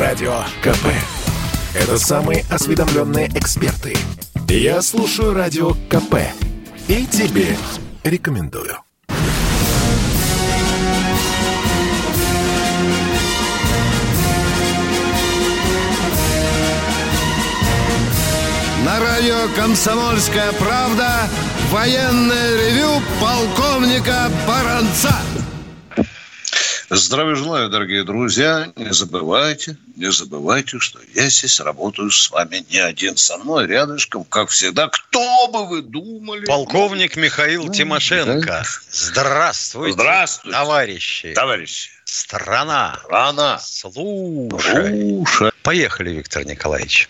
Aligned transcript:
Радио 0.00 0.32
КП. 0.62 0.86
Это 1.74 1.98
самые 1.98 2.42
осведомленные 2.48 3.28
эксперты. 3.34 3.94
Я 4.48 4.80
слушаю 4.80 5.34
Радио 5.34 5.72
КП. 5.90 6.14
И 6.88 7.04
тебе 7.04 7.54
рекомендую. 8.02 8.78
На 18.86 19.00
радио 19.00 19.54
«Комсомольская 19.54 20.52
правда» 20.52 21.28
военное 21.70 22.56
ревю 22.56 23.02
полковника 23.20 24.30
Баранца. 24.48 25.14
Здравия 26.92 27.36
желаю, 27.36 27.68
дорогие 27.70 28.02
друзья. 28.02 28.72
Не 28.74 28.92
забывайте, 28.92 29.76
не 29.94 30.10
забывайте, 30.10 30.80
что 30.80 30.98
я 31.14 31.30
здесь 31.30 31.60
работаю 31.60 32.10
с 32.10 32.28
вами 32.32 32.66
не 32.68 32.78
один. 32.78 33.16
Со 33.16 33.38
мной 33.38 33.68
рядышком, 33.68 34.24
как 34.24 34.48
всегда. 34.48 34.88
Кто 34.88 35.46
бы 35.46 35.68
вы 35.68 35.82
думали? 35.82 36.46
Полковник 36.46 37.14
Михаил 37.14 37.66
ну, 37.66 37.72
Тимошенко. 37.72 38.44
Да. 38.44 38.64
Здравствуйте, 38.90 39.92
Здравствуйте, 39.92 40.58
товарищи. 40.58 41.32
Товарищи. 41.32 41.90
Страна. 42.04 42.98
Страна. 43.04 43.60
Слушай. 43.60 45.24
Слушай. 45.28 45.52
Поехали, 45.62 46.10
Виктор 46.10 46.44
Николаевич. 46.44 47.08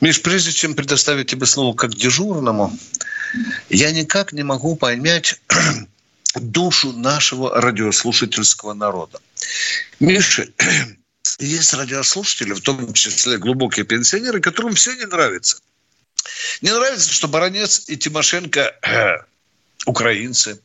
Миш, 0.00 0.20
прежде 0.22 0.50
чем 0.50 0.74
предоставить 0.74 1.28
тебе 1.28 1.46
слово 1.46 1.76
как 1.76 1.94
дежурному, 1.94 2.76
я 3.70 3.92
никак 3.92 4.32
не 4.32 4.42
могу 4.42 4.74
понять 4.74 5.40
душу 6.34 6.92
нашего 6.92 7.60
радиослушательского 7.60 8.74
народа. 8.74 9.20
Миша, 10.00 10.48
есть 11.38 11.74
радиослушатели, 11.74 12.52
в 12.52 12.60
том 12.60 12.92
числе 12.92 13.38
глубокие 13.38 13.84
пенсионеры, 13.84 14.40
которым 14.40 14.74
все 14.74 14.92
не 14.94 15.06
нравится. 15.06 15.58
Не 16.60 16.72
нравится, 16.72 17.12
что 17.12 17.28
Баранец 17.28 17.84
и 17.88 17.96
Тимошенко 17.96 18.74
э, 18.82 19.16
украинцы. 19.86 20.60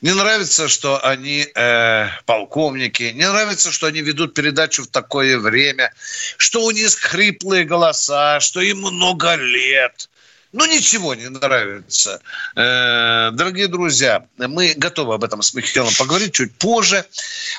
Не 0.00 0.14
нравится, 0.14 0.68
что 0.68 1.04
они 1.04 1.46
э, 1.54 2.08
полковники. 2.24 3.12
Не 3.14 3.28
нравится, 3.28 3.72
что 3.72 3.86
они 3.88 4.00
ведут 4.00 4.34
передачу 4.34 4.84
в 4.84 4.86
такое 4.86 5.38
время. 5.38 5.92
Что 6.36 6.64
у 6.64 6.70
них 6.70 6.94
хриплые 6.94 7.64
голоса, 7.64 8.38
что 8.40 8.60
им 8.60 8.78
много 8.78 9.34
лет 9.34 10.08
ну, 10.52 10.66
ничего 10.66 11.14
не 11.14 11.28
нравится. 11.28 12.20
Э, 12.56 13.30
дорогие 13.32 13.68
друзья, 13.68 14.26
мы 14.36 14.74
готовы 14.76 15.14
об 15.14 15.24
этом 15.24 15.42
с 15.42 15.54
Михаилом 15.54 15.92
поговорить 15.98 16.34
чуть 16.34 16.54
позже. 16.56 17.04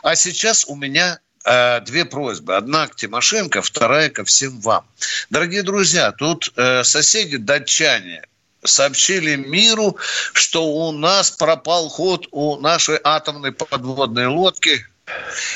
А 0.04 0.16
сейчас 0.16 0.66
у 0.66 0.76
меня 0.76 1.20
э, 1.46 1.80
две 1.82 2.04
просьбы. 2.04 2.56
Одна 2.56 2.88
к 2.88 2.96
Тимошенко, 2.96 3.62
вторая 3.62 4.10
ко 4.10 4.26
всем 4.26 4.60
вам. 4.60 4.86
Дорогие 5.30 5.64
друзья, 5.64 6.12
тут 6.12 6.52
э, 6.58 6.84
соседи 6.84 7.38
датчане 7.38 8.24
сообщили 8.64 9.36
миру, 9.36 9.98
что 10.34 10.66
у 10.66 10.92
нас 10.92 11.32
пропал 11.32 11.90
ход 11.90 12.28
у 12.32 12.58
нашей 12.58 13.00
атомной 13.04 13.52
подводной 13.52 14.28
лодки 14.28 14.86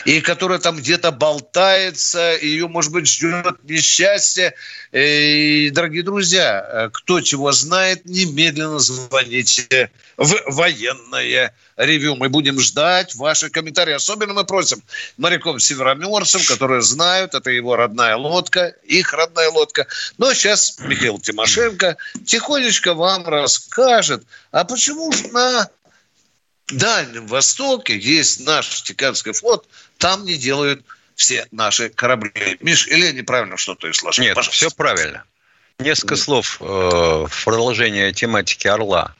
и 0.05 0.21
которая 0.21 0.59
там 0.59 0.77
где-то 0.77 1.11
болтается, 1.11 2.37
ее, 2.41 2.67
может 2.67 2.91
быть, 2.91 3.07
ждет 3.07 3.63
несчастье. 3.63 4.53
И, 4.91 5.69
дорогие 5.73 6.03
друзья, 6.03 6.89
кто 6.93 7.21
чего 7.21 7.51
знает, 7.51 8.05
немедленно 8.05 8.79
звоните 8.79 9.91
в 10.17 10.33
военное 10.47 11.53
ревю. 11.75 12.15
Мы 12.15 12.29
будем 12.29 12.59
ждать 12.59 13.15
ваши 13.15 13.49
комментарии. 13.49 13.93
Особенно 13.93 14.33
мы 14.33 14.45
просим 14.45 14.81
моряков-северомерцев, 15.17 16.47
которые 16.47 16.81
знают, 16.81 17.33
это 17.33 17.49
его 17.49 17.75
родная 17.75 18.15
лодка, 18.15 18.73
их 18.83 19.13
родная 19.13 19.49
лодка. 19.49 19.87
Но 20.17 20.33
сейчас 20.33 20.77
Михаил 20.79 21.19
Тимошенко 21.19 21.97
тихонечко 22.25 22.93
вам 22.93 23.27
расскажет, 23.27 24.23
а 24.51 24.63
почему 24.63 25.11
же 25.11 25.27
на 25.29 25.69
Дальнем 26.67 27.27
Востоке 27.27 27.97
есть 27.97 28.45
наш 28.45 28.81
Тиканский 28.83 29.33
флот, 29.33 29.67
там 29.97 30.25
не 30.25 30.35
делают 30.35 30.83
все 31.15 31.47
наши 31.51 31.89
корабли. 31.89 32.57
Миш, 32.59 32.87
или 32.87 33.05
я 33.05 33.11
неправильно 33.11 33.57
что-то 33.57 33.89
изложил? 33.89 34.23
Нет, 34.23 34.35
Пожалуйста. 34.35 34.67
все 34.67 34.75
правильно. 34.75 35.23
Несколько 35.79 36.15
слов 36.15 36.57
э, 36.61 36.63
в 36.65 37.43
продолжение 37.43 38.11
тематики 38.13 38.67
«Орла». 38.67 39.13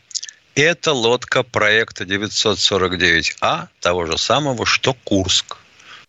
Это 0.56 0.94
лодка 0.94 1.44
проекта 1.44 2.06
949А, 2.06 3.68
того 3.82 4.06
же 4.06 4.18
самого, 4.18 4.66
что 4.66 4.94
Курск. 4.94 5.58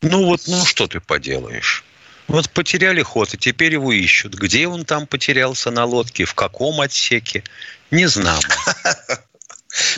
Ну 0.03 0.25
вот, 0.25 0.43
ну 0.47 0.65
что 0.65 0.87
ты 0.87 1.01
поделаешь? 1.01 1.85
Вот 2.29 2.51
потеряли 2.51 3.03
ход, 3.03 3.35
и 3.35 3.39
теперь 3.39 3.73
его 3.73 3.93
ищут. 3.93 4.35
Где 4.35 4.69
он 4.69 4.85
там 4.85 5.07
потерялся 5.07 5.71
на 5.71 5.85
лодке, 5.85 6.25
в 6.25 6.35
каком 6.35 6.81
отсеке, 6.81 7.43
не 7.91 8.07
знаю. 8.07 8.41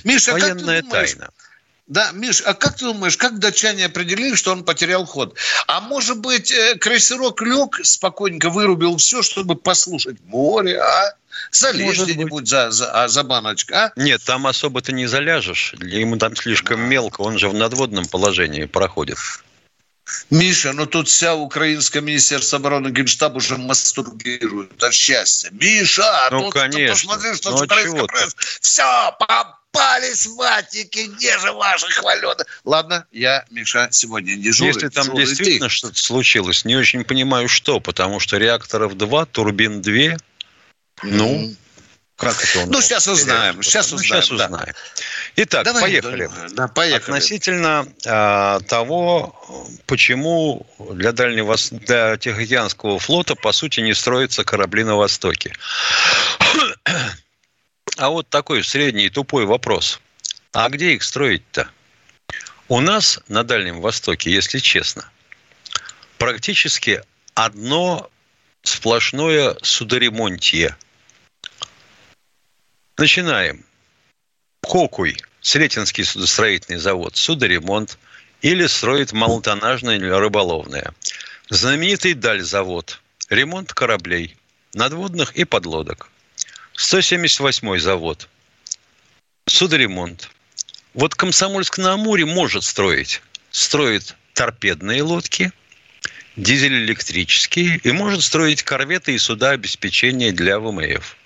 Миша, 0.05 0.33
Военная 0.33 0.83
как 0.83 0.91
ты 0.91 0.97
тайна. 0.97 1.31
Да, 1.89 2.11
Миш, 2.13 2.43
а 2.45 2.53
как 2.53 2.77
ты 2.77 2.85
думаешь, 2.85 3.17
как 3.17 3.39
датчане 3.39 3.87
определили, 3.87 4.35
что 4.35 4.53
он 4.53 4.63
потерял 4.63 5.07
ход? 5.07 5.35
А 5.67 5.81
может 5.81 6.19
быть, 6.19 6.53
э, 6.53 6.77
крейсерок 6.77 7.41
лег 7.41 7.81
спокойненько 7.83 8.51
вырубил 8.51 8.99
все, 8.99 9.23
чтобы 9.23 9.57
послушать 9.57 10.19
море, 10.27 10.81
а? 10.81 11.15
Залезь 11.51 12.03
где-нибудь 12.03 12.47
за, 12.47 12.71
за, 12.71 12.91
а, 12.93 13.09
за 13.09 13.23
баночку, 13.23 13.75
а? 13.75 13.93
Нет, 13.97 14.23
там 14.23 14.47
особо 14.47 14.83
ты 14.83 14.93
не 14.93 15.07
заляжешь. 15.07 15.75
Ему 15.81 16.19
там 16.19 16.37
слишком 16.37 16.81
мелко, 16.81 17.23
он 17.23 17.39
же 17.39 17.49
в 17.49 17.55
надводном 17.55 18.05
положении 18.05 18.67
проходит. 18.67 19.17
Миша, 20.31 20.73
ну 20.73 20.87
тут 20.87 21.09
вся 21.09 21.35
украинская 21.35 22.03
министерство 22.03 22.59
обороны 22.59 22.89
Генштаб 22.89 23.37
уже 23.37 23.57
мастурбирует 23.57 24.83
от 24.83 24.95
счастья. 24.95 25.51
Миша, 25.53 26.29
ну, 26.31 26.45
тут 26.45 26.55
конечно. 26.55 26.95
посмотри, 26.95 27.35
что 27.35 27.51
ну, 27.51 27.65
украинская 27.65 28.05
пресса. 28.05 28.37
Все, 28.61 29.17
попались 29.19 30.27
ватики, 30.27 31.11
где 31.15 31.39
же 31.39 31.53
ваши 31.53 31.87
хваленые? 31.87 32.47
Ладно, 32.65 33.07
я, 33.13 33.45
Миша, 33.51 33.89
сегодня 33.91 34.33
не 34.33 34.43
дежурю. 34.43 34.73
Если 34.73 34.89
там 34.89 35.15
действительно 35.15 35.69
что-то 35.69 36.03
случилось, 36.03 36.65
не 36.65 36.77
очень 36.77 37.05
понимаю, 37.05 37.49
что, 37.49 37.81
потому 37.81 38.21
что 38.21 38.37
реакторов 38.37 38.97
два, 38.97 39.25
турбин 39.27 39.83
две, 39.83 40.19
ну, 41.03 41.55
как 42.19 42.43
это 42.43 42.61
он? 42.61 42.71
Ну, 42.71 42.83
сейчас 42.83 43.07
узнаем. 43.07 43.63
Сейчас 43.63 43.93
узнаем. 43.93 43.99
Ну, 44.01 44.23
сейчас 44.23 44.31
узнаем. 44.33 44.51
Да. 44.51 44.75
Итак, 45.37 45.65
Давай, 45.65 45.83
поехали. 45.83 46.29
Да, 46.51 46.67
поехали. 46.67 47.17
Относительно 47.17 47.87
э, 48.05 48.61
того, 48.67 49.37
почему 49.87 50.67
для 50.81 51.13
Дальнего 51.13 51.55
для 51.71 52.17
Тихоокеанского 52.17 52.99
флота, 52.99 53.37
по 53.37 53.53
сути, 53.53 53.81
не 53.81 53.95
строятся 53.95 54.43
корабли 54.43 54.83
на 54.83 54.97
Востоке. 54.97 55.53
А 57.97 58.09
вот 58.11 58.29
такой 58.29 58.65
средний 58.65 59.11
тупой 59.11 59.45
вопрос. 59.45 60.01
А 60.53 60.69
где 60.71 60.95
их 60.95 61.05
строить-то? 61.05 61.69
У 62.67 62.81
нас 62.81 63.21
на 63.29 63.45
Дальнем 63.45 63.81
Востоке, 63.81 64.33
если 64.33 64.59
честно, 64.59 65.09
практически 66.19 67.01
одно 67.35 68.11
сплошное 68.65 69.57
судоремонтие– 69.63 70.77
Начинаем. 72.99 73.65
Кокуй, 74.61 75.17
Сретенский 75.41 76.03
судостроительный 76.03 76.81
завод, 76.81 77.17
судоремонт 77.17 77.97
или 78.43 78.67
строит 78.67 79.13
малотоннажное 79.13 79.99
или 79.99 80.09
рыболовное. 80.09 80.93
Знаменитый 81.49 82.15
Даль 82.15 82.43
завод, 82.43 83.01
ремонт 83.31 83.73
кораблей, 83.73 84.37
надводных 84.75 85.37
и 85.37 85.45
подлодок. 85.45 86.11
178 86.73 87.79
завод, 87.79 88.29
судоремонт. 89.47 90.29
Вот 90.93 91.15
Комсомольск-на-Амуре 91.15 92.27
может 92.27 92.65
строить. 92.65 93.23
Строит 93.53 94.17
торпедные 94.35 95.03
лодки, 95.03 95.53
дизель-электрические 96.35 97.79
и 97.79 97.93
может 97.93 98.25
строить 98.25 98.65
корветы 98.65 99.15
и 99.15 99.19
суда 99.19 99.51
обеспечения 99.51 100.33
для 100.33 100.59
ВМФ. 100.59 101.17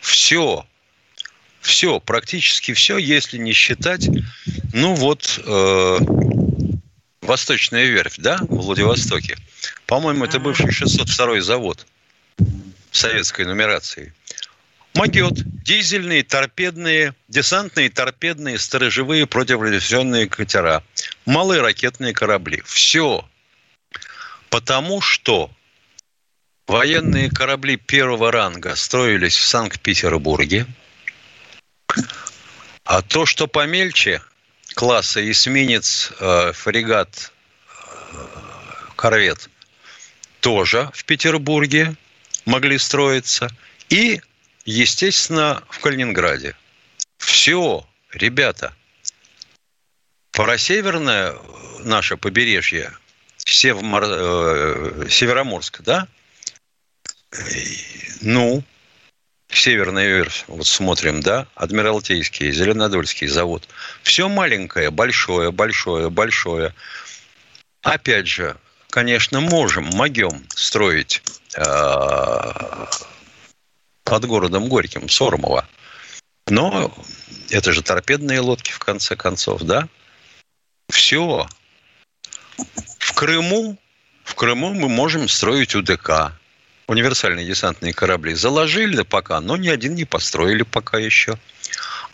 Все 0.00 0.66
все, 1.60 2.00
практически 2.00 2.72
все, 2.72 2.98
если 2.98 3.38
не 3.38 3.52
считать, 3.52 4.08
ну 4.72 4.94
вот, 4.94 5.40
э, 5.44 5.98
Восточная 7.20 7.84
верфь, 7.84 8.16
да, 8.16 8.38
в 8.48 8.56
Владивостоке. 8.56 9.36
По-моему, 9.86 10.24
это 10.24 10.40
бывший 10.40 10.72
602 10.72 11.40
завод 11.42 11.86
советской 12.90 13.44
нумерации. 13.44 14.12
Могет, 14.94 15.34
дизельные, 15.62 16.24
торпедные, 16.24 17.14
десантные, 17.28 17.88
торпедные, 17.90 18.58
сторожевые 18.58 19.26
противорадиационные 19.26 20.28
катера, 20.28 20.82
малые 21.24 21.60
ракетные 21.60 22.12
корабли. 22.12 22.62
Все. 22.64 23.24
Потому 24.48 25.00
что 25.00 25.50
военные 26.66 27.30
корабли 27.30 27.76
первого 27.76 28.32
ранга 28.32 28.74
строились 28.74 29.36
в 29.36 29.44
Санкт-Петербурге– 29.44 30.66
а 32.90 33.02
то, 33.02 33.24
что 33.24 33.46
помельче 33.46 34.20
класса 34.74 35.20
эсминец, 35.30 36.10
э, 36.18 36.50
фрегат, 36.52 37.32
э, 37.68 38.26
корвет, 38.96 39.48
тоже 40.40 40.90
в 40.92 41.04
Петербурге 41.04 41.94
могли 42.46 42.78
строиться. 42.78 43.48
И, 43.90 44.20
естественно, 44.64 45.62
в 45.70 45.78
Калининграде. 45.78 46.56
Все, 47.18 47.86
ребята, 48.10 48.74
Парасеверное 50.32 51.36
наше 51.84 52.16
побережье, 52.16 52.92
Севмор, 53.36 54.02
э, 54.04 55.06
Североморск, 55.08 55.82
да? 55.82 56.08
Ну, 58.20 58.64
Северная 59.52 60.06
верфь, 60.06 60.44
вот 60.46 60.66
смотрим, 60.66 61.20
да, 61.20 61.46
Адмиралтейский, 61.56 62.52
Зеленодольский 62.52 63.26
завод. 63.26 63.68
Все 64.02 64.28
маленькое, 64.28 64.90
большое, 64.90 65.50
большое, 65.50 66.08
большое. 66.08 66.72
Опять 67.82 68.28
же, 68.28 68.56
конечно, 68.90 69.40
можем, 69.40 69.84
могем 69.86 70.46
строить 70.54 71.22
э, 71.56 72.86
под 74.04 74.24
городом 74.26 74.68
Горьким, 74.68 75.08
Сормово. 75.08 75.66
Но 76.46 76.94
это 77.50 77.72
же 77.72 77.82
торпедные 77.82 78.40
лодки, 78.40 78.70
в 78.70 78.78
конце 78.78 79.16
концов, 79.16 79.62
да? 79.62 79.88
Все. 80.90 81.48
В 82.98 83.12
Крыму, 83.14 83.76
в 84.22 84.34
Крыму 84.36 84.74
мы 84.74 84.88
можем 84.88 85.28
строить 85.28 85.74
УДК, 85.74 86.32
универсальные 86.90 87.46
десантные 87.46 87.92
корабли. 87.92 88.34
Заложили 88.34 89.02
пока, 89.02 89.40
но 89.40 89.56
ни 89.56 89.68
один 89.68 89.94
не 89.94 90.04
построили 90.04 90.64
пока 90.64 90.98
еще. 90.98 91.38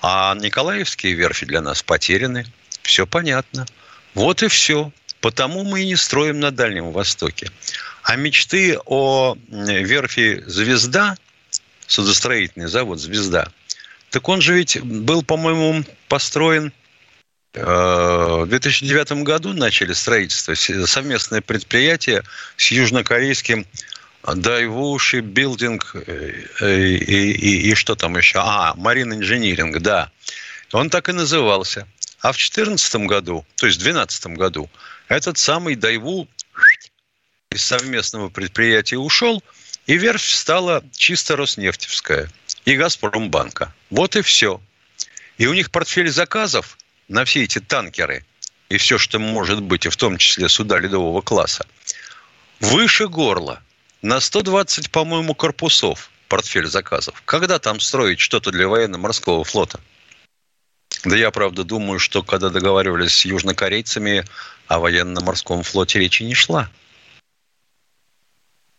А 0.03 0.35
Николаевские 0.35 1.15
верфи 1.15 1.47
для 1.47 1.63
нас 1.63 1.83
потеряны. 1.83 2.45
Все 2.83 3.07
понятно. 3.07 3.67
Вот 4.15 4.43
и 4.43 4.49
все. 4.49 4.93
Потому 5.21 5.65
мы 5.65 5.83
и 5.83 5.87
не 5.87 5.97
строим 5.97 6.41
на 6.41 6.51
Дальнем 6.51 6.93
Востоке. 6.93 7.51
А 8.03 8.17
мечты 8.17 8.79
о 8.85 9.37
верфи 9.49 10.45
«Звезда», 10.47 11.17
судостроительный 11.87 12.69
завод 12.69 13.01
«Звезда», 13.01 13.49
так 14.11 14.29
он 14.29 14.41
же 14.41 14.55
ведь 14.55 14.81
был, 14.81 15.23
по-моему, 15.23 15.85
построен 16.09 16.73
э, 17.55 17.65
в 17.65 18.47
2009 18.47 19.25
году 19.25 19.53
начали 19.53 19.95
строительство, 19.95 20.55
совместное 20.55 21.41
предприятие 21.41 22.23
с 22.57 22.71
южнокорейским 22.71 23.67
Дайвуши, 24.35 25.21
билдинг 25.21 25.95
э, 25.95 26.45
и, 26.61 27.33
и, 27.33 27.71
и 27.71 27.75
что 27.75 27.95
там 27.95 28.17
еще? 28.17 28.41
А, 28.41 28.75
Марин 28.75 29.15
инжиниринг, 29.15 29.79
да. 29.79 30.11
Он 30.73 30.91
так 30.91 31.09
и 31.09 31.13
назывался. 31.13 31.87
А 32.21 32.33
в 32.33 32.37
2014 32.37 32.97
году, 33.07 33.47
то 33.57 33.67
есть 33.67 33.79
в 33.79 33.83
2012 33.83 34.27
году, 34.39 34.71
этот 35.09 35.39
самый 35.39 35.77
Дайву 35.77 36.29
из 37.51 37.63
совместного 37.63 38.29
предприятия 38.29 38.99
ушел, 38.99 39.43
и 39.87 39.97
верфь 39.97 40.29
стала 40.29 40.83
чисто 40.93 41.37
Роснефтевская 41.37 42.31
и 42.65 42.75
Газпромбанка. 42.75 43.73
Вот 43.91 44.17
и 44.17 44.23
все. 44.23 44.61
И 45.39 45.47
у 45.47 45.55
них 45.55 45.71
портфель 45.71 46.11
заказов 46.11 46.77
на 47.09 47.25
все 47.25 47.45
эти 47.45 47.61
танкеры 47.61 48.25
и 48.69 48.79
все, 48.79 48.99
что 48.99 49.19
может 49.19 49.63
быть, 49.63 49.87
и 49.87 49.89
в 49.89 49.97
том 49.97 50.19
числе 50.19 50.49
суда 50.49 50.79
ледового 50.79 51.21
класса, 51.21 51.67
выше 52.59 53.07
горла 53.07 53.63
на 54.03 54.21
120, 54.21 54.91
по-моему, 54.91 55.35
корпусов 55.35 56.11
портфель 56.29 56.67
заказов. 56.67 57.23
Когда 57.25 57.59
там 57.59 57.81
строить 57.81 58.21
что-то 58.21 58.51
для 58.51 58.69
военно-морского 58.69 59.45
флота? 59.45 59.81
Да 61.05 61.17
я, 61.17 61.31
правда, 61.31 61.65
думаю, 61.65 61.99
что 61.99 62.23
когда 62.23 62.51
договаривались 62.51 63.15
с 63.15 63.25
южнокорейцами 63.25 64.25
о 64.67 64.79
военно-морском 64.81 65.63
флоте, 65.63 66.01
речи 66.01 66.23
не 66.23 66.35
шла. 66.35 66.69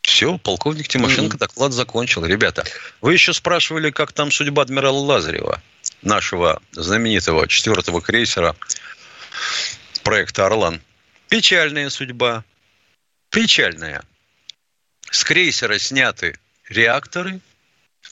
Все, 0.02 0.38
полковник 0.38 0.88
Тимошенко 0.88 1.36
mm-hmm. 1.36 1.40
доклад 1.40 1.74
закончил. 1.74 2.26
Ребята, 2.26 2.64
вы 3.02 3.14
еще 3.14 3.34
спрашивали, 3.34 3.92
как 3.92 4.14
там 4.14 4.32
судьба 4.32 4.64
адмирала 4.64 4.98
Лазарева, 4.98 5.62
нашего 6.02 6.62
знаменитого 6.72 7.48
четвертого 7.48 8.02
крейсера 8.02 8.56
проекта 10.04 10.46
«Орлан». 10.46 10.82
Печальная 11.28 11.90
судьба. 11.90 12.46
Печальная. 13.30 14.04
С 15.12 15.24
крейсера 15.24 15.80
сняты 15.80 16.38
реакторы. 16.70 17.40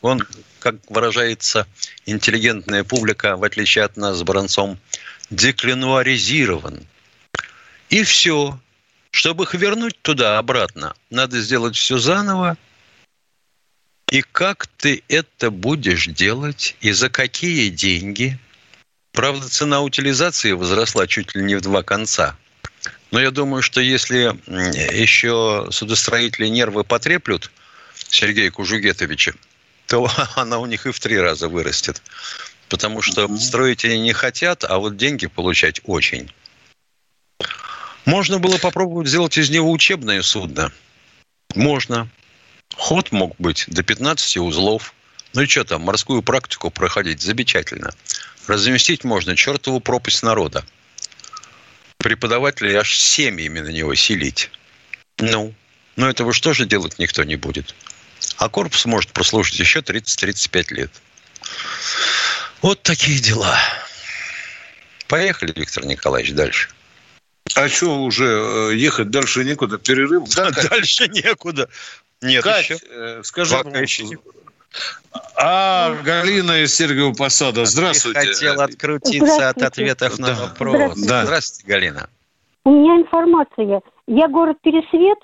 Он, 0.02 0.26
как 0.60 0.76
выражается 0.90 1.68
интеллигентная 2.06 2.84
публика, 2.84 3.38
в 3.38 3.44
отличие 3.44 3.86
от 3.86 3.98
нас 3.98 4.18
с 4.18 4.24
Бронцом, 4.24 4.78
деклинуаризирован. 5.30 6.86
И 7.90 8.04
все. 8.04 8.60
Чтобы 9.12 9.46
их 9.46 9.54
вернуть 9.54 10.02
туда-обратно, 10.02 10.94
надо 11.10 11.40
сделать 11.40 11.78
все 11.78 11.98
заново. 11.98 12.58
И 14.12 14.22
как 14.22 14.68
ты 14.68 15.04
это 15.08 15.52
будешь 15.52 16.08
делать? 16.08 16.76
И 16.82 16.92
за 16.92 17.10
какие 17.10 17.70
деньги? 17.70 18.38
Правда, 19.14 19.48
цена 19.48 19.82
утилизации 19.82 20.52
возросла 20.52 21.08
чуть 21.08 21.34
ли 21.34 21.44
не 21.44 21.56
в 21.56 21.62
два 21.62 21.84
конца– 21.84 22.38
но 23.12 23.22
я 23.22 23.32
думаю, 23.32 23.62
что 23.62 23.82
если 23.82 24.36
еще 24.94 25.68
судостроители 25.72 26.48
нервы 26.48 26.84
потреплют 26.84 27.52
Сергея 28.10 28.52
Кужугетовича, 28.52 29.34
то 29.88 30.10
она 30.36 30.60
у 30.60 30.66
них 30.66 30.86
и 30.86 30.92
в 30.92 31.00
три 31.00 31.20
раза 31.20 31.48
вырастет. 31.48 32.02
Потому 32.70 33.02
что 33.02 33.28
строить 33.38 33.86
они 33.86 34.00
не 34.00 34.14
хотят, 34.14 34.64
а 34.64 34.80
вот 34.80 34.98
деньги 34.98 35.28
получать 35.28 35.82
очень. 35.86 36.32
Можно 38.06 38.40
было 38.40 38.58
попробовать 38.58 39.08
сделать 39.08 39.38
из 39.38 39.50
него 39.50 39.72
учебное 39.72 40.22
судно. 40.22 40.72
Можно. 41.54 42.10
Ход 42.76 43.12
мог 43.12 43.36
быть 43.38 43.66
до 43.68 43.84
15 43.84 44.38
узлов. 44.38 44.94
Ну 45.34 45.42
и 45.42 45.48
что 45.48 45.64
там, 45.64 45.82
морскую 45.82 46.24
практику 46.24 46.72
проходить 46.72 47.22
замечательно. 47.22 47.94
Разместить 48.48 49.04
можно 49.04 49.36
чертову 49.36 49.80
пропасть 49.80 50.24
народа 50.24 50.66
преподавателей 52.06 52.76
аж 52.76 53.00
семьями 53.00 53.62
на 53.62 53.70
него 53.70 53.96
селить. 53.96 54.52
Ну, 55.18 55.56
но 55.96 56.08
этого 56.08 56.34
что 56.34 56.54
же 56.54 56.68
делать 56.68 57.00
никто 57.00 57.24
не 57.24 57.36
будет. 57.36 57.74
А 58.38 58.48
корпус 58.48 58.86
может 58.86 59.12
прослужить 59.12 59.58
еще 59.58 59.80
30-35 59.80 60.74
лет. 60.76 60.92
Вот 62.62 62.84
такие 62.84 63.18
дела. 63.18 63.58
Поехали, 65.08 65.52
Виктор 65.56 65.84
Николаевич, 65.84 66.34
дальше. 66.34 66.70
А 67.56 67.68
что 67.70 68.04
уже 68.04 68.26
э, 68.26 68.76
ехать 68.76 69.10
дальше 69.10 69.44
некуда? 69.44 69.80
Перерыв? 69.80 70.30
Да, 70.30 70.52
дальше 70.70 71.08
некуда. 71.08 71.70
Нет, 72.22 72.44
Кать, 72.44 72.70
еще. 72.70 72.78
Э, 72.88 73.22
скажи, 73.24 73.56
Пока 73.56 73.80
еще 73.80 74.04
некуда. 74.04 74.38
А, 75.38 75.96
Галина 76.04 76.64
из 76.64 76.76
Сергиева 76.76 77.14
Посада. 77.14 77.66
Здравствуйте. 77.66 78.20
Ты 78.20 78.28
хотел 78.28 78.62
открутиться 78.62 79.50
от 79.50 79.62
ответов 79.62 80.20
на 80.20 80.34
вопрос. 80.34 80.76
Здравствуйте. 80.96 81.10
Да. 81.10 81.26
Здравствуйте, 81.26 81.72
Галина. 81.72 82.10
У 82.64 82.72
меня 82.72 82.98
информация. 82.98 83.82
Я 84.08 84.28
город 84.28 84.58
Пересвет. 84.62 85.20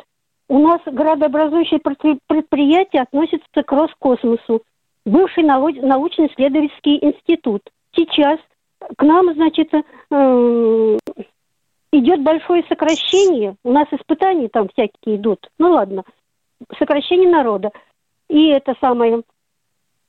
У 0.48 0.60
нас 0.60 0.81
градообразующее 0.86 1.79
предприятие 1.79 3.03
относится 3.03 3.63
к 3.65 3.72
Роскосмосу. 3.72 4.63
Бывший 5.05 5.43
научно-исследовательский 5.43 7.00
институт. 7.01 7.63
Сейчас 7.96 8.39
к 8.98 9.03
нам, 9.03 9.34
значит, 9.34 9.70
э, 9.74 10.98
идет 11.91 12.22
большое 12.22 12.63
сокращение. 12.67 13.55
У 13.63 13.72
нас 13.72 13.88
испытания 13.91 14.50
там 14.50 14.67
всякие 14.70 15.15
идут. 15.15 15.50
Ну 15.58 15.72
ладно, 15.72 16.03
сокращение 16.77 17.29
народа. 17.29 17.72
И 18.27 18.48
это 18.48 18.75
самое 18.79 19.24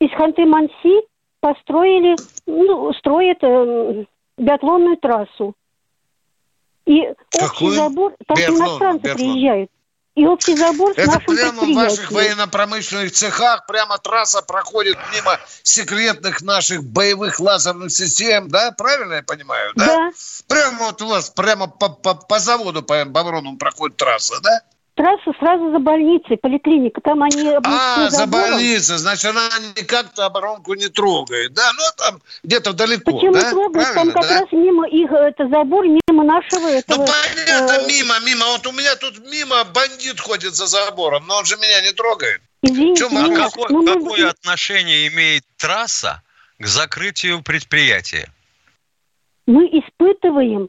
из 0.03 0.11
Ханты-Манси 0.19 1.07
построили, 1.41 2.17
ну, 2.47 2.93
строят 2.95 3.39
э, 3.43 4.05
биатлонную 4.37 4.97
трассу. 4.97 5.55
И 6.87 7.03
Какую? 7.31 7.71
общий 7.71 7.71
забор, 7.71 8.15
там 8.27 8.37
биатлон, 8.37 8.59
иностранцы 8.59 9.05
биатлон. 9.05 9.17
приезжают. 9.17 9.71
И 10.15 10.27
общий 10.27 10.57
забор 10.57 10.93
Это 10.97 11.21
прямо 11.21 11.63
в 11.63 11.75
ваших 11.75 12.11
военно-промышленных 12.11 13.13
цехах, 13.13 13.65
прямо 13.67 13.97
трасса 13.99 14.43
проходит 14.43 14.99
мимо 15.15 15.39
секретных 15.63 16.43
наших 16.43 16.85
боевых 16.85 17.39
лазерных 17.41 17.93
систем, 17.93 18.49
да? 18.49 18.73
Правильно 18.73 19.15
я 19.15 19.23
понимаю, 19.23 19.73
да? 19.77 19.87
Да. 19.87 20.11
Прямо 20.49 20.87
вот 20.87 21.01
у 21.01 21.07
вас, 21.07 21.31
прямо 21.31 21.69
по, 21.69 21.89
по, 21.89 22.15
по 22.15 22.39
заводу, 22.41 22.83
по 22.83 23.05
Боброну 23.05 23.57
проходит 23.57 23.97
трасса, 23.97 24.41
да? 24.43 24.61
Трасса 24.95 25.33
сразу 25.39 25.71
за 25.71 25.79
больницей, 25.79 26.37
поликлиника. 26.37 27.01
Там 27.01 27.23
они... 27.23 27.49
А, 27.65 28.11
за 28.11 28.27
больницей. 28.27 28.99
Значит, 28.99 29.31
она 29.31 29.49
никак-то 29.75 30.27
оборонку 30.27 30.75
не 30.75 30.89
трогает. 30.89 31.55
Да, 31.55 31.71
ну 31.73 31.83
там 31.97 32.21
где-то 32.43 32.75
далеко, 32.75 33.13
Почему 33.13 33.33
да? 33.33 33.51
трогает? 33.51 33.73
Правильно, 33.73 34.13
там 34.13 34.23
как 34.23 34.31
да? 34.31 34.41
раз 34.41 34.53
мимо 34.53 34.87
их, 34.87 35.11
это 35.11 35.49
забор, 35.49 35.87
мимо 35.87 36.25
нашего 36.25 36.69
этого... 36.69 36.99
Ну, 36.99 37.07
понятно, 37.07 37.73
э... 37.73 37.87
мимо, 37.87 38.15
мимо. 38.21 38.47
Вот 38.47 38.67
у 38.67 38.73
меня 38.73 38.95
тут 38.97 39.19
мимо 39.31 39.65
бандит 39.65 40.21
ходит 40.21 40.55
за 40.55 40.67
забором, 40.67 41.27
но 41.27 41.39
он 41.39 41.47
же 41.47 41.57
меня 41.57 41.81
не 41.81 41.93
трогает. 41.93 42.43
Извините, 42.63 43.01
Чем, 43.01 43.17
а 43.17 43.35
какое, 43.35 43.69
ну, 43.71 43.87
какое 43.87 44.25
мы... 44.25 44.29
отношение 44.29 45.09
имеет 45.09 45.45
трасса 45.57 46.23
к 46.59 46.67
закрытию 46.67 47.43
предприятия? 47.43 48.29
Мы 49.47 49.67
испытываем 49.67 50.69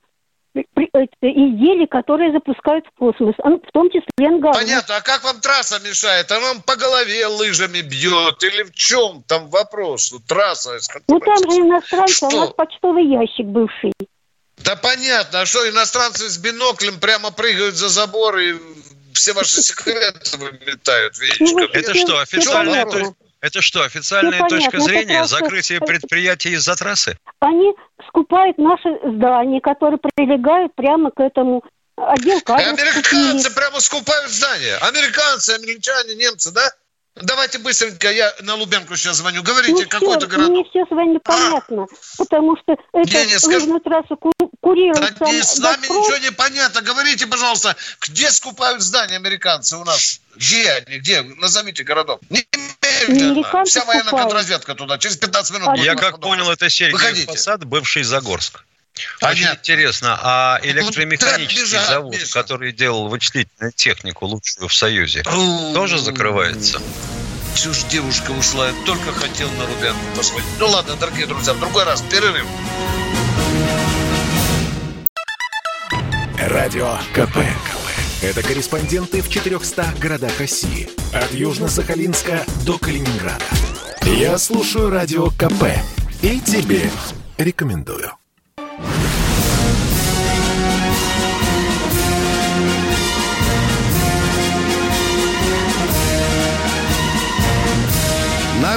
изделий, 0.55 1.87
которые 1.87 2.31
запускают 2.31 2.85
в 2.87 2.97
космос, 2.97 3.35
в 3.37 3.71
том 3.71 3.89
числе 3.89 4.07
Ленгау. 4.17 4.53
Понятно, 4.53 4.97
а 4.97 5.01
как 5.01 5.23
вам 5.23 5.39
трасса 5.39 5.79
мешает? 5.79 6.31
Она 6.31 6.41
вам 6.41 6.61
по 6.61 6.75
голове 6.75 7.25
лыжами 7.27 7.81
бьет? 7.81 8.43
Или 8.43 8.63
в 8.63 8.73
чем 8.73 9.23
там 9.27 9.49
вопрос? 9.49 10.13
Трасса. 10.27 10.77
Ну 11.07 11.19
там 11.19 11.37
же 11.37 11.59
иностранцы, 11.59 12.13
что? 12.15 12.27
а 12.27 12.29
у 12.29 12.39
нас 12.39 12.49
почтовый 12.51 13.05
ящик 13.05 13.47
бывший. 13.47 13.93
Да 14.57 14.75
понятно, 14.75 15.41
а 15.41 15.45
что 15.45 15.67
иностранцы 15.69 16.29
с 16.29 16.37
биноклем 16.37 16.99
прямо 16.99 17.31
прыгают 17.31 17.75
за 17.75 17.89
забор 17.89 18.37
и 18.37 18.55
все 19.13 19.33
ваши 19.33 19.61
секреты 19.61 20.37
выметают 20.37 21.15
Ну, 21.39 21.59
это 21.65 21.93
что, 21.93 22.19
официальная, 22.19 22.85
то, 22.85 23.15
это 23.43 23.61
что, 23.61 23.83
официальная 23.83 24.39
Все 24.39 24.47
точка 24.47 24.71
понятно. 24.71 24.87
зрения 24.87 25.17
просто... 25.19 25.37
закрытия 25.37 25.79
предприятия 25.81 26.51
из-за 26.51 26.75
трассы? 26.77 27.17
Они 27.41 27.73
скупают 28.07 28.57
наши 28.57 28.87
здания, 29.03 29.59
которые 29.59 29.99
прилегают 30.15 30.73
прямо 30.75 31.11
к 31.11 31.19
этому 31.19 31.61
отдел 31.97 32.39
кадров. 32.39 32.69
Американцы 32.69 33.01
купили. 33.03 33.53
прямо 33.53 33.79
скупают 33.81 34.31
здания. 34.31 34.77
Американцы, 34.77 35.49
американцы, 35.55 36.15
немцы, 36.15 36.51
да? 36.53 36.71
Давайте 37.15 37.59
быстренько, 37.59 38.11
я 38.11 38.33
на 38.41 38.55
Лубенку 38.55 38.95
сейчас 38.95 39.17
звоню. 39.17 39.43
Говорите, 39.43 39.85
какой-то 39.85 40.25
город. 40.25 40.49
Мне 40.49 40.63
все 40.63 40.83
с 40.85 40.89
вами 40.89 41.19
понятно, 41.19 41.83
а? 41.83 41.87
потому 42.17 42.57
что 42.57 42.73
это 42.73 43.25
не, 43.25 43.25
не, 43.33 43.39
скаж... 43.39 43.63
нужно 43.63 43.79
трассу 43.81 44.17
курирует 44.61 45.15
да 45.19 45.31
не, 45.31 45.43
с 45.43 45.59
нами 45.59 45.83
ничего 45.83 46.17
не 46.17 46.31
понятно. 46.31 46.81
Говорите, 46.81 47.27
пожалуйста, 47.27 47.75
где 48.01 48.31
скупают 48.31 48.81
здания 48.81 49.17
американцы 49.17 49.77
у 49.77 49.83
нас? 49.83 50.21
Где 50.35 50.71
они? 50.71 50.97
Где? 50.97 51.21
Назовите 51.21 51.83
городок. 51.83 52.19
Немедленно. 52.31 53.63
Вся 53.65 53.85
военная 53.85 54.09
контрразведка 54.09 54.73
туда. 54.73 54.97
Через 54.97 55.17
15 55.17 55.59
минут. 55.59 55.77
Я 55.77 55.93
как 55.93 56.19
понял, 56.19 56.49
это 56.49 56.67
Сергей 56.69 57.27
Посад, 57.27 57.63
бывший 57.63 58.01
Загорск. 58.01 58.65
Очень 58.95 59.43
Понятно. 59.45 59.59
интересно, 59.59 60.19
а 60.21 60.59
электромеханический 60.61 61.79
ну, 61.79 61.85
завод, 61.87 62.13
Миша. 62.13 62.33
который 62.33 62.71
делал 62.71 63.07
вычислительную 63.07 63.71
технику 63.73 64.25
лучшую 64.27 64.67
в 64.67 64.73
Союзе, 64.73 65.23
тоже 65.23 65.97
закрывается? 65.97 66.79
Чушь 67.55 67.83
девушка 67.83 68.31
ушла, 68.31 68.67
я 68.67 68.73
только 68.85 69.11
хотел 69.13 69.49
на 69.51 69.65
Рубянку 69.65 69.99
посмотреть. 70.15 70.49
Ну 70.59 70.67
ладно, 70.67 70.95
дорогие 70.95 71.25
друзья, 71.25 71.53
в 71.53 71.59
другой 71.59 71.83
раз 71.83 72.01
перерыв. 72.03 72.45
Радио 76.37 76.97
КП. 77.13 77.37
Это 78.21 78.41
корреспонденты 78.41 79.21
в 79.21 79.29
400 79.29 79.95
городах 79.99 80.39
России. 80.39 80.89
От 81.13 81.31
Южно-Сахалинска 81.31 82.45
до 82.65 82.77
Калининграда. 82.77 83.45
Я 84.03 84.37
слушаю 84.37 84.89
Радио 84.89 85.29
КП. 85.31 85.63
И 86.21 86.39
тебе 86.39 86.89
рекомендую. 87.37 88.11
На 88.79 88.85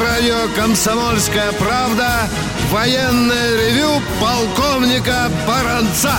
радио 0.01 0.49
«Комсомольская 0.55 1.53
правда» 1.53 2.29
военное 2.71 3.57
ревю 3.57 4.03
полковника 4.21 5.31
Баранца. 5.47 6.15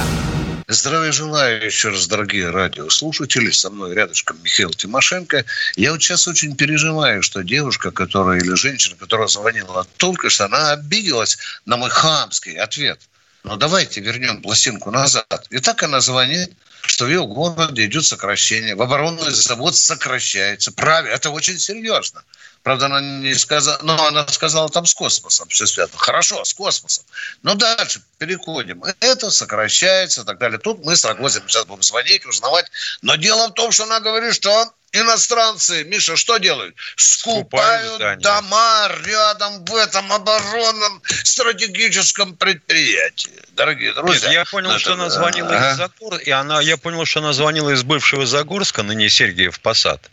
Здравия 0.68 1.12
желаю 1.12 1.64
еще 1.64 1.90
раз, 1.90 2.08
дорогие 2.08 2.50
радиослушатели. 2.50 3.52
Со 3.52 3.70
мной 3.70 3.94
рядышком 3.94 4.38
Михаил 4.44 4.72
Тимошенко. 4.72 5.46
Я 5.76 5.92
вот 5.92 6.02
сейчас 6.02 6.28
очень 6.28 6.56
переживаю, 6.56 7.22
что 7.22 7.44
девушка, 7.44 7.92
которая 7.92 8.40
или 8.40 8.56
женщина, 8.56 8.96
которая 8.96 9.28
звонила 9.28 9.86
только 9.98 10.30
что, 10.30 10.46
она 10.46 10.72
обиделась 10.72 11.38
на 11.66 11.78
мой 11.78 11.92
хамский 11.92 12.56
ответ. 12.56 13.00
Но 13.48 13.56
давайте 13.56 14.02
вернем 14.02 14.42
пластинку 14.42 14.92
назад. 14.92 15.48
И 15.52 15.60
так 15.60 15.82
она 15.82 16.02
звонит, 16.02 16.52
что 16.82 17.06
в 17.06 17.08
ее 17.08 17.26
городе 17.26 17.86
идет 17.86 18.06
сокращение. 18.06 18.76
В 18.76 18.82
оборонный 18.82 19.32
завод 19.32 19.74
сокращается. 19.78 20.74
Правильно, 20.74 21.16
это 21.16 21.30
очень 21.30 21.58
серьезно. 21.58 22.24
Правда, 22.64 22.88
она 22.88 23.00
не 23.00 23.34
сказала, 23.36 23.80
но 23.84 24.06
она 24.06 24.28
сказала 24.28 24.68
там 24.68 24.86
с 24.86 24.94
космосом 24.94 25.48
все 25.48 25.66
связано. 25.66 25.98
Хорошо, 25.98 26.44
с 26.44 26.54
космосом. 26.54 27.06
Но 27.42 27.56
дальше 27.56 28.02
переходим. 28.18 28.84
Это 29.00 29.32
сокращается 29.32 30.22
и 30.22 30.26
так 30.26 30.40
далее. 30.40 30.60
Тут 30.60 30.84
мы 30.84 30.98
с 30.98 31.06
Рогозиным 31.06 31.48
сейчас 31.48 31.66
будем 31.66 31.84
звонить, 31.84 32.26
узнавать. 32.26 32.70
Но 33.02 33.16
дело 33.16 33.48
в 33.48 33.54
том, 33.54 33.72
что 33.72 33.84
она 33.84 34.02
говорит, 34.02 34.34
что 34.34 34.74
иностранцы, 34.98 35.84
Миша, 35.84 36.16
что 36.16 36.38
делают? 36.38 36.76
Скупают 36.96 38.22
дома 38.22 38.90
рядом 39.06 39.66
в 39.66 39.76
этом 39.76 40.12
оборонном 40.12 41.02
стратегическом 41.24 42.36
предприятии. 42.36 43.32
Дорогие 43.52 43.94
друзья. 43.94 44.30
Нет, 44.30 44.34
я 44.34 44.46
понял, 44.46 44.72
это... 44.72 44.80
что 44.80 44.94
она 44.94 45.10
звонила 45.10 45.56
ага. 45.56 45.72
из 45.72 45.78
Загорска, 45.78 46.24
и 46.24 46.32
она, 46.32 46.62
я 46.62 46.78
понял, 46.78 47.06
что 47.06 47.20
она 47.20 47.34
звонила 47.34 47.72
из 47.72 47.84
бывшего 47.84 48.26
Загорска, 48.26 48.84
ныне 48.84 49.10
Сергиев 49.10 49.60
Посад. 49.60 50.10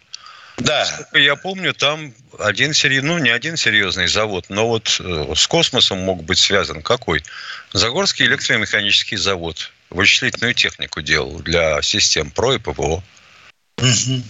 Да. 0.56 0.84
Сколько 0.84 1.18
я 1.18 1.34
помню, 1.34 1.74
там 1.74 2.14
один 2.38 2.74
серьезный, 2.74 3.10
ну 3.10 3.18
не 3.18 3.30
один 3.30 3.56
серьезный 3.56 4.06
завод, 4.06 4.46
но 4.48 4.68
вот 4.68 5.00
э, 5.00 5.32
с 5.34 5.46
космосом 5.48 5.98
мог 5.98 6.22
быть 6.22 6.38
связан 6.38 6.82
какой? 6.82 7.24
Загорский 7.72 8.26
электромеханический 8.26 9.16
завод. 9.16 9.72
Вычислительную 9.90 10.54
технику 10.54 11.02
делал 11.02 11.40
для 11.40 11.82
систем 11.82 12.30
ПРО 12.30 12.54
и 12.54 12.58
ПВО. 12.58 13.02
Угу. 13.78 14.22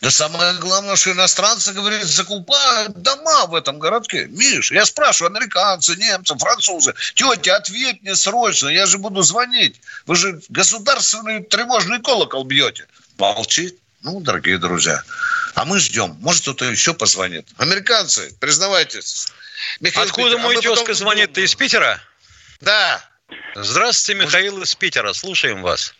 Да 0.00 0.10
самое 0.10 0.54
главное, 0.54 0.96
что 0.96 1.12
иностранцы, 1.12 1.72
говорят, 1.72 2.04
закупают 2.04 3.02
дома 3.02 3.46
в 3.46 3.54
этом 3.54 3.78
городке. 3.78 4.26
Миш, 4.26 4.70
я 4.70 4.84
спрашиваю, 4.84 5.34
американцы, 5.34 5.96
немцы, 5.96 6.36
французы, 6.36 6.94
тетя, 7.14 7.56
ответь 7.56 8.02
мне 8.02 8.14
срочно, 8.16 8.68
я 8.68 8.86
же 8.86 8.98
буду 8.98 9.22
звонить. 9.22 9.80
Вы 10.06 10.16
же 10.16 10.40
государственный 10.48 11.42
тревожный 11.42 12.00
колокол 12.00 12.44
бьете. 12.44 12.86
Молчит. 13.18 13.78
Ну, 14.02 14.20
дорогие 14.20 14.58
друзья, 14.58 15.02
а 15.54 15.64
мы 15.64 15.78
ждем. 15.78 16.18
Может, 16.20 16.42
кто-то 16.42 16.66
еще 16.66 16.92
позвонит. 16.92 17.46
Американцы, 17.56 18.36
признавайтесь. 18.38 19.28
Михаил 19.80 20.06
Откуда 20.06 20.30
Питер, 20.30 20.42
мой 20.42 20.56
а 20.56 20.60
тезка 20.60 20.80
потом... 20.80 20.94
звонит? 20.94 21.32
Ты 21.32 21.44
из 21.44 21.54
Питера? 21.54 21.98
Да. 22.60 23.02
Здравствуйте, 23.56 24.20
Михаил 24.20 24.60
из 24.62 24.74
Питера. 24.74 25.12
Слушаем 25.12 25.62
вас. 25.62 25.94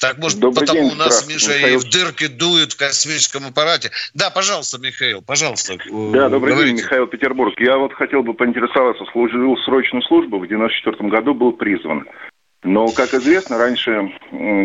Так, 0.00 0.16
может, 0.18 0.40
Добрый 0.40 0.66
потому 0.66 0.88
день, 0.88 0.92
у 0.92 0.94
нас 0.94 1.28
Миша 1.28 1.50
Михаил. 1.50 1.74
и 1.74 1.76
в 1.76 1.90
дырки 1.90 2.26
дует 2.28 2.72
в 2.72 2.78
космическом 2.78 3.46
аппарате. 3.46 3.90
Да, 4.14 4.30
пожалуйста, 4.30 4.78
Михаил, 4.78 5.20
пожалуйста. 5.20 5.74
Да, 5.76 6.28
добрый 6.30 6.54
говорите. 6.54 6.76
день, 6.76 6.84
Михаил 6.84 7.06
Петербург. 7.06 7.54
Я 7.60 7.76
вот 7.76 7.92
хотел 7.92 8.22
бы 8.22 8.32
поинтересоваться, 8.32 9.04
служил 9.12 9.56
срочную 9.58 10.02
службу, 10.02 10.38
в 10.38 10.48
94 10.48 11.08
году 11.10 11.34
был 11.34 11.52
призван. 11.52 12.08
Но, 12.62 12.88
как 12.88 13.12
известно, 13.12 13.58
раньше, 13.58 14.10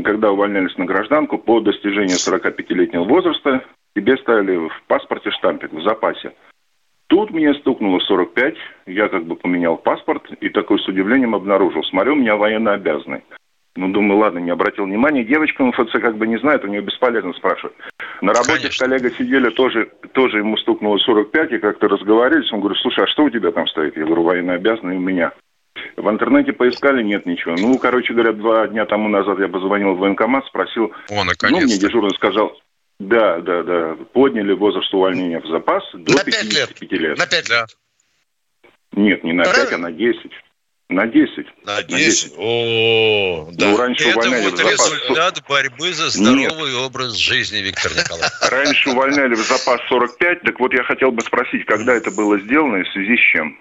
когда 0.05 0.31
увольнялись 0.31 0.77
на 0.77 0.85
гражданку, 0.85 1.37
по 1.37 1.59
достижению 1.59 2.15
45-летнего 2.17 3.03
возраста 3.03 3.65
тебе 3.95 4.15
ставили 4.17 4.55
в 4.69 4.83
паспорте 4.87 5.31
штампик 5.31 5.73
в 5.73 5.83
запасе. 5.83 6.31
Тут 7.09 7.31
мне 7.31 7.53
стукнуло 7.55 7.99
45, 7.99 8.55
я 8.85 9.09
как 9.09 9.25
бы 9.25 9.35
поменял 9.35 9.77
паспорт 9.77 10.31
и 10.41 10.49
такой 10.49 10.79
с 10.79 10.87
удивлением 10.87 11.33
обнаружил. 11.33 11.83
Смотрю, 11.83 12.13
у 12.13 12.15
меня 12.15 12.35
военно 12.35 12.73
обязанный. 12.73 13.23
Ну, 13.75 13.89
думаю, 13.89 14.19
ладно, 14.19 14.37
не 14.37 14.51
обратил 14.51 14.85
внимания. 14.85 15.23
Девочка 15.23 15.63
МФЦ 15.63 15.91
как 15.93 16.17
бы 16.17 16.27
не 16.27 16.37
знает, 16.37 16.63
у 16.63 16.67
нее 16.67 16.81
бесполезно 16.81 17.33
спрашивать. 17.33 17.75
На 18.21 18.33
работе 18.33 18.63
Конечно. 18.63 18.85
коллега 18.85 19.09
сидели, 19.11 19.49
тоже, 19.49 19.89
тоже 20.13 20.39
ему 20.39 20.55
стукнуло 20.57 20.97
45, 20.97 21.51
и 21.53 21.57
как-то 21.57 21.87
разговаривались. 21.87 22.51
Он 22.53 22.59
говорит, 22.59 22.79
слушай, 22.81 23.03
а 23.03 23.07
что 23.07 23.23
у 23.23 23.29
тебя 23.31 23.51
там 23.51 23.65
стоит? 23.67 23.97
Я 23.97 24.05
говорю, 24.05 24.23
военно 24.23 24.53
обязанный 24.53 24.97
у 24.97 25.01
меня. 25.01 25.31
В 25.97 26.07
интернете 26.09 26.53
поискали, 26.53 27.01
нет 27.01 27.25
ничего. 27.25 27.55
Ну, 27.57 27.79
короче 27.79 28.13
говоря, 28.13 28.33
два 28.33 28.67
дня 28.67 28.85
тому 28.85 29.09
назад 29.09 29.39
я 29.39 29.47
позвонил 29.47 29.93
в 29.93 29.99
военкомат, 29.99 30.45
спросил. 30.45 30.91
О, 31.09 31.23
ну, 31.23 31.61
мне 31.61 31.77
дежурный 31.77 32.13
сказал, 32.15 32.55
да, 32.99 33.39
да, 33.39 33.63
да, 33.63 33.95
подняли 34.13 34.53
возраст 34.53 34.93
увольнения 34.93 35.39
в 35.39 35.47
запас 35.47 35.83
до 35.93 36.13
на 36.13 36.23
55 36.23 36.91
лет. 36.91 37.01
лет. 37.01 37.17
На 37.17 37.25
5 37.25 37.49
лет. 37.49 37.77
Нет, 38.91 39.23
не 39.23 39.33
на 39.33 39.43
Правильно? 39.43 39.69
5, 39.69 39.73
а 39.73 39.77
на 39.77 39.91
10. 39.91 40.31
На 40.89 41.05
10. 41.07 41.45
На 41.63 41.83
10. 41.83 41.89
На 41.91 41.97
10. 41.97 42.33
О, 42.37 43.49
да. 43.53 43.69
Ну, 43.69 43.77
раньше 43.77 44.09
Это 44.09 44.17
увольняли 44.17 44.43
вот 44.43 44.53
в 44.53 44.57
запас... 44.57 44.91
результат 44.91 45.43
борьбы 45.47 45.93
за 45.93 46.09
здоровый 46.09 46.71
Нет. 46.71 46.81
образ 46.81 47.15
жизни, 47.15 47.59
Виктор 47.59 47.91
Николаевич. 47.91 48.31
Раньше 48.51 48.89
увольняли 48.89 49.35
в 49.35 49.39
запас 49.39 49.79
45, 49.87 50.41
так 50.41 50.59
вот 50.59 50.73
я 50.73 50.83
хотел 50.83 51.11
бы 51.11 51.21
спросить, 51.21 51.65
когда 51.65 51.93
это 51.93 52.11
было 52.11 52.39
сделано 52.39 52.77
и 52.77 52.83
в 52.83 52.91
связи 52.91 53.15
с 53.15 53.19
чем? 53.31 53.59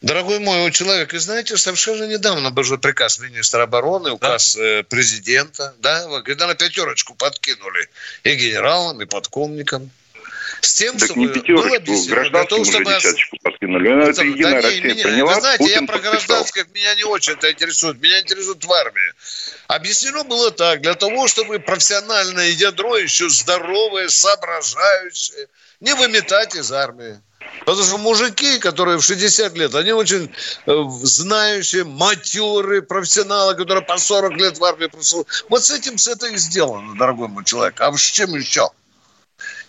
Дорогой 0.00 0.38
мой 0.38 0.70
человек, 0.70 1.12
и 1.12 1.18
знаете, 1.18 1.56
совершенно 1.56 2.04
недавно 2.04 2.50
был 2.50 2.62
же 2.62 2.78
приказ 2.78 3.18
министра 3.18 3.64
обороны, 3.64 4.12
указ 4.12 4.54
да? 4.54 4.62
Э, 4.62 4.82
президента, 4.84 5.74
да, 5.78 6.20
когда 6.22 6.46
на 6.46 6.54
пятерочку 6.54 7.16
подкинули 7.16 7.88
и 8.22 8.34
генералам, 8.36 9.02
и 9.02 9.06
подкомникам. 9.06 9.90
С 10.60 10.74
тем, 10.74 10.96
так 10.96 11.06
чтобы 11.06 11.22
не 11.22 11.28
пятерочку, 11.28 11.68
было 11.68 11.78
беседа, 11.80 12.30
для 12.30 12.44
того, 12.44 12.64
чтобы... 12.64 12.84
десяточку 12.84 13.36
подкинули. 13.42 13.88
Ну, 13.88 14.00
это 14.02 14.22
Единая 14.22 14.62
да, 14.62 14.68
Россия 14.68 14.82
меня, 14.84 15.04
приняла, 15.04 15.34
Вы 15.34 15.40
знаете, 15.40 15.64
Путин 15.64 15.80
я 15.80 15.86
про 15.86 15.98
гражданских 15.98 16.68
меня 16.74 16.94
не 16.94 17.04
очень-то 17.04 17.50
интересует. 17.50 18.00
Меня 18.00 18.20
интересует 18.20 18.64
в 18.64 18.72
армии. 18.72 19.12
Объяснено 19.66 20.22
было 20.22 20.52
так, 20.52 20.80
для 20.80 20.94
того, 20.94 21.26
чтобы 21.26 21.58
профессиональное 21.58 22.50
ядро 22.50 22.96
еще 22.96 23.28
здоровое, 23.28 24.08
соображающее, 24.08 25.48
не 25.80 25.94
выметать 25.94 26.54
из 26.54 26.70
армии. 26.70 27.20
Потому 27.64 27.84
что 27.84 27.98
мужики, 27.98 28.58
которые 28.58 28.98
в 28.98 29.04
60 29.04 29.56
лет, 29.56 29.74
они 29.74 29.92
очень 29.92 30.30
э, 30.66 30.84
знающие, 31.02 31.84
матерые, 31.84 32.82
профессионалы, 32.82 33.54
которые 33.54 33.84
по 33.84 33.98
40 33.98 34.32
лет 34.36 34.58
в 34.58 34.64
армии 34.64 34.86
прослужили. 34.86 35.28
Вот 35.48 35.64
с 35.64 35.70
этим 35.70 35.98
с 35.98 36.08
это 36.08 36.28
и 36.28 36.36
сделано, 36.36 36.96
дорогой 36.96 37.28
мой 37.28 37.44
человек. 37.44 37.80
А 37.80 37.92
с 37.92 38.00
чем 38.00 38.34
еще? 38.34 38.70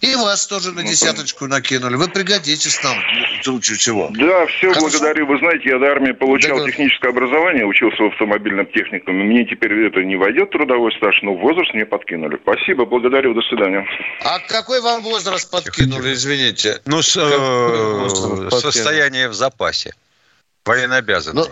И 0.02 0.16
вас 0.16 0.48
тоже 0.48 0.72
на 0.72 0.84
десяточку 0.84 1.48
накинули. 1.48 1.96
Вы 1.96 2.08
пригодитесь 2.08 2.82
нам 2.84 2.98
в 3.40 3.44
случае 3.44 3.78
чего. 3.78 4.10
Да, 4.12 4.46
все, 4.48 4.70
Хорошо. 4.70 4.82
благодарю. 4.88 5.26
Вы 5.28 5.38
знаете, 5.40 5.70
я 5.70 5.78
до 5.80 5.88
армии 5.88 6.14
получал 6.14 6.60
Да, 6.60 6.66
техническое 6.66 7.10
образование, 7.10 7.66
учился 7.66 8.04
в 8.04 8.08
автомобильном 8.08 8.66
техникуме. 8.68 9.24
Мне 9.26 9.46
теперь 9.46 9.74
это 9.88 10.00
не 10.04 10.16
войдет 10.16 10.52
трудовой 10.52 10.92
стаж, 10.94 11.20
но 11.22 11.36
возраст 11.36 11.74
мне 11.74 11.86
подкинули. 11.86 12.38
Спасибо, 12.42 12.86
благодарю, 12.86 13.34
до 13.34 13.42
свидания. 13.42 13.86
А 14.24 14.40
какой 14.40 14.82
вам 14.82 15.02
возраст 15.02 15.52
подкинули, 15.52 16.14
извините? 16.14 16.82
Ну, 16.86 17.02
с- 17.02 17.18
э, 17.18 18.50
состояние 18.60 19.28
в 19.30 19.34
запасе. 19.34 19.94
Военнообязанный. 20.66 21.44
Ну, 21.44 21.48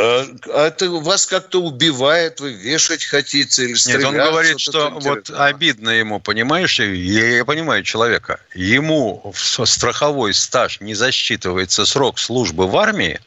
А 0.00 0.26
а 0.54 0.66
это 0.68 0.90
вас 0.90 1.26
как-то 1.26 1.60
убивает, 1.60 2.40
вы 2.40 2.52
вешать 2.52 3.04
хотите 3.04 3.64
или 3.64 3.70
Нет, 3.72 3.80
стрелять? 3.80 4.04
он 4.06 4.14
говорит, 4.14 4.60
что 4.60 4.90
вот 4.90 5.30
обидно 5.30 5.90
ему, 5.90 6.20
понимаешь, 6.20 6.80
я, 6.80 7.36
я 7.36 7.44
понимаю 7.44 7.82
человека. 7.82 8.40
Ему 8.54 9.32
в 9.34 9.66
страховой 9.66 10.32
стаж 10.34 10.80
не 10.80 10.94
засчитывается 10.94 11.84
срок 11.84 12.18
службы 12.18 12.66
в 12.66 12.76
армии, 12.76 13.20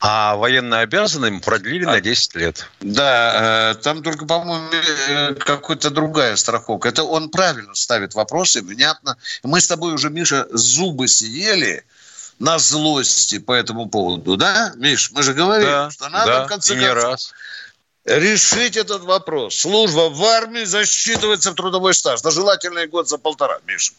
а 0.00 0.36
военнообязанным 0.36 1.40
продлили 1.40 1.84
А. 1.84 1.88
на 1.88 2.00
10 2.00 2.34
лет. 2.36 2.66
Да, 2.80 3.72
э, 3.72 3.82
там 3.82 4.02
только, 4.02 4.24
по-моему, 4.24 4.70
э, 4.72 5.34
какая-то 5.34 5.90
другая 5.90 6.36
страховка. 6.36 6.88
Это 6.88 7.02
он 7.02 7.28
правильно 7.28 7.74
ставит 7.74 8.14
вопросы, 8.14 8.62
внятно. 8.62 9.18
Мы 9.42 9.60
с 9.60 9.66
тобой 9.66 9.92
уже, 9.92 10.08
Миша, 10.08 10.46
зубы 10.52 11.06
съели 11.06 11.84
на 12.40 12.58
злости 12.58 13.38
по 13.38 13.52
этому 13.52 13.88
поводу, 13.88 14.36
да, 14.36 14.72
Миш? 14.76 15.12
Мы 15.12 15.22
же 15.22 15.34
говорили, 15.34 15.68
Да, 15.68 15.90
что 15.90 16.08
надо 16.08 16.26
да, 16.26 16.44
в 16.44 16.48
конце 16.48 16.74
концов 16.74 17.04
раз. 17.04 17.34
решить 18.04 18.76
этот 18.76 19.02
вопрос. 19.02 19.56
Служба 19.56 20.08
в 20.10 20.24
армии 20.24 20.64
засчитывается 20.64 21.52
в 21.52 21.54
трудовой 21.54 21.94
стаж. 21.94 22.22
Да 22.22 22.30
желательно 22.30 22.86
год 22.86 23.08
за 23.08 23.18
полтора, 23.18 23.58
Миш. 23.66 23.92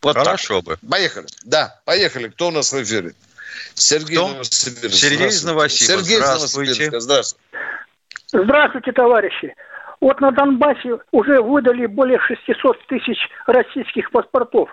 Вот 0.00 0.14
так. 0.14 0.24
Хорошо 0.24 0.62
бы. 0.62 0.78
Поехали. 0.88 1.26
Да, 1.44 1.80
поехали. 1.84 2.28
Кто 2.28 2.48
у 2.48 2.50
нас 2.52 2.72
в 2.72 2.82
эфире? 2.82 3.14
Сергей 3.74 4.16
Кто? 4.16 4.28
из 4.28 4.32
Новосибирска. 4.34 4.96
Сергей 4.96 5.28
из 5.28 5.40
Здравствуйте. 5.40 5.46
Новосибирска. 5.48 6.04
Сергей 6.04 6.16
Здравствуйте. 6.16 6.70
Новосибирска. 6.70 7.00
Здравствуйте. 7.00 7.44
Здравствуйте, 8.32 8.92
товарищи. 8.92 9.54
Вот 10.00 10.20
на 10.20 10.30
Донбассе 10.30 10.98
уже 11.10 11.42
выдали 11.42 11.86
более 11.86 12.20
600 12.20 12.86
тысяч 12.86 13.18
российских 13.46 14.12
паспортов. 14.12 14.68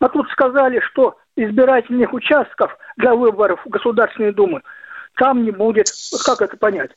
А 0.00 0.08
тут 0.10 0.28
сказали, 0.30 0.80
что 0.92 1.16
избирательных 1.36 2.12
участков 2.12 2.76
для 2.96 3.14
выборов 3.14 3.60
в 3.64 3.68
Государственной 3.68 4.32
Думы 4.32 4.62
там 5.16 5.44
не 5.44 5.50
будет. 5.50 5.92
Как 6.24 6.42
это 6.42 6.56
понять? 6.56 6.90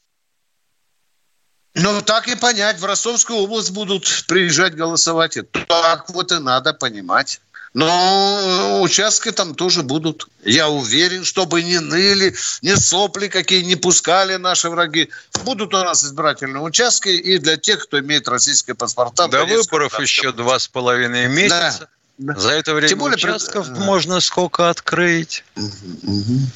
Ну, 1.75 2.01
так 2.01 2.27
и 2.27 2.35
понять. 2.35 2.79
В 2.79 2.85
Ростовскую 2.85 3.39
область 3.39 3.71
будут 3.71 4.25
приезжать 4.27 4.75
голосовать. 4.75 5.37
И 5.37 5.41
Так 5.41 6.09
вот 6.09 6.31
и 6.31 6.39
надо 6.39 6.73
понимать. 6.73 7.41
Но 7.73 8.81
участки 8.81 9.31
там 9.31 9.53
тоже 9.53 9.83
будут. 9.83 10.27
Я 10.43 10.69
уверен, 10.69 11.23
чтобы 11.23 11.61
не 11.61 11.79
ныли, 11.79 12.35
не 12.63 12.75
сопли 12.75 13.27
какие 13.27 13.61
не 13.61 13.75
пускали 13.75 14.37
наши 14.37 14.69
враги. 14.69 15.09
Будут 15.43 15.73
у 15.75 15.77
нас 15.77 16.03
избирательные 16.03 16.63
участки 16.63 17.09
и 17.09 17.37
для 17.37 17.57
тех, 17.57 17.83
кто 17.83 17.99
имеет 17.99 18.27
российские 18.27 18.75
паспорта. 18.75 19.27
До 19.27 19.45
выборов 19.45 19.99
еще 19.99 20.31
два 20.31 20.57
с 20.57 20.67
половиной 20.67 21.27
месяца. 21.27 21.77
Да. 21.81 21.87
За 22.19 22.51
это 22.51 22.73
время 22.73 22.89
Тем 22.89 22.99
более, 22.99 23.15
участков 23.15 23.69
Да. 23.69 23.79
можно 23.79 24.19
сколько 24.19 24.69
открыть. 24.69 25.43
Мгм. 25.55 26.51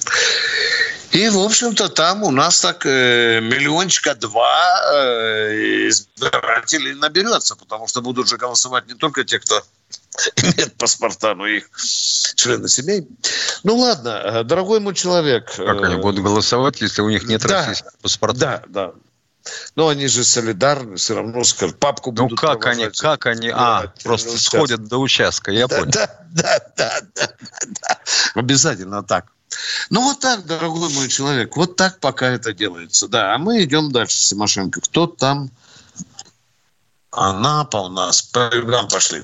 И, 1.11 1.29
в 1.29 1.37
общем-то, 1.37 1.89
там 1.89 2.23
у 2.23 2.31
нас 2.31 2.59
так 2.59 2.85
э, 2.85 3.39
миллиончика 3.39 4.15
два 4.15 4.81
э, 4.93 5.87
избирателей 5.89 6.95
наберется, 6.95 7.55
потому 7.55 7.87
что 7.87 8.01
будут 8.01 8.27
же 8.27 8.37
голосовать 8.37 8.87
не 8.87 8.95
только 8.95 9.23
те, 9.23 9.39
кто 9.39 9.61
имеет 10.37 10.73
паспорта, 10.73 11.35
но 11.35 11.45
и 11.45 11.57
их 11.57 11.69
члены 12.35 12.67
семей. 12.67 13.07
Ну 13.63 13.77
ладно, 13.77 14.09
э, 14.09 14.43
дорогой 14.43 14.79
мой 14.79 14.95
человек. 14.95 15.51
Как 15.55 15.81
э, 15.81 15.85
они 15.85 15.95
будут 15.97 16.23
голосовать, 16.23 16.81
если 16.81 17.03
у 17.03 17.09
них 17.09 17.25
нет 17.25 17.41
да. 17.43 17.59
российских 17.59 17.93
паспортов? 18.01 18.39
Да, 18.39 18.63
да. 18.67 18.93
Но 19.75 19.89
они 19.89 20.07
же 20.07 20.23
солидарны, 20.23 20.95
все 20.95 21.15
равно 21.15 21.43
скажут, 21.43 21.77
папку 21.79 22.11
Ну 22.11 22.23
будут 22.23 22.39
как 22.39 22.65
они, 22.65 22.89
как 22.89 23.25
они, 23.25 23.49
а, 23.49 23.91
просто 24.03 24.37
сходят 24.39 24.87
до 24.87 24.99
участка, 24.99 25.51
я 25.51 25.67
да, 25.67 25.79
понял. 25.79 25.91
Да, 25.91 26.19
да, 26.31 26.59
да, 26.77 27.01
да, 27.15 27.29
да. 27.81 27.99
Обязательно 28.35 29.03
так. 29.03 29.25
Ну, 29.89 30.01
вот 30.01 30.19
так, 30.19 30.45
дорогой 30.45 30.89
мой 30.89 31.09
человек, 31.09 31.55
вот 31.55 31.75
так 31.75 31.99
пока 31.99 32.27
это 32.27 32.53
делается. 32.53 33.07
Да, 33.07 33.35
а 33.35 33.37
мы 33.37 33.63
идем 33.63 33.91
дальше, 33.91 34.17
Симошенко. 34.17 34.81
Кто 34.81 35.07
там? 35.07 35.51
Анапа 37.11 37.77
у 37.77 37.89
нас. 37.89 38.21
По 38.21 38.49
югам 38.53 38.87
пошли. 38.87 39.23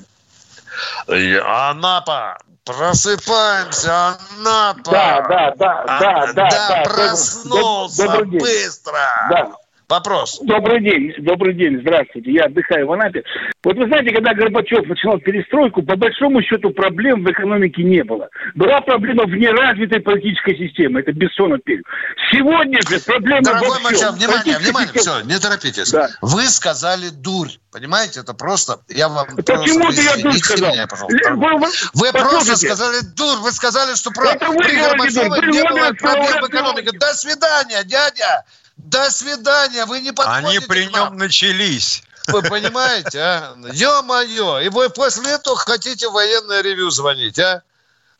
Анапа, 1.08 2.38
просыпаемся, 2.64 4.18
Анапа. 4.38 4.90
Да, 4.90 5.20
да, 5.28 5.54
да, 5.56 5.84
А, 5.88 6.00
да, 6.00 6.32
да, 6.32 6.48
да. 6.50 6.82
проснулся 6.84 8.24
день. 8.24 8.38
быстро. 8.38 8.92
Да. 9.30 9.52
Вопрос. 9.94 10.38
Добрый 10.44 10.80
день, 10.80 11.12
добрый 11.18 11.52
день, 11.52 11.80
здравствуйте. 11.80 12.30
Я 12.30 12.44
отдыхаю 12.44 12.86
в 12.86 12.92
Анапе. 12.92 13.24
Вот 13.64 13.76
вы 13.76 13.86
знаете, 13.86 14.14
когда 14.14 14.34
Горбачев 14.34 14.86
начинал 14.86 15.18
перестройку, 15.18 15.82
по 15.82 15.96
большому 15.96 16.40
счету 16.42 16.70
проблем 16.70 17.24
в 17.24 17.30
экономике 17.32 17.82
не 17.82 18.04
было. 18.04 18.28
Была 18.54 18.80
проблема 18.82 19.24
в 19.24 19.30
неразвитой 19.30 20.00
политической 20.00 20.56
системе. 20.56 21.00
Это 21.00 21.10
Бессонов 21.12 21.64
период. 21.64 21.84
Сегодня 22.30 22.78
же 22.88 23.00
проблема 23.04 23.42
Дорогой 23.42 23.68
во 23.68 23.74
всем. 23.74 23.82
мальчик, 23.82 24.10
внимание, 24.12 24.58
внимание, 24.58 24.92
все, 24.94 25.20
не 25.22 25.38
торопитесь. 25.40 25.90
Да. 25.90 26.08
Вы 26.22 26.42
сказали 26.46 27.08
дурь. 27.10 27.48
Понимаете, 27.72 28.20
это 28.20 28.32
просто... 28.32 28.78
Я 28.88 29.08
вам 29.08 29.26
Почему 29.34 29.80
просто... 29.86 30.02
ты 30.02 30.06
я 30.06 30.22
дурь 30.22 30.38
сказал? 30.38 30.72
меня, 30.72 30.86
пожалуйста. 30.86 31.34
Вы- 31.34 31.58
вы- 31.58 31.66
Вы 31.94 32.12
просто 32.12 32.56
сказали 32.56 33.00
дурь. 33.16 33.38
Вы 33.42 33.50
сказали, 33.50 33.96
что 33.96 34.12
про... 34.12 34.30
Это 34.30 34.50
вы 34.50 34.58
при 34.58 34.76
Горбачеве 34.80 35.50
не 35.50 35.68
было 35.68 35.90
проблем 35.98 36.42
в 36.44 36.48
экономике. 36.48 36.96
До 36.96 37.12
свидания, 37.14 37.82
дядя. 37.82 38.44
До 38.76 39.10
свидания. 39.10 39.84
Вы 39.86 40.00
не 40.00 40.12
подходите 40.12 40.58
Они 40.58 40.66
при 40.66 40.86
к 40.86 40.92
нам. 40.92 41.10
нем 41.10 41.18
начались. 41.18 42.02
Вы 42.28 42.42
понимаете, 42.42 43.18
а? 43.20 43.56
Ё-моё. 43.72 44.60
И 44.60 44.68
вы 44.68 44.88
после 44.90 45.32
этого 45.32 45.56
хотите 45.56 46.08
военное 46.08 46.62
ревю 46.62 46.90
звонить, 46.90 47.38
а? 47.38 47.62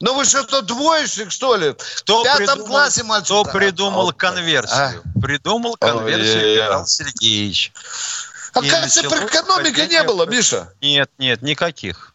Ну 0.00 0.14
вы 0.14 0.24
что-то 0.24 0.62
двоечник, 0.62 1.30
что 1.30 1.56
ли? 1.56 1.74
Кто 1.98 2.20
в 2.22 2.24
пятом 2.24 2.46
придумал, 2.46 2.66
классе 2.66 3.02
мальчик. 3.02 3.26
кто 3.26 3.44
придумал 3.44 4.04
Вот. 4.06 4.16
конверсию? 4.16 5.02
Придумал 5.20 5.72
Ой, 5.72 5.76
конверсию 5.78 6.78
ой, 6.78 6.86
Сергеевич. 6.86 7.72
А 8.54 8.62
кажется, 8.62 9.02
при 9.02 9.26
экономике 9.26 9.86
не 9.86 10.02
было, 10.02 10.24
Миша. 10.24 10.72
Нет, 10.80 11.10
нет, 11.18 11.42
никаких. 11.42 12.14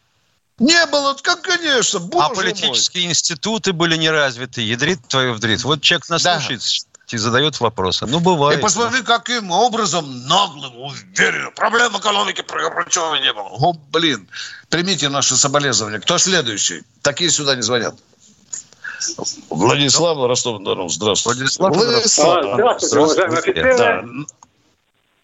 Не 0.58 0.86
было, 0.86 1.14
как 1.22 1.42
конечно, 1.42 1.98
боже 2.00 2.24
а 2.24 2.28
мой. 2.28 2.36
политические 2.36 3.04
институты 3.06 3.72
были 3.72 3.96
не 3.96 4.10
развиты. 4.10 4.62
Ядрит 4.62 5.06
твою 5.06 5.34
вдрит. 5.34 5.62
Вот 5.64 5.80
человек 5.82 6.08
нас 6.08 6.22
Да. 6.22 6.40
И 7.14 7.18
задает 7.18 7.60
вопросы. 7.60 8.06
Ну, 8.06 8.18
И 8.20 8.22
бывает. 8.22 8.60
посмотри, 8.60 9.02
каким 9.02 9.50
образом 9.50 10.04
наглым, 10.26 10.76
уверенно. 10.80 11.50
Проблем 11.52 11.96
экономики 11.96 12.42
при 12.42 12.58
Горбачеве 12.62 13.20
не 13.20 13.32
было. 13.32 13.48
О, 13.48 13.74
блин. 13.92 14.28
Примите 14.68 15.08
наши 15.08 15.36
соболезнования. 15.36 16.00
Кто 16.00 16.18
следующий? 16.18 16.82
Такие 17.02 17.30
сюда 17.30 17.54
не 17.54 17.62
звонят. 17.62 17.94
Владислав 19.50 20.18
Ростов-на-Дону, 20.26 20.88
здравствуйте. 20.88 21.40
Владислав, 21.40 21.76
Владислав. 21.76 22.44
А, 22.44 22.54
здравствуйте, 22.54 22.98
уважаемые 22.98 23.38
офицеры. 23.38 23.76
Да. 23.76 24.04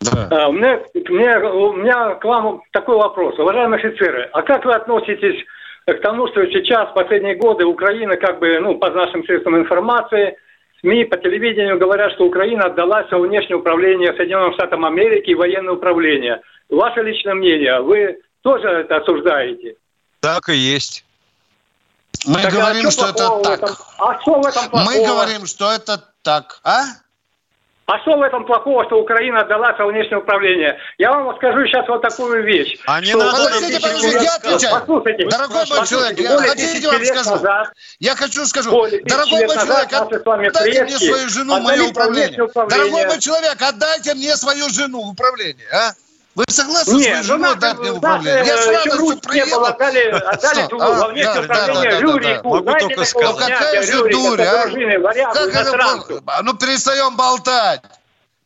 Да. 0.01 0.29
А, 0.31 0.49
У 0.49 0.53
меня, 0.53 0.81
у, 0.95 1.13
меня, 1.13 1.53
у 1.53 1.73
меня 1.75 2.15
к 2.17 2.25
вам 2.25 2.63
такой 2.73 2.97
вопрос. 2.97 3.39
Уважаемые 3.39 3.79
офицеры, 3.85 4.29
а 4.33 4.43
как 4.43 4.65
вы 4.65 4.75
относитесь 4.75 5.45
к 5.87 5.95
тому, 6.01 6.29
что 6.29 6.45
сейчас, 6.47 6.91
в 6.91 6.95
последние 6.95 7.37
годы, 7.37 7.65
Украина, 7.65 8.17
как 8.17 8.39
бы, 8.39 8.59
ну, 8.61 8.79
по 8.79 8.91
нашим 8.91 9.25
средствам 9.25 9.57
информации, 9.59 10.37
СМИ 10.83 11.05
по 11.05 11.17
телевидению 11.17 11.79
говорят, 11.79 12.13
что 12.13 12.25
Украина 12.25 12.65
отдала 12.65 13.05
все 13.05 13.19
внешнее 13.19 13.57
управление 13.57 14.13
Соединенным 14.15 14.53
Штатам 14.55 14.85
Америки 14.85 15.31
и 15.31 15.35
военное 15.35 15.75
управление. 15.75 16.43
Ваше 16.69 17.03
личное 17.03 17.35
мнение, 17.35 17.81
вы 17.81 18.19
тоже 18.43 18.69
это 18.69 18.97
осуждаете? 18.97 19.77
Так 20.21 20.49
и 20.49 20.57
есть. 20.57 21.05
Мы 22.27 22.43
Так 22.43 22.53
а 22.53 22.57
говорим, 22.57 22.91
что 22.91 23.07
что 23.07 23.11
это 23.11 23.43
так. 23.43 23.63
этом? 23.63 23.77
А 23.99 24.21
что 24.21 24.41
в 24.41 24.47
этом 24.47 24.69
плохого? 24.71 24.91
Мы 24.91 25.07
говорим, 25.07 25.47
что 25.47 25.73
это 25.73 26.05
так. 26.23 26.61
А? 26.65 26.83
А 27.87 27.99
что 28.01 28.17
в 28.17 28.23
этом 28.23 28.47
плохого, 28.47 28.85
что 28.85 29.01
Украина 29.01 29.41
отдала 29.41 29.75
все 29.75 29.87
внешнее 29.87 30.19
управление? 30.19 30.79
Я 30.99 31.11
вам 31.13 31.35
скажу 31.37 31.67
сейчас 31.67 31.87
вот 31.89 32.01
такую 32.01 32.45
вещь. 32.45 32.79
А 32.87 33.01
не 33.01 33.15
надо 33.15 33.45
Подождите, 33.45 33.81
подождите, 33.81 34.25
я 34.25 34.35
отвечаю. 34.37 34.81
Послушайте, 34.81 35.27
Дорогой 35.29 35.65
мой 35.69 35.87
человек, 35.87 36.19
я 36.19 36.39
хотите, 36.39 36.89
вам 36.89 37.05
скажу? 37.05 37.31
назад 37.31 37.73
Я 37.99 38.15
хочу 38.15 38.47
скажу, 38.47 38.71
дорогой 38.71 39.47
мой 39.47 39.57
человек, 39.57 39.93
отдайте 39.93 40.85
мне 40.85 40.99
свою 40.99 41.29
жену 41.29 41.57
в 41.59 41.63
мое 41.63 41.83
управление. 41.89 42.49
Дорогой 42.55 43.07
мой 43.07 43.19
человек, 43.19 43.57
отдайте 43.61 44.15
мне 44.15 44.37
свою 44.37 44.69
жену 44.69 45.03
в 45.03 45.09
управление, 45.09 45.67
а? 45.73 45.93
Вы 46.35 46.45
согласны 46.49 46.95
Нет, 46.95 47.17
с 47.17 47.29
ну 47.29 47.35
женой 47.35 47.49
надо, 47.51 47.61
дать 47.61 47.79
мне 47.79 47.89
надо, 47.89 47.99
управление? 47.99 48.45
Я 48.47 48.57
с 48.57 48.67
радостью 48.67 49.51
было, 49.51 49.69
отдали, 49.69 50.09
отдали 50.09 50.65
Что? 50.65 50.77
А, 50.81 50.91
во 50.93 51.09
внешнее 51.09 51.35
да, 51.35 51.35
да, 51.35 51.43
управление 51.43 51.91
да, 51.91 51.97
да, 51.97 52.01
Рюрику. 52.01 52.59
Знаете 52.63 52.89
только 52.89 53.05
сказать. 53.05 53.37
Какая 53.39 53.83
же 53.83 54.09
дурь, 54.09 54.41
а? 54.41 55.33
Как 55.35 55.55
это 55.55 55.73
было? 56.09 56.41
Ну, 56.43 56.55
перестаем 56.55 57.17
болтать. 57.17 57.83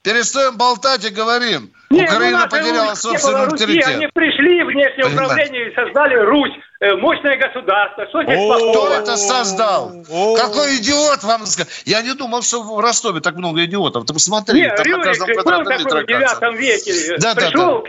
Перестаем 0.03 0.57
болтать 0.57 1.05
и 1.05 1.11
говорим. 1.11 1.73
Не, 1.91 2.05
Украина 2.05 2.41
ну, 2.45 2.49
потеряла 2.49 2.95
собственный 2.95 3.45
Руси, 3.45 3.55
авторитет. 3.55 3.87
Они 3.87 4.07
пришли 4.09 4.63
в 4.63 4.67
внешнее 4.67 5.05
Понимаете? 5.05 5.15
управление 5.15 5.71
и 5.71 5.75
создали 5.75 6.15
Русь, 6.17 6.53
мощное 6.81 7.37
государство. 7.39 8.07
Что 8.09 8.23
здесь 8.25 8.39
О, 8.39 8.55
Кто 8.57 8.73
плохого? 8.73 8.95
это 8.95 9.17
создал? 9.17 9.93
Какой 10.37 10.77
идиот 10.77 11.23
вам 11.25 11.47
сказал? 11.47 11.71
Я 11.85 12.03
не 12.03 12.13
думал, 12.15 12.43
что 12.43 12.63
в 12.63 12.79
Ростове 12.81 13.21
так 13.21 13.37
много 13.37 13.65
идиотов. 13.65 14.05
Ты 14.07 14.13
посмотри, 14.13 14.61
Нет, 14.61 14.77
там 14.77 14.85
на 14.85 14.91
Рюрик 14.91 15.05
каждом 15.05 15.27
квадратном 15.29 15.65
такой 15.67 15.79
метре 15.79 16.17
в 16.19 16.23
оказывается. 16.23 16.41
девятом 16.41 16.57
веке. 16.57 17.17
Да, 17.19 17.35
да, 17.35 17.47
Пришел, 17.51 17.85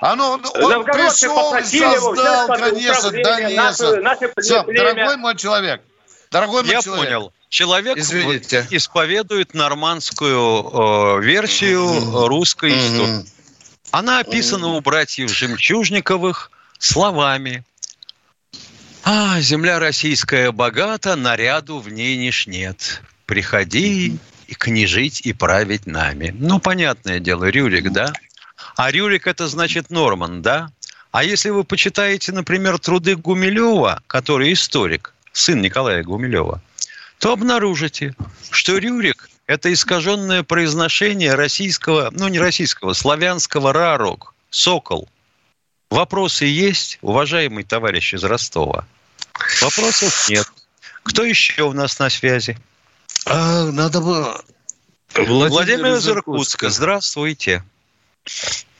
А 0.00 0.16
ну, 0.16 0.24
он, 0.32 0.42
он 0.74 0.84
пришел, 0.84 1.34
попросили 1.50 1.82
его 1.94 2.12
взять 2.12 2.24
создал, 2.26 2.46
под 2.48 2.58
конечно, 2.60 3.10
Донецк. 3.10 4.02
наше- 4.02 4.32
Все, 4.40 4.62
дорогой 4.62 5.16
мой 5.16 5.36
человек, 5.36 5.80
дорогой 6.30 6.62
мой 6.62 6.70
Я 6.72 6.80
человек. 6.82 7.04
понял. 7.06 7.32
Человек 7.50 7.96
Извините. 7.96 8.66
исповедует 8.70 9.54
нормандскую 9.54 11.16
э, 11.18 11.20
версию 11.22 11.86
э, 11.88 12.26
русской 12.28 12.70
Мгм. 12.72 12.78
истории. 12.78 13.26
Она 13.90 14.18
описана 14.20 14.68
у 14.68 14.80
братьев 14.82 15.30
Жемчужниковых 15.30 16.50
словами. 16.78 17.64
А, 19.10 19.40
земля 19.40 19.78
российская 19.78 20.52
богата, 20.52 21.16
наряду 21.16 21.78
в 21.78 21.88
ней 21.88 22.18
ниш 22.18 22.46
нет. 22.46 23.00
Приходи 23.24 24.18
и 24.46 24.54
княжить 24.54 25.22
и 25.22 25.32
править 25.32 25.86
нами. 25.86 26.36
Ну, 26.38 26.58
понятное 26.58 27.18
дело, 27.18 27.46
Рюрик, 27.46 27.90
да? 27.90 28.12
А 28.76 28.90
Рюрик 28.90 29.26
это 29.26 29.48
значит 29.48 29.88
Норман, 29.88 30.42
да? 30.42 30.70
А 31.10 31.24
если 31.24 31.48
вы 31.48 31.64
почитаете, 31.64 32.32
например, 32.32 32.78
труды 32.78 33.16
Гумилева, 33.16 34.02
который 34.06 34.52
историк, 34.52 35.14
сын 35.32 35.62
Николая 35.62 36.04
Гумилева, 36.04 36.60
то 37.18 37.32
обнаружите, 37.32 38.14
что 38.50 38.76
Рюрик– 38.76 39.30
это 39.46 39.72
искаженное 39.72 40.42
произношение 40.42 41.34
российского, 41.34 42.10
ну 42.12 42.28
не 42.28 42.38
российского, 42.38 42.92
славянского 42.92 43.72
«рарок», 43.72 44.34
«сокол». 44.50 45.08
Вопросы 45.88 46.44
есть, 46.44 46.98
уважаемый 47.00 47.64
товарищ 47.64 48.12
из 48.12 48.22
Ростова? 48.22 48.84
Вопросов 49.62 50.28
нет. 50.28 50.46
Кто 51.02 51.24
еще 51.24 51.62
у 51.62 51.72
нас 51.72 51.98
на 51.98 52.10
связи? 52.10 52.56
А, 53.26 53.70
надо 53.72 54.00
было... 54.00 54.40
Владимир, 55.14 55.94
из 55.94 56.08
Иркутска. 56.08 56.68
Здравствуйте. 56.68 57.62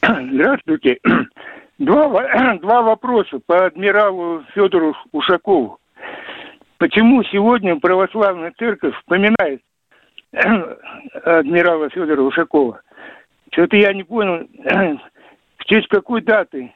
Здравствуйте. 0.03 0.99
Два, 1.79 2.55
два 2.61 2.83
вопроса 2.83 3.38
по 3.44 3.66
адмиралу 3.66 4.44
Федору 4.55 4.97
Ушакову. 5.12 5.79
Почему 6.79 7.25
сегодня 7.25 7.77
православная 7.77 8.53
церковь 8.59 8.94
вспоминает 8.99 9.62
адмирала 11.25 11.88
Федора 11.90 12.23
Ушакова? 12.23 12.81
Что-то 13.53 13.77
я 13.77 13.92
не 13.92 14.05
понял, 14.05 14.47
в 15.57 15.64
честь 15.64 15.88
какой 15.88 16.23
даты 16.23 16.73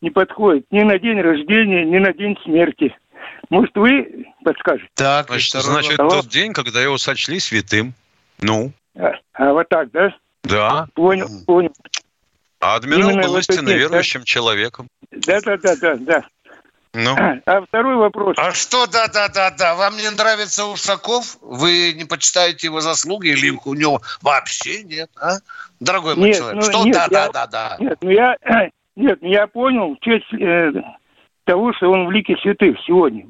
не 0.00 0.10
подходит 0.10 0.66
ни 0.70 0.82
на 0.82 0.98
день 0.98 1.20
рождения, 1.20 1.84
ни 1.84 1.98
на 1.98 2.12
день 2.12 2.36
смерти. 2.44 2.94
Может, 3.52 3.76
вы 3.76 4.24
подскажете? 4.42 4.88
Так, 4.94 5.26
Значит, 5.28 5.60
значит 5.60 5.96
тот 5.98 6.26
день, 6.26 6.54
когда 6.54 6.80
его 6.80 6.96
сочли 6.96 7.38
святым. 7.38 7.92
Ну, 8.40 8.72
А, 8.98 9.12
а 9.34 9.52
вот 9.52 9.68
так, 9.68 9.90
да? 9.90 10.16
да. 10.42 10.86
Понял, 10.94 11.28
понял. 11.46 11.70
А 12.60 12.76
адмирал 12.76 13.10
Именно 13.10 13.22
был 13.24 13.36
истинно 13.36 13.66
день, 13.66 13.66
да? 13.66 13.74
верующим 13.74 14.24
человеком. 14.24 14.88
Да-да-да-да, 15.10 15.96
да. 15.96 16.24
Ну, 16.94 17.14
А 17.44 17.60
второй 17.60 17.96
вопрос. 17.96 18.36
А 18.38 18.52
что, 18.52 18.86
да-да-да-да, 18.86 19.74
вам 19.74 19.98
не 19.98 20.08
нравится 20.08 20.64
Ушаков? 20.64 21.36
Вы 21.42 21.92
не 21.92 22.06
почитаете 22.06 22.68
его 22.68 22.80
заслуги 22.80 23.28
или 23.28 23.50
у 23.66 23.74
него 23.74 24.00
вообще 24.22 24.82
нет, 24.82 25.10
а? 25.20 25.36
Дорогой 25.78 26.16
мой 26.16 26.28
Нет, 26.28 26.38
человек, 26.38 26.56
ну, 26.56 26.62
что 26.62 26.84
нет, 26.86 26.94
я- 26.94 27.08
да-да-да-да? 27.08 27.76
Нет, 27.80 27.98
ну 28.00 28.08
я, 28.08 28.34
нет, 28.96 29.18
ну 29.20 29.28
я 29.28 29.46
понял 29.46 29.94
в 29.94 30.00
честь 30.02 30.32
э, 30.40 30.72
того, 31.44 31.74
что 31.74 31.90
он 31.90 32.06
в 32.06 32.10
лике 32.10 32.34
святых 32.40 32.78
сегодня 32.86 33.26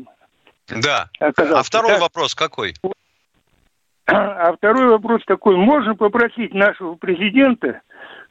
да. 0.68 1.09
оказался. 1.18 1.59
А 1.59 1.62
второй 1.62 1.92
Так, 1.92 2.01
вопрос 2.01 2.35
какой? 2.35 2.75
а 4.07 4.53
второй 4.57 4.88
вопрос 4.88 5.22
такой. 5.27 5.57
Можно 5.57 5.94
попросить 5.94 6.53
нашего 6.55 6.94
президента 6.94 7.81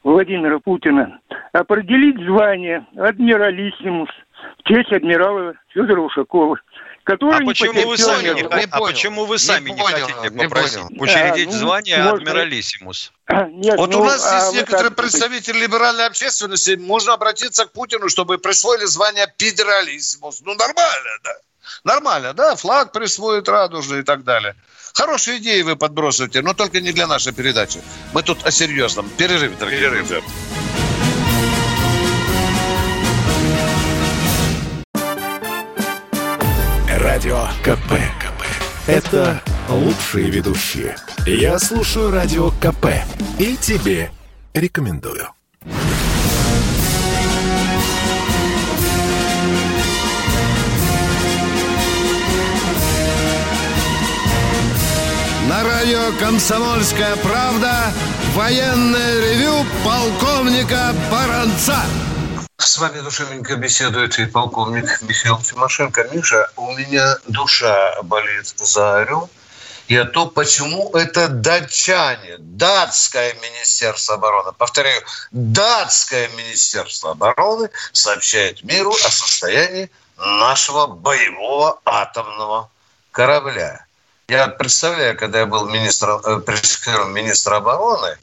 Владимира 0.04 0.58
Путина 0.58 1.20
определить 1.52 2.16
звание 2.24 2.86
адмиралиссимус 2.96 4.10
в 4.58 4.68
честь 4.68 4.92
адмирала 4.92 5.54
Федора 5.68 6.00
Ушакова, 6.00 6.58
который 7.04 7.36
А 7.36 7.40
не 7.40 7.46
почему 7.46 7.88
вы 7.88 7.96
сами 7.96 8.28
не, 8.28 8.42
понял, 8.42 8.56
не 8.58 8.64
а 8.70 8.78
почему 8.80 9.24
вы 9.24 9.34
Не 9.34 9.38
сами 9.38 9.70
не, 9.70 9.76
понял, 9.76 10.06
хотите 10.06 10.34
не 10.34 10.42
попросить 10.44 10.82
понял. 10.82 11.02
учредить 11.02 11.48
А, 11.48 11.52
ну, 11.52 11.56
звание 11.58 11.96
можно. 11.98 12.12
адмиралиссимус? 12.18 13.12
Нет, 13.50 13.76
Вот 13.78 13.90
ну, 13.92 14.00
у 14.00 14.04
нас 14.04 14.26
а 14.30 14.36
есть 14.46 14.54
некоторые 14.54 14.88
как- 14.90 14.96
представители 14.98 15.58
либеральной 15.60 16.06
общественности, 16.06 16.76
можно 16.80 17.14
обратиться 17.14 17.66
к 17.66 17.72
Путину, 17.72 18.08
чтобы 18.08 18.38
присвоили 18.38 18.84
звание 18.84 19.26
педералиссимус. 19.38 20.42
Ну, 20.42 20.54
нормально, 20.54 21.10
да. 21.24 21.30
Нормально, 21.84 22.32
да, 22.34 22.56
флаг 22.56 22.92
присвоит 22.92 23.48
радужный 23.48 24.00
и 24.00 24.02
так 24.02 24.24
далее. 24.24 24.54
Хорошие 24.94 25.38
идеи 25.38 25.62
вы 25.62 25.76
подбросите, 25.76 26.42
но 26.42 26.54
только 26.54 26.80
не 26.80 26.92
для 26.92 27.06
нашей 27.06 27.32
передачи. 27.32 27.80
Мы 28.12 28.22
тут 28.22 28.44
о 28.44 28.50
серьезном. 28.50 29.08
Перерыв, 29.10 29.58
дорогие 29.58 29.90
друзья. 29.90 30.20
Радио 36.88 37.46
КП. 37.62 37.92
КП. 38.20 38.42
Это 38.86 39.42
лучшие 39.68 40.30
ведущие. 40.30 40.96
Я 41.26 41.58
слушаю 41.58 42.10
Радио 42.10 42.50
КП. 42.50 42.86
И 43.38 43.56
тебе 43.56 44.10
рекомендую. 44.54 45.28
Радио 55.92 56.18
«Комсомольская 56.18 57.16
правда» 57.16 57.92
военное 58.34 59.20
ревю 59.20 59.66
полковника 59.84 60.94
Баранца. 61.10 61.76
С 62.56 62.78
вами 62.78 63.00
душевненько 63.00 63.56
беседует 63.56 64.18
и 64.18 64.24
полковник 64.24 65.02
Михаил 65.02 65.38
Тимошенко. 65.38 66.08
Миша, 66.12 66.50
у 66.56 66.72
меня 66.72 67.16
душа 67.28 68.00
болит 68.04 68.46
за 68.56 69.00
Орел. 69.00 69.28
И 69.88 69.96
о 69.96 70.06
том, 70.06 70.30
почему 70.30 70.90
это 70.94 71.28
датчане, 71.28 72.36
датское 72.38 73.34
министерство 73.34 74.14
обороны, 74.14 74.52
повторяю, 74.52 75.02
датское 75.30 76.28
министерство 76.28 77.10
обороны 77.10 77.68
сообщает 77.92 78.62
миру 78.64 78.92
о 78.92 79.10
состоянии 79.10 79.90
нашего 80.16 80.86
боевого 80.86 81.80
атомного 81.84 82.70
корабля. 83.10 83.84
Я 84.28 84.48
представляю, 84.48 85.16
когда 85.16 85.40
я 85.40 85.46
был 85.46 85.68
министром, 85.68 86.20
э, 86.24 86.40
пресс-секретарем 86.40 87.12
министра 87.12 87.56
обороны, 87.56 88.16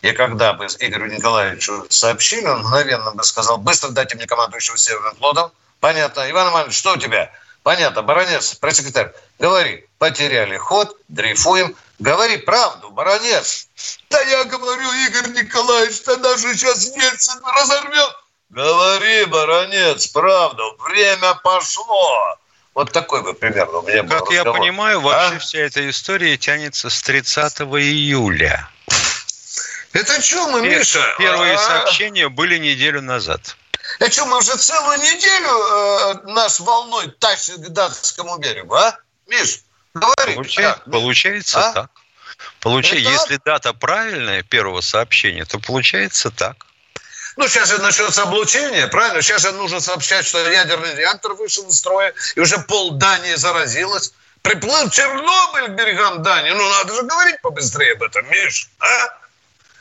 и 0.00 0.12
когда 0.12 0.52
бы 0.52 0.66
Игорю 0.80 1.06
Николаевичу 1.06 1.86
сообщили, 1.88 2.46
он 2.46 2.60
мгновенно 2.60 3.12
бы 3.12 3.22
сказал, 3.22 3.58
быстро 3.58 3.90
дайте 3.90 4.16
мне 4.16 4.26
командующего 4.26 4.76
Северным 4.76 5.14
флотом. 5.16 5.52
Понятно. 5.78 6.28
Иван 6.28 6.50
Иванович, 6.50 6.76
что 6.76 6.94
у 6.94 6.96
тебя? 6.96 7.30
Понятно. 7.62 8.02
Баронец, 8.02 8.54
пресс-секретарь, 8.54 9.12
говори. 9.38 9.86
Потеряли 9.98 10.56
ход, 10.56 10.96
дрейфуем. 11.08 11.76
Говори 12.00 12.38
правду, 12.38 12.90
баронец. 12.90 13.68
Да 14.10 14.20
я 14.22 14.44
говорю, 14.44 14.92
Игорь 15.06 15.30
Николаевич, 15.30 16.00
тогда 16.00 16.36
же 16.36 16.52
сейчас 16.54 16.84
Ельцин 16.96 17.40
разорвет. 17.44 18.10
Говори, 18.50 19.24
баронец, 19.26 20.08
правду. 20.08 20.76
Время 20.80 21.34
пошло. 21.44 22.36
Вот 22.74 22.90
такой 22.92 23.22
бы 23.22 23.34
примерно 23.34 23.78
у 23.78 23.82
меня 23.86 24.02
был 24.02 24.18
Как 24.18 24.30
я 24.30 24.44
понимаю, 24.44 25.00
вообще 25.00 25.36
А? 25.36 25.38
вся 25.38 25.58
эта 25.58 25.88
история 25.90 26.36
тянется 26.38 26.88
с 26.88 27.02
30 27.02 27.60
июля. 27.60 28.68
Это 29.92 30.22
что 30.22 30.48
мы, 30.48 30.62
Пер- 30.62 30.78
Миша? 30.78 31.14
Первые 31.18 31.54
А? 31.54 31.58
сообщения 31.58 32.28
были 32.30 32.56
неделю 32.56 33.02
назад. 33.02 33.56
А 34.00 34.10
что, 34.10 34.24
мы 34.24 34.38
уже 34.38 34.56
целую 34.56 34.98
неделю 34.98 36.24
э, 36.28 36.32
нас 36.32 36.60
волной 36.60 37.08
тащит 37.10 37.56
к 37.56 37.68
датскому 37.68 38.38
берегу, 38.38 38.74
а? 38.74 38.96
Миш, 39.26 39.60
говори. 39.92 40.34
Получается, 40.34 40.80
как? 40.84 40.90
получается 40.90 41.68
А? 41.68 41.72
так. 41.74 41.90
Получа- 42.60 42.96
Это- 42.96 43.10
Если 43.10 43.38
дата 43.44 43.74
правильная 43.74 44.42
первого 44.42 44.80
сообщения, 44.80 45.44
то 45.44 45.58
получается 45.58 46.30
так. 46.30 46.66
Ну, 47.36 47.48
сейчас 47.48 47.70
же 47.70 47.78
начнется 47.78 48.22
облучение, 48.22 48.88
правильно? 48.88 49.22
Сейчас 49.22 49.42
же 49.42 49.52
нужно 49.52 49.80
сообщать, 49.80 50.26
что 50.26 50.38
ядерный 50.50 50.94
реактор 50.94 51.32
вышел 51.34 51.66
из 51.68 51.78
строя, 51.78 52.12
и 52.34 52.40
уже 52.40 52.58
пол 52.58 52.92
Дании 52.92 53.34
заразилось. 53.34 54.12
Приплыл 54.42 54.90
Чернобыль 54.90 55.68
к 55.68 55.70
берегам 55.70 56.22
Дании. 56.22 56.50
Ну, 56.50 56.68
надо 56.68 56.94
же 56.94 57.02
говорить 57.02 57.40
побыстрее 57.40 57.92
об 57.92 58.02
этом, 58.02 58.28
Миш, 58.28 58.68
а? 58.80 58.86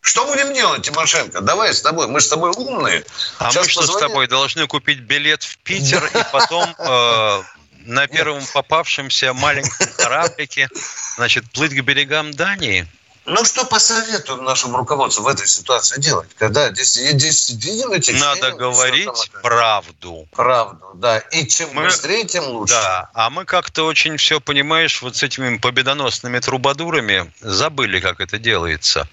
Что 0.01 0.25
будем 0.25 0.53
делать, 0.53 0.83
Тимошенко? 0.83 1.41
Давай 1.41 1.73
с 1.73 1.81
тобой. 1.81 2.07
Мы 2.07 2.21
с 2.21 2.27
тобой 2.27 2.51
умные. 2.51 3.03
А 3.37 3.51
Сейчас 3.51 3.65
мы 3.65 3.71
что 3.71 3.81
позвоним. 3.81 3.99
с 3.99 4.01
тобой 4.01 4.27
должны 4.27 4.67
купить 4.67 4.99
билет 4.99 5.43
в 5.43 5.57
Питер 5.59 6.03
и 6.03 6.23
потом 6.31 6.75
э, 6.77 7.43
на 7.85 8.07
первом 8.07 8.43
попавшемся 8.51 9.33
маленьком 9.33 9.87
кораблике, 9.97 10.69
значит, 11.17 11.49
плыть 11.51 11.73
к 11.73 11.81
берегам 11.81 12.31
Дании? 12.33 12.87
Ну, 13.25 13.45
что 13.45 13.65
посоветуем 13.65 14.43
нашему 14.43 14.77
руководству 14.77 15.23
в 15.23 15.27
этой 15.27 15.45
ситуации 15.45 16.01
делать? 16.01 16.29
Когда 16.37 16.69
видим 16.69 17.91
эти 17.91 18.11
Надо 18.11 18.51
говорить 18.51 19.31
правду. 19.43 20.27
правду, 20.31 20.91
да. 20.95 21.19
И 21.19 21.47
чем 21.47 21.69
Мы- 21.73 21.83
быстрее, 21.83 22.25
тем 22.25 22.45
лучше. 22.45 22.73
Да, 22.73 23.09
а 23.13 23.29
мы 23.29 23.45
как-то 23.45 23.83
очень 23.85 24.17
все, 24.17 24.41
понимаешь, 24.41 25.01
вот 25.03 25.15
с 25.15 25.23
этими 25.23 25.57
победоносными 25.57 26.39
трубадурами 26.39 27.31
забыли, 27.41 27.99
как 27.99 28.21
это 28.21 28.39
делается. 28.39 29.07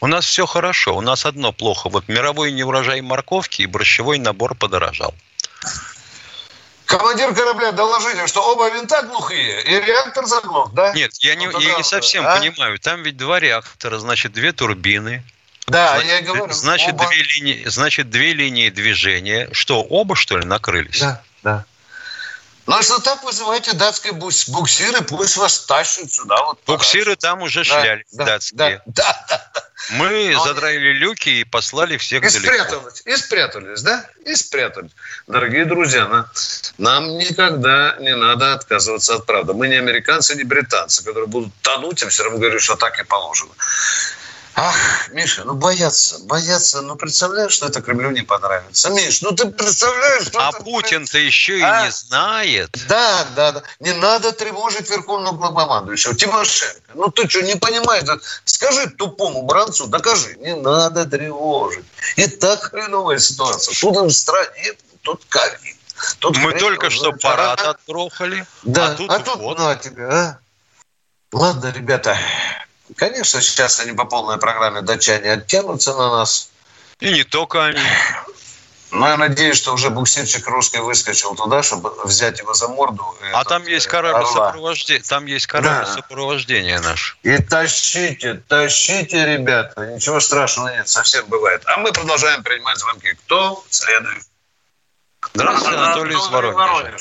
У 0.00 0.06
нас 0.06 0.24
все 0.24 0.46
хорошо, 0.46 0.96
у 0.96 1.00
нас 1.00 1.26
одно 1.26 1.52
плохо. 1.52 1.88
Вот 1.90 2.08
мировой 2.08 2.52
неурожай 2.52 3.00
морковки 3.00 3.62
и 3.62 3.66
борщевой 3.66 4.18
набор 4.18 4.54
подорожал. 4.54 5.12
Командир 6.90 7.32
корабля, 7.32 7.70
доложите, 7.70 8.26
что 8.26 8.42
оба 8.42 8.68
винта 8.68 9.02
глухие 9.04 9.62
и 9.62 9.80
реактор 9.80 10.26
заглох, 10.26 10.72
да? 10.72 10.92
Нет, 10.92 11.12
я 11.20 11.36
не, 11.36 11.46
Ну, 11.46 11.60
я 11.60 11.76
не 11.76 11.84
совсем 11.84 12.26
а? 12.26 12.36
понимаю. 12.36 12.80
Там 12.80 13.04
ведь 13.04 13.16
два 13.16 13.38
реактора, 13.38 13.98
значит, 13.98 14.32
две 14.32 14.50
турбины. 14.50 15.22
Да, 15.68 16.00
значит, 16.00 16.10
я 16.10 16.22
говорю. 16.22 16.52
значит, 16.52 16.94
оба. 16.94 17.06
две 17.06 17.22
линии, 17.22 17.62
значит, 17.66 18.10
две 18.10 18.32
линии 18.32 18.70
движения. 18.70 19.48
Что, 19.52 19.82
оба, 19.82 20.16
что 20.16 20.36
ли, 20.36 20.44
накрылись? 20.44 20.98
Да, 20.98 21.22
да. 21.44 21.64
Ну, 22.70 22.76
а 22.76 22.82
что 22.84 23.00
так 23.00 23.24
вызывайте 23.24 23.72
датские 23.72 24.12
буксиры, 24.12 25.00
пусть 25.02 25.36
вас 25.36 25.58
тащат 25.66 26.12
сюда. 26.12 26.36
Вот 26.44 26.60
Буксиры 26.66 27.16
там 27.16 27.42
уже 27.42 27.64
Да, 27.64 27.64
шлялись, 27.64 28.06
да, 28.12 28.24
датские. 28.24 28.80
Да, 28.86 29.26
да, 29.28 29.46
да. 29.52 29.64
Мы 29.90 30.30
Но- 30.34 30.44
задраили 30.44 30.92
люки 30.92 31.28
и 31.30 31.44
послали 31.44 31.96
всех 31.96 32.22
И 32.22 32.28
далеко. 32.30 32.38
спрятались, 32.46 33.02
и 33.04 33.16
спрятались, 33.16 33.82
да? 33.82 34.06
И 34.24 34.36
спрятались. 34.36 34.92
Дорогие 35.26 35.64
друзья, 35.64 36.06
на- 36.06 36.30
нам 36.78 37.18
никогда 37.18 37.96
не 37.98 38.14
надо 38.14 38.52
отказываться 38.54 39.16
от 39.16 39.26
правды. 39.26 39.52
Мы 39.52 39.66
не 39.66 39.74
американцы, 39.74 40.36
не 40.36 40.44
британцы, 40.44 41.02
которые 41.02 41.26
будут 41.26 41.52
тонуть, 41.62 42.04
а 42.04 42.08
все 42.08 42.22
равно 42.22 42.38
говорят, 42.38 42.62
что 42.62 42.76
так 42.76 43.00
и 43.00 43.02
положено. 43.02 43.50
Ах, 44.56 45.08
Миша, 45.12 45.44
ну 45.44 45.54
боятся, 45.54 46.18
боятся. 46.24 46.82
Ну, 46.82 46.96
представляешь, 46.96 47.52
что 47.52 47.66
это 47.66 47.80
Кремлю 47.80 48.10
не 48.10 48.22
понравится? 48.22 48.90
Миш, 48.90 49.22
ну 49.22 49.32
ты 49.32 49.46
представляешь, 49.46 50.26
что 50.26 50.38
А 50.40 50.52
Путин-то 50.52 51.18
еще 51.18 51.58
и 51.58 51.62
А? 51.62 51.84
не 51.84 51.90
знает. 51.92 52.70
Да, 52.88 53.26
да, 53.36 53.52
да. 53.52 53.62
Не 53.78 53.92
надо 53.94 54.32
тревожить 54.32 54.90
верховного 54.90 55.36
главнокомандующего. 55.36 56.14
Тимошенко, 56.14 56.80
ну 56.94 57.08
ты 57.10 57.28
что, 57.28 57.42
не 57.42 57.54
понимаешь? 57.56 58.04
Да 58.04 58.18
Скажи 58.44 58.90
тупому 58.90 59.42
бранцу, 59.42 59.86
докажи. 59.86 60.36
Не 60.40 60.54
надо 60.56 61.06
тревожить. 61.06 61.84
И 62.16 62.26
так 62.26 62.62
хреновая 62.70 63.18
ситуация. 63.18 63.74
Тут 63.80 63.96
в 63.96 64.10
стране, 64.10 64.72
тут 65.02 65.24
ковид. 65.28 65.76
Тут 66.18 66.36
Мы 66.38 66.50
хрен 66.50 66.60
только 66.60 66.90
что 66.90 67.04
знает. 67.04 67.22
парад 67.22 67.60
А, 67.60 67.70
отгрохали. 67.70 68.46
Да, 68.62 68.86
а 68.88 68.94
тут, 68.94 69.10
а 69.10 69.18
тут 69.20 69.36
вот. 69.36 69.58
на 69.58 69.76
тебе, 69.76 70.04
а. 70.06 70.38
Ладно, 71.32 71.72
ребята, 71.74 72.18
конечно, 72.96 73.40
сейчас 73.40 73.80
они 73.80 73.92
по 73.92 74.04
полной 74.04 74.38
программе 74.38 74.82
датчане 74.82 75.32
оттянутся 75.32 75.94
на 75.94 76.10
нас. 76.10 76.50
И 77.00 77.10
не 77.12 77.24
только 77.24 77.64
они. 77.64 77.80
Но 78.90 79.08
я 79.08 79.16
надеюсь, 79.16 79.56
что 79.56 79.72
уже 79.72 79.88
буксирчик 79.90 80.46
русский 80.48 80.78
выскочил 80.78 81.36
туда, 81.36 81.62
чтобы 81.62 81.92
взять 82.04 82.40
его 82.40 82.54
за 82.54 82.66
морду. 82.68 83.04
А 83.32 83.40
этот, 83.40 83.48
там 83.48 83.66
есть 83.66 83.86
э, 83.86 83.90
корабль 83.90 84.26
сопровождения. 84.26 85.02
Там 85.08 85.26
есть 85.26 85.46
корабль 85.46 85.86
Да. 85.86 85.94
сопровождения 85.94 86.80
наш. 86.80 87.16
И 87.22 87.38
тащите, 87.38 88.42
тащите, 88.48 89.24
ребята. 89.26 89.86
Ничего 89.86 90.18
страшного 90.18 90.68
нет, 90.68 90.88
совсем 90.88 91.24
бывает. 91.26 91.62
А 91.66 91.76
мы 91.76 91.92
продолжаем 91.92 92.42
принимать 92.42 92.78
звонки. 92.78 93.12
Кто 93.26 93.64
следует? 93.70 94.24
Здравствуйте, 95.34 95.76
Анатолий 95.76 96.16
из 96.16 96.26
Воронежа. 96.28 96.96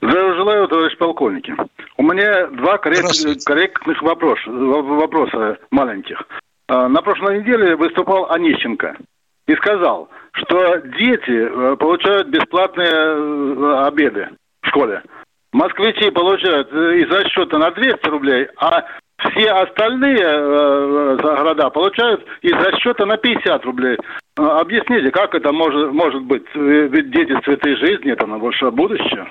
Здравия 0.00 0.34
желаю, 0.36 0.68
товарищ 0.68 0.96
полковники. 0.98 1.54
У 1.96 2.02
меня 2.02 2.46
два 2.48 2.76
коррект- 2.78 3.44
корректных 3.44 4.02
вопрос- 4.02 4.46
в- 4.46 4.96
вопроса 5.00 5.58
маленьких. 5.70 6.22
А, 6.68 6.88
На 6.88 7.00
прошлой 7.00 7.40
неделе 7.40 7.76
выступал 7.76 8.30
Онищенко 8.30 8.96
и 9.46 9.54
сказал, 9.56 10.08
что 10.32 10.76
дети 10.98 11.30
э, 11.48 11.76
получают 11.76 12.28
бесплатные 12.28 12.90
э, 12.92 13.86
обеды 13.86 14.28
в 14.62 14.68
школе. 14.68 15.02
Москвичи 15.52 16.10
получают 16.10 16.68
э, 16.72 16.96
из 16.98 17.08
расчета 17.10 17.58
на 17.58 17.70
200 17.70 18.08
рублей, 18.08 18.48
а 18.58 18.84
все 19.18 19.50
остальные 19.50 20.18
э, 20.20 21.16
города 21.22 21.70
получают 21.70 22.26
из 22.42 22.52
расчета 22.52 23.06
на 23.06 23.16
50 23.16 23.64
рублей. 23.64 23.96
Э, 24.38 24.42
Объясните, 24.42 25.10
как 25.12 25.34
это 25.34 25.52
может, 25.52 25.92
может 25.92 26.22
быть? 26.24 26.44
Ведь 26.54 27.10
дети 27.12 27.32
цветы 27.44 27.76
жизни, 27.76 28.12
это 28.12 28.26
на 28.26 28.38
большое 28.38 28.72
будущее. 28.72 29.26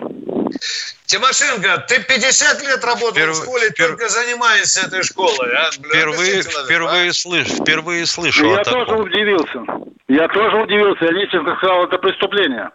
Тимошенко, 1.06 1.78
ты 1.88 2.02
50 2.04 2.62
лет 2.64 2.84
работал 2.84 3.12
Вперв- 3.16 3.34
в 3.34 3.44
школе, 3.44 3.70
впер- 3.70 3.88
только 3.90 4.10
занимаешься 4.10 4.82
этой 4.88 5.04
школой. 5.04 5.54
А? 5.56 5.72
Впервые, 5.72 6.32
объясни 6.34 6.52
человеку, 6.52 6.66
впервые, 6.66 7.14
слышу, 7.14 7.56
впервые 7.56 8.06
слышу 8.06 8.46
Я 8.48 8.62
о 8.62 8.64
тоже 8.64 8.86
таком. 8.86 9.02
удивился. 9.02 9.60
Я 10.08 10.28
тоже 10.30 10.58
удивился. 10.58 11.06
Онищенко 11.06 11.56
сказал, 11.58 11.84
это 11.86 11.98
преступление. 11.98 12.70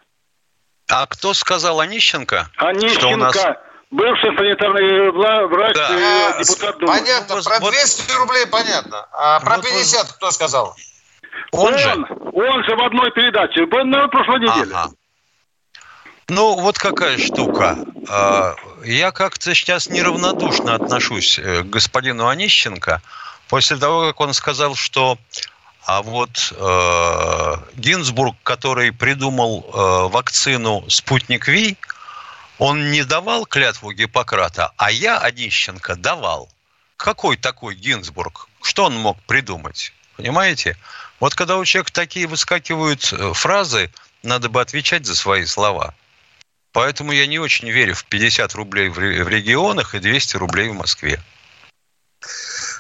А 0.89 1.07
кто 1.07 1.35
сказал 1.35 1.81
Онищенко? 1.81 2.49
Что 2.55 2.65
у 2.65 2.69
Онищенко, 2.69 3.17
нас- 3.17 3.37
бывший 3.91 4.37
санитарный 4.37 5.11
врач, 5.49 5.75
Да. 5.75 5.89
э, 5.91 6.33
а? 6.39 6.43
депутат 6.45 6.79
Думы. 6.79 6.93
Понятно, 6.99 7.35
Вот- 7.37 7.45
про 7.45 7.59
вот- 7.61 7.73
200 7.73 8.13
рублей 8.17 8.47
понятно. 8.47 9.07
А 9.13 9.41
про 9.41 9.57
Вот- 9.57 9.65
50 9.65 10.13
кто 10.13 10.31
сказал? 10.31 10.77
Он 11.53 11.77
же? 11.77 11.89
он 11.91 12.65
же 12.65 12.77
в 12.77 12.83
одной 12.85 13.11
передаче, 13.13 13.67
был 13.67 13.85
на 13.85 14.07
прошлой 14.09 14.39
неделе. 14.41 14.73
Ага. 14.75 14.91
Ну, 16.31 16.55
вот 16.55 16.79
какая 16.79 17.19
штука. 17.19 17.77
А, 18.09 18.55
Я 18.85 19.11
как-то 19.11 19.53
сейчас 19.53 19.89
неравнодушно 19.89 20.75
отношусь 20.75 21.41
э, 21.41 21.63
к 21.63 21.67
господину 21.67 22.29
Онищенко 22.29 23.03
после 23.49 23.77
того, 23.77 24.07
как 24.07 24.21
он 24.21 24.33
сказал, 24.33 24.77
что 24.77 25.19
а 25.85 26.03
вот 26.03 26.53
э, 26.57 27.57
Гинзбург, 27.75 28.37
который 28.45 28.93
придумал 28.93 29.67
э, 29.67 30.09
вакцину 30.09 30.85
«Спутник 30.89 31.49
Ви», 31.49 31.77
он 32.59 32.93
не 32.93 33.03
давал 33.03 33.45
клятву 33.45 33.91
Гиппократа, 33.91 34.73
а 34.77 34.93
я, 34.93 35.19
Онищенко, 35.19 35.97
давал. 35.97 36.49
Какой 36.97 37.39
такой 37.39 37.75
Гинзбург? 37.75 38.47
Что 38.63 38.85
он 38.85 38.95
мог 38.95 39.21
придумать? 39.23 39.93
Понимаете? 40.17 40.77
Вот 41.19 41.35
когда 41.35 41.57
у 41.57 41.65
человека 41.65 41.93
такие 41.93 42.29
выскакивают 42.29 43.13
э, 43.13 43.33
фразы, 43.33 43.91
надо 44.23 44.49
бы 44.49 44.61
отвечать 44.61 45.07
за 45.07 45.17
свои 45.17 45.45
слова. 45.45 45.93
Поэтому 46.73 47.13
я 47.13 47.27
не 47.27 47.39
очень 47.39 47.69
верю 47.71 47.95
в 47.95 48.05
50 48.05 48.55
рублей 48.55 48.89
в 48.89 48.99
ре- 48.99 49.25
в 49.25 49.29
регионах 49.29 49.95
и 49.95 49.99
200 49.99 50.37
рублей 50.37 50.69
в 50.69 50.75
Москве. 50.75 51.21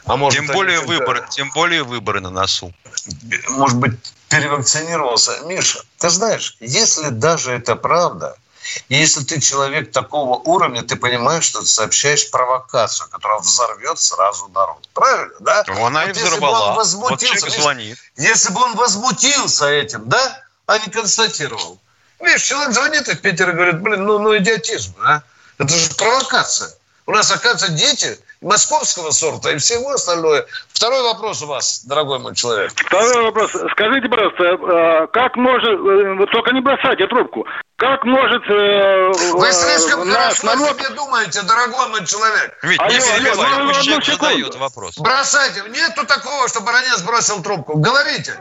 А 0.06 0.16
может, 0.16 0.38
Тем 0.38 0.46
более, 0.46 0.80
выборы, 0.80 1.26
тем 1.30 1.50
более 1.50 1.82
выборы 1.82 2.20
на 2.20 2.30
носу. 2.30 2.72
Может 3.48 3.78
быть, 3.78 3.92
перевакцинировался. 4.28 5.40
Миша, 5.44 5.80
ты 5.98 6.08
знаешь, 6.08 6.56
если 6.60 7.08
даже 7.08 7.52
это 7.52 7.76
правда, 7.76 8.36
и 8.88 8.94
если 8.96 9.24
ты 9.24 9.40
человек 9.40 9.90
такого 9.92 10.36
уровня, 10.38 10.82
ты 10.82 10.96
понимаешь, 10.96 11.44
что 11.44 11.60
ты 11.60 11.66
сообщаешь 11.66 12.30
провокацию, 12.30 13.08
которая 13.08 13.40
взорвет 13.40 13.98
сразу 13.98 14.48
народ. 14.48 14.88
Правильно, 14.94 15.34
да? 15.40 15.64
Она 15.84 16.04
и 16.04 16.08
Вот 16.08 16.16
если 16.16 16.38
бы 16.38 16.46
он 16.46 16.52
взорвала. 16.52 16.68
Вот 16.70 16.76
возмутился, 16.76 17.26
человек 17.26 17.44
Миш, 17.54 17.62
звонит. 17.62 17.98
Если 18.16 18.52
бы 18.52 18.60
он 18.62 18.76
возмутился 18.76 19.68
этим, 19.68 20.08
да, 20.08 20.42
а 20.66 20.78
не 20.78 20.86
констатировал. 20.88 21.80
Видишь, 22.20 22.42
человек 22.42 22.72
звонит 22.72 23.08
из 23.08 23.18
Питера 23.18 23.52
и 23.52 23.54
говорит, 23.54 23.80
блин, 23.80 24.04
ну, 24.04 24.18
ну 24.18 24.36
идиотизм, 24.36 24.94
а? 25.02 25.22
Это 25.58 25.74
же 25.74 25.94
провокация. 25.94 26.70
У 27.06 27.12
нас, 27.12 27.30
оказывается, 27.30 27.72
дети 27.72 28.18
московского 28.40 29.10
сорта 29.10 29.50
и 29.50 29.58
всего 29.58 29.90
остальное. 29.90 30.46
Второй 30.72 31.02
вопрос 31.02 31.42
у 31.42 31.46
вас, 31.46 31.84
дорогой 31.84 32.18
мой 32.18 32.34
человек. 32.34 32.72
Второй 32.74 33.24
вопрос. 33.24 33.50
Скажите, 33.72 34.08
пожалуйста, 34.08 34.44
э, 34.44 35.06
как 35.12 35.36
может, 35.36 35.68
э, 35.68 36.26
только 36.32 36.52
не 36.52 36.60
бросайте 36.60 37.06
трубку, 37.08 37.46
как 37.76 38.04
может 38.04 38.42
э, 38.48 39.12
Вы 39.32 39.52
слишком 39.52 40.08
наш 40.08 40.38
хорошо 40.38 40.50
о 40.50 40.56
народ... 40.56 40.78
себе 40.78 40.90
думаете, 40.94 41.42
дорогой 41.42 41.88
мой 41.88 42.06
человек. 42.06 42.58
Ведь 42.62 42.80
Алло, 42.80 42.90
не 42.90 42.98
перебивай, 43.00 43.66
пусть 43.66 43.82
человек 43.82 44.04
задает 44.04 44.54
вопрос. 44.54 44.98
Бросайте. 44.98 45.62
Нету 45.68 46.06
такого, 46.06 46.48
что 46.48 46.60
баронец 46.60 47.02
бросил 47.02 47.42
трубку. 47.42 47.76
Говорите. 47.76 48.38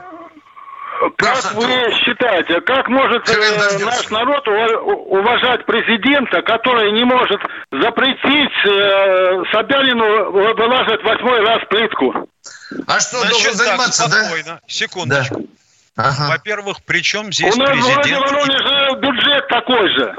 Как 1.18 1.54
вы 1.54 1.92
считаете, 2.04 2.62
как 2.62 2.88
может 2.90 3.30
э, 3.30 3.86
наш 3.86 4.10
народ 4.10 4.48
ува- 4.48 4.80
уважать 4.82 5.66
президента, 5.66 6.42
который 6.42 6.92
не 6.92 7.04
может 7.06 7.40
запретить 7.72 8.52
э, 8.66 9.44
Собянину 9.52 10.32
вы- 10.32 10.54
вылаживать 10.54 11.04
восьмой 11.04 11.40
раз 11.42 11.60
плитку? 11.70 12.14
А 12.88 13.00
что, 13.00 13.18
Значит, 13.20 13.32
должен 13.32 13.58
так, 13.58 13.68
заниматься, 13.68 14.10
да? 14.10 14.24
спокойно. 14.24 14.60
Секундочку. 14.68 15.42
Ага. 15.96 16.30
Во-первых, 16.30 16.78
при 16.86 17.02
чем 17.02 17.32
здесь 17.32 17.54
У 17.56 17.60
нас 17.60 17.70
в 17.70 17.82
городе 17.82 18.02
президент? 18.02 18.32
Воронеже 18.32 19.00
бюджет 19.00 19.48
такой 19.50 19.90
же. 19.90 20.16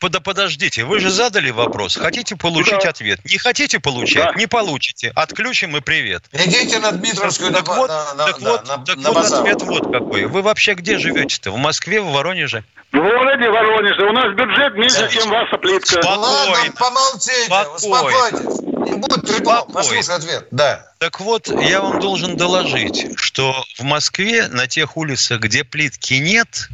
Да 0.00 0.20
подождите, 0.20 0.84
вы 0.84 1.00
же 1.00 1.10
задали 1.10 1.50
вопрос. 1.50 1.96
Хотите 1.96 2.36
получить 2.36 2.82
да. 2.82 2.90
ответ? 2.90 3.20
Не 3.24 3.38
хотите 3.38 3.78
получать? 3.80 4.24
Да. 4.24 4.34
Не 4.34 4.46
получите. 4.46 5.12
Отключим 5.14 5.76
и 5.76 5.80
привет. 5.80 6.24
Идите 6.32 6.78
на 6.78 6.92
Дмитровскую 6.92 7.52
так 7.52 7.66
на, 7.68 7.74
вот, 7.74 7.88
на, 7.88 8.26
так 8.26 8.40
на, 8.40 8.50
вот, 8.50 8.68
на, 8.68 8.78
так 8.78 8.96
на 8.96 9.12
вот 9.12 9.32
ответ 9.32 9.62
вот 9.62 9.92
какой. 9.92 10.26
Вы 10.26 10.42
вообще 10.42 10.74
где 10.74 10.98
живете-то? 10.98 11.50
В 11.52 11.56
Москве, 11.56 12.00
в 12.00 12.10
Воронеже? 12.10 12.64
В 12.92 12.96
городе 12.96 13.48
Воронеже. 13.48 14.08
У 14.08 14.12
нас 14.12 14.34
бюджет 14.34 14.74
меньше, 14.74 15.08
чем 15.10 15.30
ваша 15.30 15.56
плитка. 15.58 16.02
Спокойно. 16.02 16.20
Ладно, 16.20 16.72
помолчите, 16.76 17.44
Спокойно. 17.44 17.74
успокойтесь. 17.76 18.60
Не 18.90 18.96
будет. 18.96 19.44
Послушай 19.72 20.16
ответ. 20.16 20.48
Да. 20.50 20.86
Так 20.98 21.20
вот, 21.20 21.48
я 21.48 21.80
вам 21.80 22.00
должен 22.00 22.36
доложить, 22.36 23.18
что 23.18 23.64
в 23.78 23.82
Москве 23.82 24.48
на 24.48 24.66
тех 24.66 24.96
улицах, 24.96 25.40
где 25.40 25.64
плитки 25.64 26.14
нет, 26.14 26.68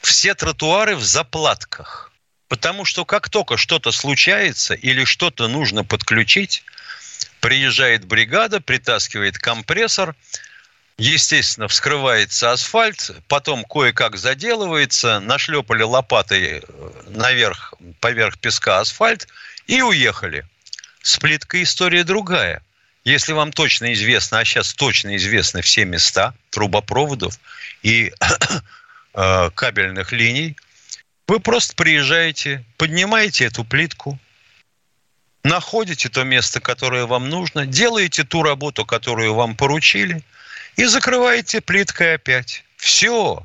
все 0.00 0.34
тротуары 0.34 0.96
в 0.96 1.04
заплатках. 1.04 2.12
Потому 2.48 2.84
что 2.84 3.04
как 3.04 3.28
только 3.28 3.56
что-то 3.56 3.92
случается 3.92 4.74
или 4.74 5.04
что-то 5.04 5.46
нужно 5.46 5.84
подключить, 5.84 6.64
приезжает 7.40 8.04
бригада, 8.04 8.60
притаскивает 8.60 9.38
компрессор, 9.38 10.16
естественно, 10.98 11.68
вскрывается 11.68 12.52
асфальт, 12.52 13.12
потом 13.28 13.64
кое-как 13.64 14.16
заделывается, 14.16 15.20
нашлепали 15.20 15.82
лопатой 15.82 16.58
э, 16.58 16.62
наверх, 17.08 17.74
поверх 18.00 18.38
песка 18.38 18.80
асфальт 18.80 19.28
и 19.66 19.80
уехали. 19.80 20.44
С 21.02 21.18
плиткой 21.18 21.62
история 21.62 22.04
другая. 22.04 22.62
Если 23.04 23.32
вам 23.32 23.52
точно 23.52 23.92
известно, 23.94 24.40
а 24.40 24.44
сейчас 24.44 24.74
точно 24.74 25.16
известны 25.16 25.62
все 25.62 25.84
места 25.84 26.34
трубопроводов 26.50 27.38
и 27.82 28.12
э, 29.14 29.50
кабельных 29.54 30.12
линий, 30.12 30.56
вы 31.26 31.40
просто 31.40 31.76
приезжаете, 31.76 32.64
поднимаете 32.76 33.44
эту 33.44 33.64
плитку, 33.64 34.18
находите 35.44 36.08
то 36.08 36.24
место, 36.24 36.60
которое 36.60 37.06
вам 37.06 37.28
нужно, 37.28 37.66
делаете 37.66 38.24
ту 38.24 38.42
работу, 38.42 38.84
которую 38.84 39.34
вам 39.34 39.56
поручили, 39.56 40.24
и 40.76 40.84
закрываете 40.84 41.60
плиткой 41.60 42.14
опять. 42.14 42.64
Все. 42.76 43.44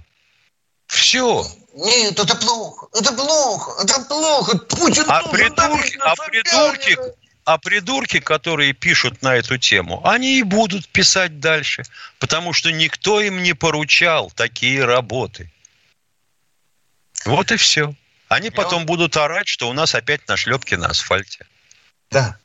Все. 0.87 1.45
Нет, 1.75 2.17
это 2.17 2.35
плохо, 2.35 2.87
это 2.97 3.11
плохо, 3.11 3.83
это 3.83 3.99
плохо. 4.01 4.57
Путин 4.57 5.03
а 5.07 5.21
придурки, 5.23 5.97
а 5.99 6.15
придурки, 6.15 6.97
а 7.43 7.57
придурки, 7.57 8.19
которые 8.19 8.73
пишут 8.73 9.21
на 9.21 9.35
эту 9.35 9.57
тему, 9.57 10.01
они 10.07 10.39
и 10.39 10.43
будут 10.43 10.87
писать 10.87 11.39
дальше, 11.39 11.83
потому 12.17 12.53
что 12.53 12.71
никто 12.71 13.19
им 13.19 13.43
не 13.43 13.53
поручал 13.53 14.31
такие 14.31 14.85
работы. 14.85 15.51
Вот 17.25 17.51
и 17.51 17.57
все. 17.57 17.93
Они 18.27 18.49
потом 18.49 18.85
будут 18.85 19.17
орать, 19.17 19.47
что 19.47 19.69
у 19.69 19.73
нас 19.73 19.95
опять 19.95 20.27
нашлепки 20.27 20.75
на 20.75 20.87
асфальте. 20.87 21.45
Да. 22.11 22.37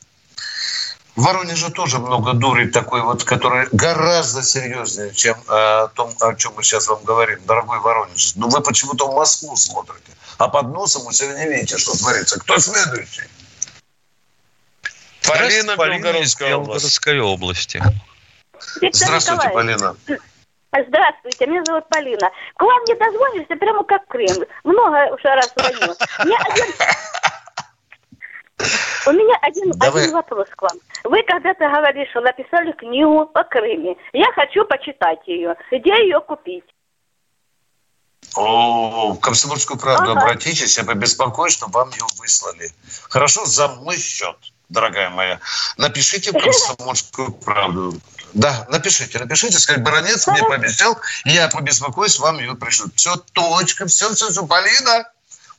В 1.16 1.22
Воронеже 1.22 1.70
тоже 1.70 1.98
много 1.98 2.32
дури 2.32 2.68
такой 2.68 3.02
вот, 3.02 3.24
который 3.24 3.68
гораздо 3.72 4.42
серьезнее, 4.42 5.12
чем 5.12 5.36
э, 5.48 5.52
о 5.52 5.88
том, 5.88 6.14
о 6.20 6.34
чем 6.34 6.54
мы 6.56 6.62
сейчас 6.62 6.86
вам 6.88 7.02
говорим, 7.04 7.44
дорогой 7.44 7.80
Воронеж. 7.80 8.34
Но 8.36 8.48
вы 8.48 8.62
почему-то 8.62 9.10
в 9.10 9.14
Москву 9.14 9.56
смотрите, 9.56 10.12
а 10.38 10.48
под 10.48 10.68
носом 10.68 11.04
вы 11.04 11.12
сегодня 11.12 11.40
не 11.40 11.48
видите, 11.50 11.76
что 11.78 11.96
творится. 11.96 12.38
Кто 12.40 12.58
следующий? 12.58 13.24
Полина, 15.22 15.76
Полина 15.76 16.08
из 16.18 16.34
Белгородской 16.36 17.20
области. 17.20 17.82
Здравствуйте, 18.92 19.48
Полина. 19.50 19.96
Здравствуйте, 20.72 21.46
меня 21.46 21.64
зовут 21.64 21.88
Полина. 21.88 22.30
К 22.56 22.62
вам 22.62 22.84
не 22.84 22.94
дозвонишься 22.94 23.56
прямо 23.56 23.82
как 23.84 24.06
Крым. 24.06 24.46
Много 24.62 25.14
уже 25.14 25.28
раз 25.28 25.52
звоню. 25.56 25.94
У 29.06 29.12
меня 29.12 29.36
один, 29.40 29.70
Давай. 29.72 30.02
один 30.02 30.14
вопрос 30.14 30.48
к 30.50 30.62
вам. 30.62 30.78
Вы 31.04 31.22
когда-то 31.22 31.66
говорили, 31.68 32.08
что 32.10 32.20
написали 32.20 32.72
книгу 32.72 33.30
о 33.32 33.44
Крыме. 33.44 33.96
Я 34.12 34.30
хочу 34.32 34.64
почитать 34.66 35.26
ее. 35.26 35.56
Где 35.72 35.94
ее 36.02 36.20
купить? 36.20 36.64
О, 38.36 39.14
в 39.14 39.20
Комсомольскую 39.20 39.78
правду 39.80 40.12
ага. 40.12 40.20
обратитесь, 40.20 40.78
я 40.78 40.84
побеспокоюсь, 40.84 41.54
чтобы 41.54 41.72
вам 41.72 41.90
ее 41.90 42.04
выслали. 42.18 42.70
Хорошо, 43.08 43.44
за 43.44 43.68
мой 43.68 43.96
счет, 43.96 44.36
дорогая 44.68 45.10
моя. 45.10 45.40
Напишите 45.78 46.30
в 46.30 46.38
Комсомольскую 46.40 47.32
правду. 47.32 47.94
Да, 48.34 48.66
напишите, 48.70 49.18
напишите, 49.18 49.58
сказать, 49.58 49.82
Баронец 49.82 50.26
мне 50.26 50.42
пообещал, 50.42 50.98
и 51.24 51.30
я 51.30 51.48
побеспокоюсь, 51.48 52.18
вам 52.18 52.38
ее 52.38 52.54
пришлют. 52.54 52.92
Все, 52.94 53.16
точка, 53.32 53.86
все, 53.86 54.12
все, 54.14 54.30
все. 54.30 54.46
Полина, 54.46 55.04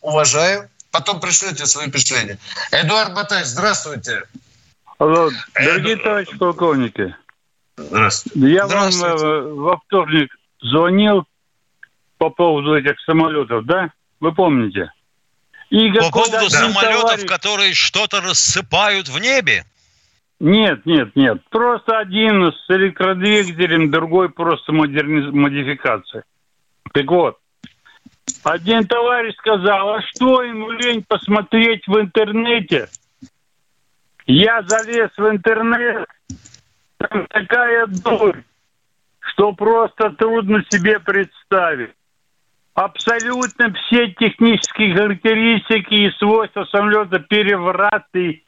уважаю. 0.01 0.69
Потом 0.91 1.19
пришлете 1.19 1.65
свои 1.65 1.87
впечатления. 1.87 2.37
Эдуард 2.71 3.13
Батай, 3.13 3.45
здравствуйте. 3.45 4.23
Алло, 4.97 5.31
дорогие 5.55 5.95
Эду... 5.95 6.03
товарищи 6.03 6.37
полковники. 6.37 7.15
Здравствуйте. 7.77 8.51
Я 8.51 8.67
здравствуйте. 8.67 9.15
вам 9.15 9.25
э, 9.25 9.53
во 9.53 9.77
вторник 9.77 10.37
звонил 10.61 11.25
по 12.17 12.29
поводу 12.29 12.75
этих 12.75 12.99
самолетов, 13.05 13.65
да? 13.65 13.91
Вы 14.19 14.33
помните? 14.33 14.91
И 15.69 15.89
по 15.91 16.11
поводу 16.11 16.49
самолетов, 16.49 17.01
товарищ... 17.01 17.25
которые 17.25 17.73
что-то 17.73 18.21
рассыпают 18.21 19.07
в 19.07 19.17
небе? 19.17 19.65
Нет, 20.41 20.87
нет, 20.87 21.15
нет. 21.15 21.39
Просто 21.51 21.99
один 21.99 22.51
с 22.51 22.65
электродвигателем, 22.67 23.91
другой 23.91 24.29
просто 24.29 24.73
модерниз... 24.73 25.31
модификация. 25.31 26.23
Так 26.93 27.05
вот, 27.05 27.37
один 28.43 28.87
товарищ 28.87 29.35
сказал, 29.35 29.93
а 29.93 30.01
что 30.01 30.41
ему 30.41 30.71
лень 30.71 31.05
посмотреть 31.07 31.87
в 31.87 31.95
интернете? 31.99 32.89
Я 34.25 34.63
залез 34.63 35.11
в 35.15 35.29
интернет, 35.29 36.07
там 36.97 37.27
такая 37.27 37.85
дурь, 37.85 38.41
что 39.19 39.53
просто 39.53 40.09
трудно 40.17 40.63
себе 40.71 40.99
представить. 40.99 41.91
Абсолютно 42.73 43.71
все 43.73 44.07
технические 44.13 44.95
характеристики 44.95 45.93
и 45.93 46.11
свойства 46.17 46.65
самолета 46.65 47.19
перевраты 47.19 48.43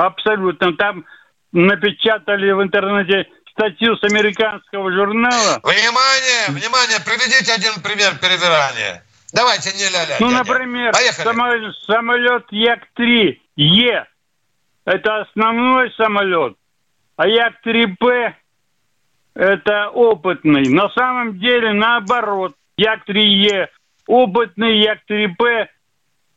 Абсолютно. 0.00 0.72
Там 0.76 1.04
напечатали 1.52 2.50
в 2.52 2.62
интернете 2.62 3.28
статью 3.50 3.96
с 3.96 4.04
американского 4.04 4.90
журнала. 4.92 5.60
Внимание, 5.62 6.48
внимание, 6.48 6.98
приведите 7.04 7.52
один 7.52 7.74
пример 7.82 8.16
перевирания. 8.18 9.04
Давайте, 9.34 9.72
не 9.76 9.84
ля-ля. 9.90 10.16
Ну, 10.20 10.30
дядя. 10.30 10.38
например, 10.38 10.94
самолет, 10.94 11.74
самолет 11.86 12.44
Як-3 12.50 13.36
Е. 13.56 14.06
Это 14.86 15.20
основной 15.20 15.92
самолет. 15.92 16.56
А 17.16 17.28
Як-3П 17.28 18.32
это 19.34 19.88
опытный. 19.90 20.68
На 20.70 20.88
самом 20.90 21.38
деле 21.38 21.74
наоборот. 21.74 22.54
Як-3Е 22.78 23.68
опытный, 24.08 24.80
Як-3П 24.80 25.68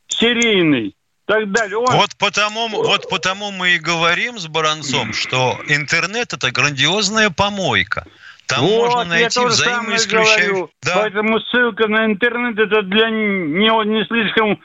серийный 0.08 0.96
так 1.26 1.52
далее. 1.52 1.78
Он... 1.78 1.96
Вот 1.96 2.16
потому, 2.18 2.68
вот 2.68 3.10
потому 3.10 3.52
мы 3.52 3.76
и 3.76 3.80
говорим 3.80 4.40
с 4.40 4.48
Баранцом, 4.48 5.14
что 5.14 5.60
интернет 5.68 6.34
это 6.34 6.52
грандиозная 6.52 7.30
помойка. 7.30 8.06
Там 8.46 8.62
вот, 8.62 8.88
можно 8.88 9.06
найти 9.06 9.40
взаимоисключающие... 9.40 10.68
Да. 10.82 10.96
Поэтому 10.96 11.40
ссылка 11.40 11.88
на 11.88 12.06
интернет 12.06 12.60
это 12.60 12.82
для 12.82 13.10
не, 13.10 13.70
не 13.86 14.06
слишком 14.06 14.60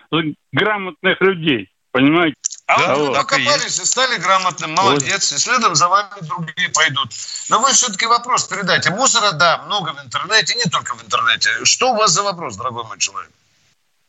грамотных 0.53 1.21
людей. 1.21 1.71
Понимаете? 1.93 2.37
А 2.67 2.79
да, 2.79 2.97
вы 2.97 3.15
покопались 3.15 3.81
и 3.81 3.85
стали 3.85 4.21
грамотным, 4.21 4.75
молодец, 4.75 5.31
вот. 5.31 5.39
и 5.39 5.41
следом 5.41 5.75
за 5.75 5.89
вами 5.89 6.11
другие 6.21 6.69
пойдут. 6.69 7.13
Но 7.49 7.61
вы 7.61 7.73
все-таки 7.73 8.05
вопрос 8.05 8.45
передайте. 8.45 8.91
Мусора, 8.91 9.33
да, 9.33 9.63
много 9.65 9.95
в 9.95 10.05
интернете, 10.05 10.55
не 10.55 10.71
только 10.71 10.95
в 10.95 11.03
интернете. 11.03 11.49
Что 11.65 11.93
у 11.93 11.97
вас 11.97 12.11
за 12.11 12.23
вопрос, 12.23 12.57
дорогой 12.57 12.85
мой 12.85 12.99
человек? 12.99 13.31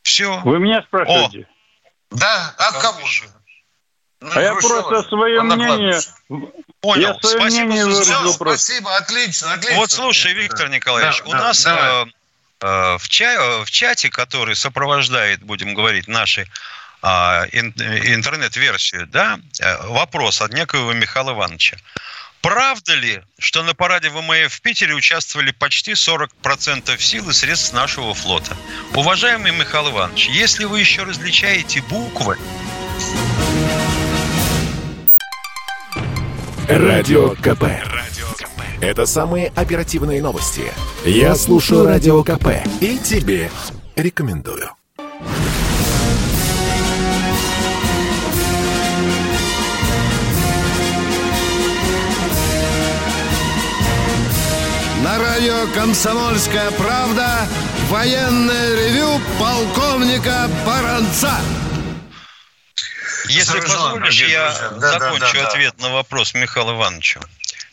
Все. 0.03 0.41
Вы 0.43 0.59
меня 0.59 0.81
спрашиваете? 0.81 1.47
О. 1.49 1.58
Да, 2.11 2.55
а 2.57 2.71
кому 2.81 3.05
же? 3.05 3.25
Ну, 4.21 4.31
а 4.33 4.41
я 4.41 4.53
просто 4.55 5.03
свое 5.03 5.41
мнение... 5.41 5.99
Понял, 6.81 7.13
я 7.13 7.19
свое 7.19 7.39
спасибо 7.39 7.65
мнение 7.65 7.91
за 7.91 8.31
Спасибо, 8.31 8.95
отлично, 8.95 9.53
отлично. 9.53 9.77
Вот 9.77 9.91
слушай, 9.91 10.33
Виктор 10.33 10.69
да. 10.69 10.75
Николаевич, 10.75 11.19
да, 11.19 11.25
у 11.25 11.31
да, 11.31 11.37
нас 11.39 11.65
э, 11.65 12.05
э, 12.61 12.97
в, 12.97 13.09
ча- 13.09 13.63
в 13.63 13.69
чате, 13.69 14.09
который 14.09 14.55
сопровождает, 14.55 15.43
будем 15.43 15.73
говорить, 15.73 16.07
наши 16.07 16.47
э, 17.01 17.07
интернет-версию, 17.51 19.07
да, 19.07 19.39
э, 19.59 19.87
вопрос 19.87 20.41
от 20.41 20.53
некоего 20.53 20.93
Михаила 20.93 21.31
Ивановича. 21.31 21.77
Правда 22.41 22.95
ли, 22.95 23.21
что 23.37 23.63
на 23.63 23.73
параде 23.73 24.09
ВМФ 24.09 24.53
в 24.53 24.61
Питере 24.61 24.93
участвовали 24.93 25.51
почти 25.51 25.91
40% 25.91 26.97
сил 26.97 27.29
и 27.29 27.33
средств 27.33 27.73
нашего 27.73 28.13
флота? 28.13 28.55
Уважаемый 28.95 29.51
Михаил 29.51 29.89
Иванович, 29.89 30.29
если 30.29 30.63
вы 30.63 30.79
еще 30.79 31.03
различаете 31.03 31.81
буквы... 31.89 32.37
Радио 36.67 37.31
КП. 37.35 37.63
Это 38.79 39.05
самые 39.05 39.51
оперативные 39.55 40.21
новости. 40.21 40.71
Я 41.03 41.35
слушаю 41.35 41.85
Радио 41.85 42.23
КП 42.23 42.63
и 42.79 42.97
тебе 42.99 43.51
рекомендую. 43.95 44.78
Радио 55.39 55.73
«Комсомольская 55.73 56.69
правда» 56.71 57.47
военное 57.87 58.75
ревю 58.75 59.21
полковника 59.39 60.49
Баранца. 60.65 61.39
Если 63.29 63.61
позволишь, 63.61 64.19
я 64.19 64.51
Да, 64.51 64.69
да, 64.71 64.99
закончу 64.99 65.35
да, 65.35 65.41
да. 65.43 65.47
ответ 65.47 65.79
на 65.79 65.91
вопрос 65.91 66.33
Михаила 66.33 66.73
Ивановича. 66.73 67.21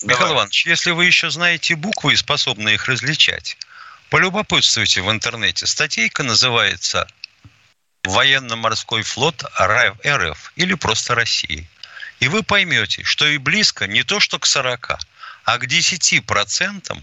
Михаил 0.04 0.34
Иванович, 0.34 0.66
если 0.66 0.92
вы 0.92 1.06
еще 1.06 1.28
знаете 1.30 1.74
буквы 1.74 2.12
и 2.12 2.16
способны 2.16 2.68
их 2.68 2.86
различать, 2.86 3.56
полюбопытствуйте 4.10 5.02
в 5.02 5.10
интернете. 5.10 5.66
Статейка 5.66 6.22
называется 6.22 7.08
«Военно-морской 8.04 9.02
флот 9.02 9.42
РФ» 9.60 10.52
или 10.54 10.74
просто 10.74 11.16
России. 11.16 11.68
И 12.20 12.28
вы 12.28 12.44
поймете, 12.44 13.02
что 13.02 13.26
и 13.26 13.38
близко 13.38 13.88
не 13.88 14.04
то 14.04 14.20
что 14.20 14.38
к 14.38 14.46
40, 14.46 15.00
а 15.42 15.58
к 15.58 15.64
10% 15.64 17.02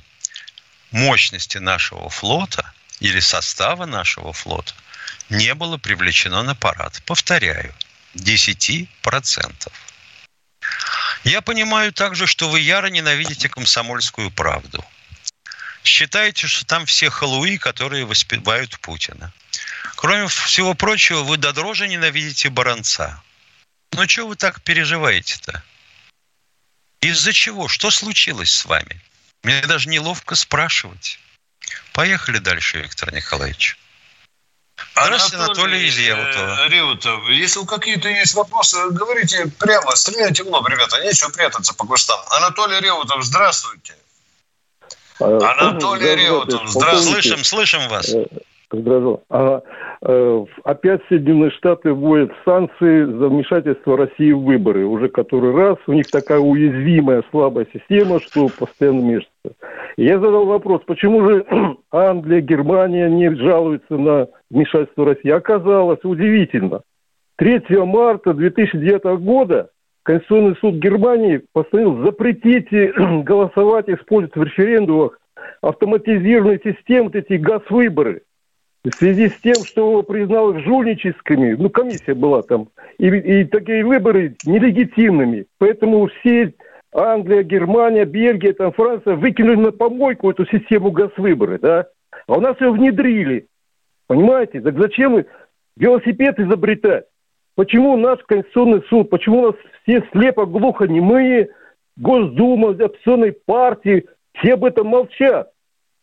мощности 0.93 1.57
нашего 1.57 2.09
флота 2.09 2.71
или 2.99 3.19
состава 3.19 3.85
нашего 3.85 4.31
флота 4.31 4.73
не 5.29 5.53
было 5.53 5.77
привлечено 5.77 6.43
на 6.43 6.55
парад. 6.55 7.01
Повторяю, 7.05 7.73
10%. 8.15 8.87
Я 11.23 11.41
понимаю 11.41 11.91
также, 11.93 12.27
что 12.27 12.49
вы 12.49 12.59
яро 12.59 12.87
ненавидите 12.87 13.49
комсомольскую 13.49 14.31
правду. 14.31 14.83
Считаете, 15.83 16.47
что 16.47 16.65
там 16.65 16.85
все 16.85 17.09
халуи, 17.09 17.57
которые 17.57 18.05
воспевают 18.05 18.79
Путина. 18.79 19.33
Кроме 19.95 20.27
всего 20.27 20.73
прочего, 20.73 21.23
вы 21.23 21.37
до 21.37 21.53
дрожи 21.53 21.87
ненавидите 21.87 22.49
Баранца. 22.49 23.21
Ну, 23.91 24.07
что 24.07 24.27
вы 24.27 24.35
так 24.35 24.61
переживаете-то? 24.61 25.63
Из-за 27.01 27.33
чего? 27.33 27.67
Что 27.67 27.91
случилось 27.91 28.51
с 28.51 28.65
вами? 28.65 29.01
Мне 29.43 29.61
даже 29.67 29.89
неловко 29.89 30.35
спрашивать. 30.35 31.19
Поехали 31.93 32.39
дальше, 32.39 32.79
Виктор 32.81 33.13
Николаевич. 33.13 33.77
Здравствуйте, 34.93 35.43
Анатолий 35.43 35.87
из 35.87 35.97
Реутова. 35.97 36.65
э, 36.65 36.69
Реутов, 36.69 37.29
если 37.29 37.59
у 37.59 37.65
какие-то 37.65 38.09
есть 38.09 38.33
вопросы, 38.33 38.77
говорите 38.89 39.47
прямо, 39.59 39.95
стреляйте 39.95 40.43
в 40.43 40.47
лоб, 40.47 40.67
ребята, 40.67 40.99
нечего 41.03 41.29
прятаться 41.29 41.73
по 41.73 41.85
кустам. 41.85 42.19
Анатолий 42.31 42.79
Реутов, 42.79 43.23
здравствуйте. 43.23 43.95
Анатолий 45.19 46.15
Реутов, 46.15 46.67
здравствуйте. 46.67 47.29
Слышим, 47.29 47.43
слышим 47.43 47.87
вас. 47.89 48.09
Здравствуйте. 48.73 49.21
А, 49.29 49.61
э, 50.01 50.45
опять 50.63 51.01
Соединенные 51.07 51.51
Штаты 51.51 51.93
вводят 51.93 52.31
санкции 52.43 53.03
за 53.03 53.27
вмешательство 53.29 53.95
России 53.95 54.31
в 54.31 54.41
выборы. 54.41 54.85
Уже 54.85 55.09
который 55.09 55.53
раз. 55.53 55.77
У 55.85 55.93
них 55.93 56.07
такая 56.09 56.39
уязвимая, 56.39 57.23
слабая 57.29 57.67
система, 57.71 58.19
что 58.19 58.47
постоянно 58.57 59.01
мешается. 59.01 59.29
Я 59.95 60.17
задал 60.19 60.47
вопрос, 60.47 60.81
почему 60.87 61.29
же 61.29 61.45
Англия, 61.91 62.41
Германия 62.41 63.09
не 63.09 63.35
жалуются 63.35 63.95
на 63.95 64.27
вмешательство 64.49 65.05
России? 65.05 65.29
Оказалось, 65.29 66.03
удивительно. 66.03 66.81
3 67.37 67.61
марта 67.85 68.33
2009 68.33 69.03
года 69.21 69.69
Конституционный 70.01 70.55
суд 70.59 70.75
Германии 70.75 71.43
постановил 71.53 72.03
запретить 72.03 72.69
голосовать, 73.23 73.87
использовать 73.87 74.35
в 74.35 74.43
референдумах 74.43 75.19
автоматизированные 75.61 76.59
системы, 76.63 77.03
вот 77.03 77.15
эти 77.15 77.33
газ-выборы. 77.33 78.23
В 78.83 78.93
связи 78.95 79.29
с 79.29 79.39
тем, 79.39 79.55
что 79.65 80.03
признал 80.03 80.57
жульническими, 80.59 81.53
ну, 81.53 81.69
комиссия 81.69 82.13
была 82.13 82.41
там, 82.41 82.67
и, 82.97 83.07
и 83.07 83.45
такие 83.45 83.85
выборы 83.85 84.35
нелегитимными. 84.45 85.45
Поэтому 85.57 86.07
все 86.07 86.53
Англия, 86.93 87.43
Германия, 87.43 88.03
Бельгия, 88.03 88.51
там, 88.51 88.73
Франция 88.73 89.15
выкинули 89.15 89.55
на 89.55 89.71
помойку 89.71 90.29
эту 90.29 90.45
систему 90.45 90.91
газ-выборы, 90.91 91.59
да? 91.59 91.87
А 92.27 92.33
у 92.33 92.41
нас 92.41 92.59
ее 92.59 92.71
внедрили. 92.71 93.47
Понимаете? 94.07 94.59
Так 94.59 94.77
зачем 94.77 95.23
велосипед 95.77 96.39
изобретать? 96.39 97.05
Почему 97.55 97.95
наш 97.95 98.19
Конституционный 98.25 98.83
суд, 98.89 99.09
почему 99.09 99.39
у 99.39 99.45
нас 99.47 99.55
все 99.83 100.03
слепо, 100.11 100.45
глухо, 100.45 100.87
немые, 100.87 101.49
Госдума, 101.95 102.71
оппозиционные 102.71 103.31
партии, 103.31 104.07
все 104.33 104.55
об 104.55 104.65
этом 104.65 104.87
молчат? 104.87 105.51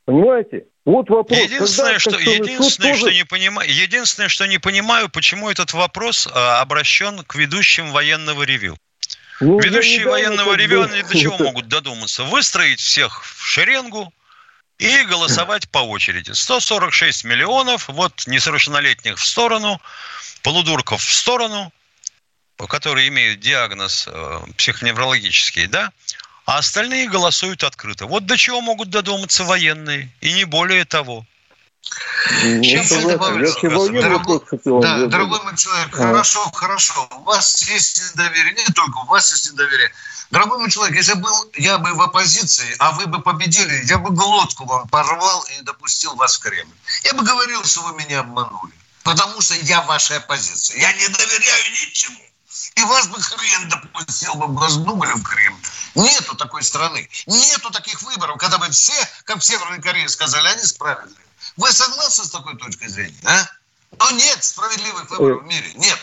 Понимаете? 0.06 0.66
Вот 0.86 1.10
вопрос. 1.10 1.38
Единственное, 1.38 1.98
Когда 1.98 2.00
что, 2.00 2.18
единственное, 2.18 2.94
что 2.94 3.04
тоже- 3.04 3.14
не 3.14 3.24
понимаю, 3.24 3.72
единственное, 3.72 4.28
что 4.28 4.46
не 4.46 4.58
понимаю, 4.58 5.08
почему 5.08 5.50
этот 5.50 5.72
вопрос 5.74 6.26
а, 6.32 6.60
обращен 6.60 7.22
к 7.24 7.34
ведущим 7.34 7.90
военного 7.90 8.42
ревю. 8.44 8.76
Ну, 9.40 9.58
Ведущие 9.60 10.06
военного 10.06 10.54
ревю, 10.54 10.82
они 10.82 11.02
до 11.02 11.18
чего 11.18 11.36
могут 11.38 11.68
додуматься? 11.68 12.24
Выстроить 12.24 12.80
всех 12.80 13.24
в 13.24 13.42
шеренгу 13.44 14.12
и 14.78 15.02
голосовать 15.04 15.70
по 15.70 15.78
очереди. 15.78 16.32
146 16.32 17.24
миллионов, 17.24 17.88
вот 17.88 18.26
несовершеннолетних 18.26 19.18
в 19.18 19.24
сторону, 19.24 19.80
полудурков 20.42 21.02
в 21.02 21.12
сторону, 21.12 21.72
которые 22.68 23.08
имеют 23.08 23.40
диагноз 23.40 24.06
э, 24.10 24.40
психоневрологический, 24.56 25.66
да, 25.66 25.90
а 26.46 26.58
остальные 26.58 27.08
голосуют 27.08 27.64
открыто. 27.64 28.06
Вот 28.06 28.26
до 28.26 28.36
чего 28.36 28.60
могут 28.60 28.90
додуматься 28.90 29.44
военные, 29.44 30.10
и 30.20 30.32
не 30.32 30.44
более 30.44 30.84
того. 30.84 31.24
Ну, 32.42 32.62
Чем 32.62 32.84
Дорогой- 34.02 34.40
Да, 34.80 34.96
мой 35.44 35.56
человек, 35.56 35.88
А. 35.94 35.96
хорошо, 35.96 36.50
хорошо. 36.52 37.08
У 37.10 37.22
вас 37.22 37.62
есть 37.62 38.12
недоверие, 38.12 38.52
не 38.52 38.72
только 38.74 38.98
у 38.98 39.06
вас 39.06 39.30
есть 39.32 39.52
недоверие. 39.52 39.90
Дорогой 40.30 40.58
мой 40.60 40.70
человек, 40.70 40.96
если 40.96 41.14
был 41.14 41.50
я 41.56 41.78
бы 41.78 41.92
в 41.94 42.02
оппозиции, 42.02 42.76
а 42.78 42.92
вы 42.92 43.06
бы 43.06 43.20
победили, 43.20 43.84
я 43.86 43.98
бы 43.98 44.10
глотку 44.10 44.64
вам 44.64 44.86
порвал 44.88 45.44
и 45.58 45.62
допустил 45.62 46.14
вас 46.14 46.36
в 46.36 46.40
Кремль. 46.40 46.72
Я 47.04 47.14
бы 47.14 47.24
говорил, 47.24 47.64
что 47.64 47.82
вы 47.82 47.94
меня 47.96 48.20
обманули. 48.20 48.72
Потому 49.02 49.40
что 49.40 49.54
я 49.54 49.80
в 49.80 49.86
вашей 49.86 50.18
оппозиции. 50.18 50.78
Я 50.78 50.92
не 50.92 51.08
доверяю 51.08 51.70
ничему. 51.72 52.20
И 52.74 52.82
вас 52.82 53.08
бы 53.08 53.20
хрен 53.20 53.68
допустил 53.68 54.34
бы 54.34 54.46
в 54.46 54.54
Госдуму 54.54 55.04
или 55.04 55.12
в 55.12 55.22
Кремль. 55.22 55.58
Нету 55.94 56.36
такой 56.36 56.62
страны. 56.62 57.08
Нету 57.26 57.70
таких 57.70 58.00
выборов, 58.02 58.38
когда 58.38 58.58
бы 58.58 58.68
все, 58.70 58.94
как 59.24 59.38
в 59.38 59.44
Северной 59.44 59.80
Корее 59.80 60.08
сказали, 60.08 60.46
они 60.48 60.62
справедливы. 60.62 61.16
Вы 61.56 61.72
согласны 61.72 62.24
с 62.24 62.30
такой 62.30 62.56
точкой 62.56 62.88
зрения, 62.88 63.18
а? 63.24 63.46
Но 63.98 64.10
нет 64.12 64.44
справедливых 64.44 65.10
выборов 65.10 65.42
в 65.42 65.46
мире. 65.46 65.72
Нет. 65.74 65.98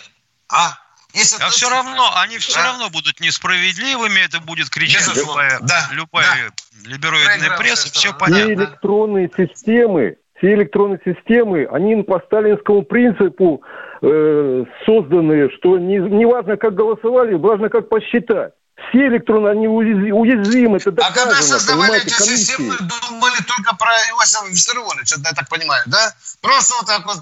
А? 0.49 0.77
Если 1.13 1.41
А 1.41 1.49
все 1.49 1.69
равно, 1.69 2.15
они 2.17 2.37
все 2.37 2.53
Да. 2.55 2.63
равно 2.65 2.89
будут 2.89 3.19
несправедливыми, 3.21 4.19
это 4.19 4.39
будет 4.39 4.69
кричать 4.69 5.07
любая, 5.15 5.59
Да, 5.61 5.87
любая 5.91 6.51
либероидная 6.83 7.37
Проигравшая 7.37 7.57
пресса, 7.57 7.89
все 7.91 8.09
сторона. 8.11 8.17
все 8.17 8.43
понятно. 8.45 8.51
электронные 8.63 9.29
системы, 9.35 10.15
все 10.37 10.53
электронные 10.53 10.99
системы, 11.03 11.67
они 11.71 12.01
по 12.03 12.19
сталинскому 12.19 12.83
принципу 12.83 13.61
э, 14.01 14.65
созданы, 14.85 15.49
что 15.57 15.77
не, 15.79 15.97
не 15.97 16.25
важно, 16.25 16.57
как 16.57 16.75
голосовали, 16.75 17.33
важно, 17.33 17.69
как 17.69 17.89
посчитать. 17.89 18.53
Все 18.89 19.07
электронные, 19.07 19.53
они 19.53 19.67
уяз- 19.67 20.11
уязвимы, 20.11 20.77
это 20.77 20.91
А 20.91 21.11
когда 21.11 21.25
доказано, 21.25 21.59
создавали 21.59 21.97
эти 21.97 22.09
системы, 22.09 22.75
думали 22.77 23.37
только 23.47 23.75
про 23.75 23.89
Иосифа 23.89 24.47
Виссарионовича, 24.49 25.15
я 25.25 25.33
так 25.33 25.49
понимаю, 25.49 25.83
да? 25.87 26.13
Просто 26.41 26.75
вот 26.79 26.85
так 26.85 27.05
вот 27.07 27.17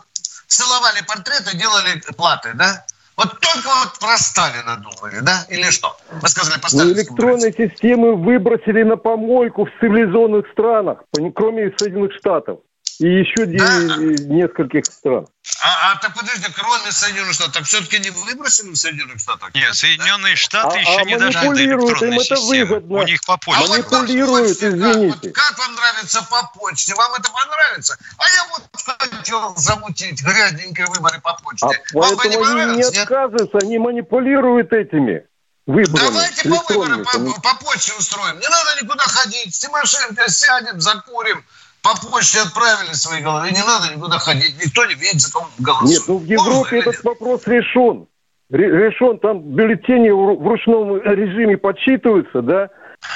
целовали 0.47 1.01
портреты, 1.07 1.55
делали 1.57 2.01
платы, 2.17 2.51
да? 2.55 2.83
Вот 3.15 3.39
только 3.39 3.69
вот 3.69 3.97
про 4.01 4.17
Сталина 4.17 4.75
думали, 4.75 5.21
да? 5.21 5.45
Или 5.47 5.71
что? 5.71 5.95
Вы 6.21 6.27
сказали 6.27 6.59
по 6.59 6.63
Но 6.63 6.69
сталинскому 6.69 7.17
электронные 7.17 7.53
системы 7.53 8.15
выбросили 8.15 8.83
на 8.83 8.97
помойку 8.97 9.63
в 9.63 9.69
цивилизованных 9.79 10.45
странах, 10.51 10.97
кроме 11.33 11.73
Соединенных 11.77 12.11
Штатов 12.15 12.59
и 12.99 13.07
еще 13.07 13.45
де- 13.45 14.23
нескольких 14.25 14.85
стран. 14.85 15.27
А, 15.61 15.91
а 15.91 15.95
так 15.97 16.13
подожди, 16.15 16.45
кроме 16.55 16.91
Соединенных 16.91 17.33
Штатов, 17.33 17.53
так 17.53 17.63
все-таки 17.65 17.99
не 17.99 18.09
выбросили 18.09 18.69
в 18.69 18.75
Соединенных 18.75 19.19
Штатах? 19.19 19.53
Нет, 19.53 19.75
Соединенные 19.75 20.35
Штаты 20.35 20.77
А- 20.77 20.79
еще 20.79 20.97
а 20.99 21.03
не 21.03 21.17
дошли 21.17 21.49
до 21.49 21.65
электронной 21.65 22.07
им 22.15 22.19
это 22.19 22.35
системы. 22.35 22.65
выгодно. 22.65 22.97
У 22.99 23.03
них 23.03 23.21
по 23.25 23.37
почте. 23.37 23.63
А 23.63 23.67
вот 23.67 23.91
Манипулируют, 23.91 24.59
как? 24.59 24.69
извините. 24.69 25.19
Вот 25.23 25.33
как 25.35 25.57
вам 25.59 25.75
нравится 25.75 26.21
по 26.29 26.51
почте? 26.59 26.95
Вам 26.95 27.13
это 27.13 27.29
понравится? 27.31 27.97
А 28.17 28.23
я 28.23 28.45
вот 28.51 28.63
хотел 29.09 29.55
замутить 29.57 30.23
грязненькие 30.23 30.87
выборы 30.87 31.19
по 31.21 31.33
почте. 31.43 31.65
А 31.65 31.97
вам 31.97 32.15
поэтому 32.17 32.45
они 32.45 32.77
не 32.77 32.83
отказываются, 32.83 33.57
они 33.61 33.77
манипулируют 33.77 34.71
этими 34.73 35.25
выборами 35.65 36.07
Давайте 36.07 36.49
по 36.49 36.73
выборам 36.73 37.03
по, 37.03 37.41
по 37.41 37.55
почте 37.65 37.93
устроим. 37.97 38.39
Не 38.39 38.47
надо 38.47 38.81
никуда 38.81 39.03
ходить. 39.03 39.59
Тимошенко 39.59 40.29
сядем, 40.29 40.79
закурим. 40.79 41.43
По 41.85 41.93
почте 42.09 42.41
отправили 42.41 42.93
свои 42.93 43.21
головы. 43.21 43.51
Не 43.51 43.63
надо 43.63 43.93
никуда 43.95 44.17
ходить. 44.17 44.55
Никто 44.57 44.85
не 44.85 44.95
видит, 44.95 45.21
за 45.21 45.31
кого 45.31 45.47
голосует. 45.59 45.99
Нет, 45.99 46.07
ну 46.07 46.17
в 46.17 46.25
Европе 46.25 46.79
этот 46.79 47.03
вопрос 47.03 47.41
решен. 47.45 48.07
Ре- 48.49 48.71
Решен, 48.87 49.19
там 49.19 49.41
бюллетени 49.53 50.09
в 50.09 50.17
ру- 50.17 50.43
в 50.43 50.47
ручном 50.47 50.97
режиме 51.01 51.57
подсчитываются, 51.57 52.41
да? 52.41 52.69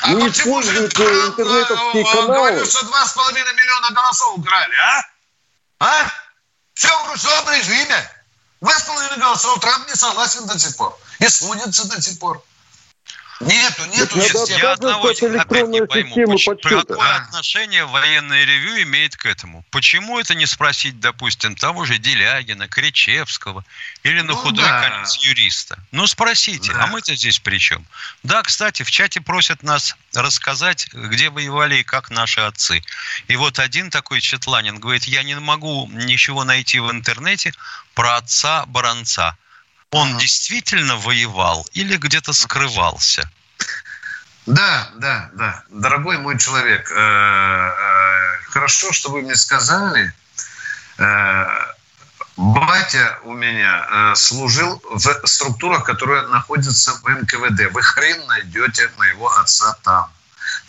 А 0.04 0.14
не 0.14 0.24
почему 0.28 0.62
же 0.62 0.70
используют 0.70 1.00
э, 1.00 1.28
интернетовские 1.30 2.04
э, 2.04 2.06
каналы. 2.06 2.34
говорит, 2.36 2.70
что 2.70 2.86
2,5 2.86 3.34
миллиона 3.34 3.90
голосов 3.96 4.38
украли, 4.38 4.76
а? 4.86 5.02
А? 5.80 6.08
Все 6.76 6.90
в 6.90 7.12
ручном 7.12 7.56
режиме. 7.56 8.10
2,5 8.62 9.20
голосов 9.20 9.60
Трамп 9.62 9.88
не 9.88 9.96
согласен 9.96 10.46
до 10.46 10.60
сих 10.60 10.78
пор. 10.78 10.96
И 11.20 11.28
судится 11.28 11.90
до 11.90 12.00
сих 12.00 12.20
пор. 12.20 12.44
Нету, 13.40 13.86
нету 13.86 14.18
надо 14.18 14.30
системы. 14.30 14.60
Я 14.60 14.72
одного 14.74 15.08
опять 15.08 15.22
не 15.70 15.86
пойму, 15.86 16.10
системы 16.10 16.34
поч- 16.34 16.46
подсчета. 16.46 16.82
какое 16.94 17.16
отношение 17.16 17.86
военное 17.86 18.44
ревю 18.44 18.82
имеет 18.84 19.16
к 19.16 19.26
этому? 19.26 19.64
Почему 19.72 20.20
это 20.20 20.36
не 20.36 20.46
спросить, 20.46 21.00
допустим, 21.00 21.56
того 21.56 21.86
же 21.86 21.98
Делягина, 22.00 22.68
Кричевского 22.68 23.64
или 24.04 24.20
на 24.20 24.34
Ну 24.34 24.36
худой 24.36 24.66
да. 24.66 24.82
конец 24.82 25.16
юриста? 25.18 25.80
Ну, 25.94 26.06
спросите, 26.06 26.74
Да. 26.74 26.84
а 26.84 26.88
мы-то 26.88 27.16
здесь 27.16 27.40
при 27.40 27.60
чем? 27.60 27.86
Да, 28.24 28.42
кстати, 28.42 28.84
в 28.84 28.92
чате 28.92 29.22
просят 29.22 29.64
нас 29.64 29.96
рассказать, 30.14 30.90
где 30.92 31.30
воевали 31.30 31.78
и 31.78 31.84
как 31.84 32.10
наши 32.10 32.42
отцы. 32.42 32.84
И 33.30 33.38
вот 33.38 33.58
один 33.60 33.90
такой 33.90 34.20
Четланин 34.20 34.80
говорит, 34.80 35.06
я 35.06 35.24
не 35.24 35.36
могу 35.36 35.88
ничего 35.94 36.44
найти 36.44 36.80
в 36.80 36.92
интернете 36.92 37.54
про 37.94 38.18
отца 38.18 38.66
Баранца. 38.66 39.38
Он 39.92 40.18
действительно 40.18 40.98
воевал 40.98 41.68
или 41.74 41.98
где-то 41.98 42.34
скрывался? 42.34 43.30
Да, 44.46 44.90
да, 44.96 45.30
да. 45.34 45.64
Дорогой 45.70 46.18
мой 46.18 46.38
человек, 46.38 46.92
э, 46.92 46.96
э, 46.96 48.38
хорошо, 48.50 48.92
что 48.92 49.10
вы 49.10 49.22
мне 49.22 49.36
сказали. 49.36 50.14
Э, 50.98 51.46
Батя 52.38 53.20
у 53.24 53.34
меня 53.34 54.16
служил 54.16 54.82
в 54.90 55.28
структурах, 55.28 55.84
которые 55.84 56.26
находятся 56.28 56.94
в 56.94 57.10
НКВД. 57.10 57.74
Вы 57.74 57.82
хрен 57.82 58.26
найдете 58.28 58.90
моего 58.98 59.30
отца 59.38 59.76
там. 59.84 60.10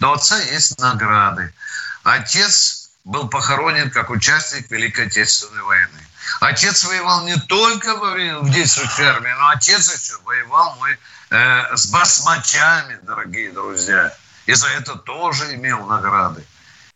Но 0.01 0.11
у 0.11 0.14
отца 0.14 0.37
есть 0.41 0.81
награды. 0.81 1.55
Отец 2.03 2.91
был 3.05 3.29
похоронен 3.29 3.89
как 3.91 4.11
участник 4.11 4.68
Великой 4.68 5.07
Отечественной 5.07 5.62
войны. 5.62 6.10
Отец 6.41 6.85
воевал 6.85 7.24
не 7.24 7.37
только 7.37 7.97
во 7.97 8.11
время 8.11 8.39
в 8.39 8.51
действующей 8.51 9.05
армии, 9.05 9.33
но 9.39 9.49
отец 9.49 9.93
еще 9.93 10.18
воевал 10.24 10.76
мой 10.76 10.99
э, 11.31 11.76
с 11.76 11.87
басмачами, 11.87 12.99
дорогие 13.03 13.53
друзья. 13.53 14.14
И 14.47 14.55
за 14.55 14.68
это 14.68 14.97
тоже 14.97 15.55
имел 15.55 15.87
награды. 15.87 16.45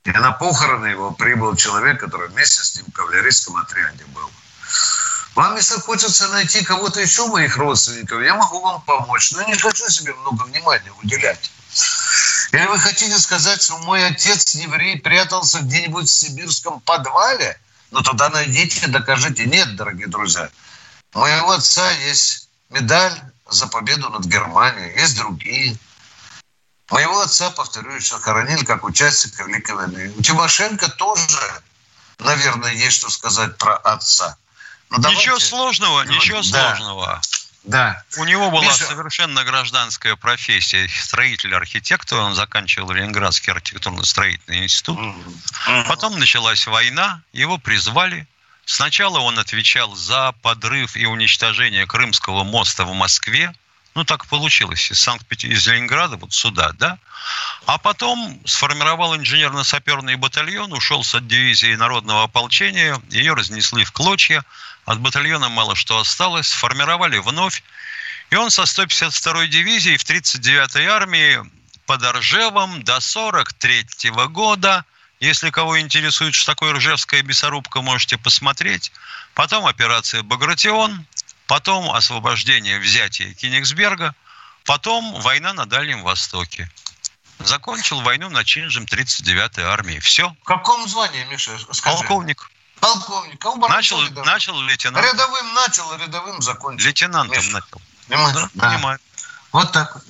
И 0.04 0.10
на 0.10 0.32
похороны 0.32 0.86
его 0.86 1.12
прибыл 1.12 1.56
человек, 1.56 2.00
который 2.00 2.28
вместе 2.28 2.62
с 2.62 2.76
ним 2.76 2.84
в 2.88 2.92
кавалерийском 2.92 3.56
отряде 3.56 4.04
был. 4.06 4.30
Вам, 5.34 5.56
если 5.56 5.80
хочется 5.80 6.28
найти 6.28 6.64
кого-то 6.64 7.00
еще 7.00 7.26
моих 7.26 7.56
родственников, 7.56 8.22
я 8.22 8.34
могу 8.34 8.60
вам 8.60 8.82
помочь, 8.82 9.32
но 9.32 9.42
не 9.42 9.56
хочу 9.56 9.88
себе 9.88 10.14
много 10.14 10.44
внимания 10.44 10.92
уделять. 11.02 11.50
Или 12.52 12.66
вы 12.66 12.78
хотите 12.78 13.18
сказать, 13.18 13.62
что 13.62 13.78
мой 13.78 14.06
отец 14.06 14.54
еврей 14.54 15.00
прятался 15.00 15.60
где-нибудь 15.60 16.08
в 16.08 16.14
сибирском 16.14 16.80
подвале? 16.80 17.58
Ну 17.94 18.02
тогда 18.02 18.28
найдите, 18.28 18.88
докажите. 18.88 19.46
Нет, 19.46 19.76
дорогие 19.76 20.08
друзья. 20.08 20.50
У 21.14 21.20
моего 21.20 21.52
отца 21.52 21.88
есть 21.92 22.48
медаль 22.70 23.16
за 23.48 23.68
победу 23.68 24.10
над 24.10 24.24
Германией, 24.24 24.98
есть 24.98 25.16
другие. 25.16 25.76
Моего 26.90 27.20
отца, 27.20 27.50
повторю, 27.50 27.92
еще 27.92 28.18
хоронили 28.18 28.64
как 28.64 28.82
участника 28.82 29.44
Великой 29.44 29.76
войны. 29.76 30.12
У 30.18 30.22
Тимошенко 30.22 30.88
тоже, 30.90 31.38
наверное, 32.18 32.72
есть 32.72 32.96
что 32.96 33.10
сказать 33.10 33.56
про 33.58 33.76
отца. 33.76 34.36
Ну, 34.90 34.98
Ничего 34.98 35.12
давайте- 35.12 35.46
сложного, 35.46 36.02
ничего 36.02 36.42
Да. 36.50 36.74
сложного. 36.74 37.22
Да. 37.64 38.02
У 38.18 38.24
него 38.24 38.50
была 38.50 38.64
Миша. 38.64 38.84
совершенно 38.84 39.42
гражданская 39.42 40.16
профессия 40.16 40.86
строитель-архитектор. 40.88 42.18
Он 42.18 42.34
заканчивал 42.34 42.92
Ленинградский 42.92 43.52
архитектурно-строительный 43.52 44.64
институт. 44.64 44.98
Потом 45.88 46.18
началась 46.18 46.66
война, 46.66 47.22
его 47.32 47.56
призвали. 47.56 48.26
Сначала 48.66 49.18
он 49.18 49.38
отвечал 49.38 49.94
за 49.94 50.32
подрыв 50.42 50.96
и 50.96 51.06
уничтожение 51.06 51.86
Крымского 51.86 52.44
моста 52.44 52.84
в 52.84 52.92
Москве. 52.92 53.52
Ну, 53.94 54.04
так 54.04 54.26
получилось. 54.26 54.90
Из 54.90 55.00
санкт 55.00 55.30
из 55.44 55.66
Ленинграда 55.66 56.16
вот 56.16 56.32
сюда, 56.32 56.72
да? 56.72 56.98
А 57.66 57.78
потом 57.78 58.40
сформировал 58.44 59.16
инженерно-саперный 59.16 60.16
батальон, 60.16 60.72
ушел 60.72 61.04
с 61.04 61.14
от 61.14 61.26
дивизии 61.28 61.74
народного 61.76 62.24
ополчения, 62.24 63.00
ее 63.10 63.34
разнесли 63.34 63.84
в 63.84 63.92
клочья, 63.92 64.44
от 64.84 65.00
батальона 65.00 65.48
мало 65.48 65.74
что 65.74 65.98
осталось, 65.98 66.48
сформировали 66.48 67.18
вновь, 67.18 67.62
и 68.30 68.36
он 68.36 68.50
со 68.50 68.62
152-й 68.62 69.48
дивизией 69.48 69.96
в 69.96 70.04
39-й 70.04 70.86
армии 70.86 71.40
под 71.86 72.02
Ржевом 72.02 72.82
до 72.82 73.00
43 73.00 74.10
года, 74.28 74.84
если 75.20 75.50
кого 75.50 75.80
интересует, 75.80 76.34
что 76.34 76.52
такое 76.52 76.72
Ржевская 76.74 77.22
бесорубка, 77.22 77.82
можете 77.82 78.18
посмотреть. 78.18 78.92
Потом 79.34 79.66
операция 79.66 80.22
«Багратион», 80.22 81.06
потом 81.46 81.90
освобождение, 81.90 82.78
взятие 82.78 83.34
Кенигсберга, 83.34 84.14
потом 84.64 85.20
война 85.20 85.52
на 85.52 85.66
Дальнем 85.66 86.02
Востоке. 86.02 86.70
Закончил 87.40 88.00
войну 88.00 88.30
начинжем 88.30 88.84
39-й 88.84 89.62
армии. 89.62 89.98
Все. 89.98 90.34
В 90.42 90.44
каком 90.44 90.88
звании, 90.88 91.24
Миша, 91.30 91.58
скажи? 91.72 91.96
Полковник. 91.98 92.50
Полковник. 92.84 93.44
А 93.44 93.68
Начал, 93.68 94.02
рядовым? 94.02 94.24
начал 94.26 94.60
лейтенант. 94.60 95.04
Рядовым 95.06 95.54
начал, 95.54 95.96
рядовым 95.96 96.42
закончил. 96.42 96.86
Лейтенантом 96.86 97.36
Миша, 97.38 97.52
начал. 97.52 97.82
Понимаешь? 98.08 98.34
Да, 98.34 98.48
Да. 98.54 98.70
понимаю. 98.70 98.98
Вот 99.52 99.72
так 99.72 99.94
вот. 99.94 100.02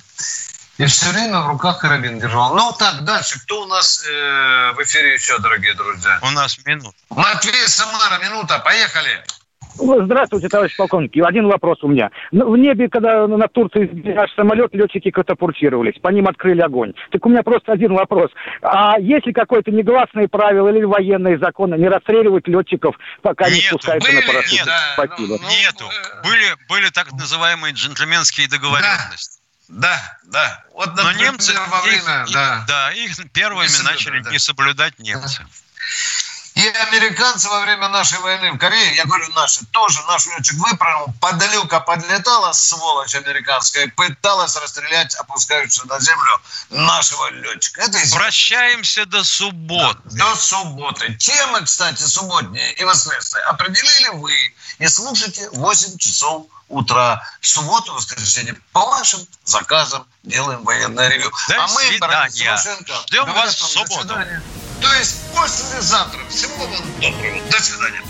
И 0.77 0.85
все 0.87 1.09
время 1.11 1.39
в 1.39 1.47
руках 1.47 1.79
карабин 1.79 2.19
держал. 2.19 2.53
Ну 2.53 2.73
так, 2.73 3.05
дальше. 3.05 3.39
Кто 3.39 3.61
у 3.63 3.65
нас 3.65 4.03
э, 4.05 4.73
в 4.75 4.83
эфире 4.83 5.13
еще, 5.13 5.39
дорогие 5.39 5.73
друзья? 5.73 6.19
У 6.21 6.29
нас 6.31 6.57
минут. 6.65 6.93
Матвей 7.09 7.67
Самара, 7.69 8.17
минута, 8.17 8.59
поехали. 8.59 9.23
Здравствуйте, 9.77 10.47
товарищ 10.49 10.75
полковник. 10.77 11.15
И 11.15 11.21
Один 11.21 11.47
вопрос 11.47 11.79
у 11.83 11.87
меня. 11.87 12.11
Ну, 12.31 12.49
В 12.51 12.57
небе, 12.57 12.89
когда 12.89 13.27
на 13.27 13.47
Турции 13.47 13.89
наш 14.15 14.33
самолет, 14.35 14.73
летчики 14.73 15.11
катапультировались, 15.11 15.99
по 16.01 16.09
ним 16.09 16.27
открыли 16.27 16.61
огонь. 16.61 16.93
Так 17.11 17.25
у 17.25 17.29
меня 17.29 17.43
просто 17.43 17.71
один 17.73 17.93
вопрос. 17.93 18.31
А 18.61 18.99
есть 18.99 19.25
ли 19.25 19.33
какое-то 19.33 19.71
негласное 19.71 20.27
правило 20.27 20.69
или 20.69 20.83
военные 20.83 21.37
законы 21.37 21.75
не 21.75 21.87
расстреливать 21.89 22.47
летчиков, 22.47 22.95
пока 23.21 23.49
не 23.49 23.55
Нету. 23.57 23.67
спускаются 23.79 24.11
на 24.11 24.19
Были, 24.19 24.27
парашют? 24.27 24.51
нет, 24.53 24.65
да, 24.65 24.79
Спасибо. 24.93 25.37
ну, 25.41 25.47
Нету. 25.49 25.85
э, 25.85 26.23
Были, 26.27 26.45
были 26.69 26.89
так 26.91 27.11
называемые 27.13 27.73
джентльменские 27.73 28.47
договоренности. 28.47 29.39
Да, 29.67 29.97
да. 30.31 30.63
Вот, 30.73 30.87
Но 30.95 31.03
например, 31.03 31.31
немцы 31.31 31.53
во 31.69 31.81
время, 31.81 32.23
их, 32.27 32.33
да. 32.33 32.63
да, 32.67 32.91
их 32.91 33.11
первыми 33.33 33.65
Не 33.67 33.83
начали 33.83 34.19
да. 34.21 34.31
не 34.31 34.37
соблюдать 34.39 34.99
немцы. 34.99 35.43
И 36.55 36.65
американцы 36.67 37.49
во 37.49 37.59
время 37.59 37.89
нашей 37.89 38.17
войны 38.19 38.53
в 38.53 38.57
Корее, 38.57 38.95
я 38.95 39.03
говорю 39.03 39.27
наши, 39.33 39.65
тоже 39.71 40.01
наш 40.07 40.25
летчик 40.25 40.55
выпрыгнул, 40.57 41.13
подлюка 41.19 41.81
подлетала, 41.81 42.53
сволочь 42.53 43.13
американская, 43.13 43.89
пыталась 43.89 44.55
расстрелять 44.55 45.13
опускающегося 45.15 45.85
на 45.87 45.99
землю 45.99 46.41
нашего 46.69 47.29
летчика. 47.31 47.81
Это 47.81 47.97
известно. 47.97 48.19
Прощаемся 48.19 49.05
до 49.05 49.25
субботы. 49.25 49.99
До 50.05 50.33
субботы. 50.37 51.13
Темы, 51.15 51.61
кстати, 51.65 52.03
субботние 52.03 52.71
и 52.75 52.85
воскресные 52.85 53.43
определили 53.43 54.09
вы. 54.13 54.33
И 54.79 54.87
слушайте 54.87 55.49
8 55.51 55.97
часов 55.97 56.47
утра. 56.69 57.21
В 57.41 57.47
субботу, 57.47 57.93
воскресенье 57.93 58.55
по 58.71 58.85
вашим 58.85 59.19
заказам 59.43 60.07
делаем 60.23 60.63
военное 60.63 61.09
ревю. 61.09 61.29
До 61.49 61.63
а 61.63 61.67
мы, 61.67 61.73
Борис 61.75 61.89
свидания. 61.89 62.29
Тимошенко, 62.29 62.93
Ждем 63.07 63.25
вас 63.33 63.55
в 63.55 63.61
вам 63.61 63.85
до 63.85 63.93
субботу. 63.93 63.93
свидания. 64.01 64.43
То 64.81 64.93
есть 64.95 65.15
послезавтра. 65.33 66.19
Всего 66.29 66.65
вам 66.65 66.85
доброго. 67.01 67.41
До 67.49 67.61
свидания. 67.61 68.01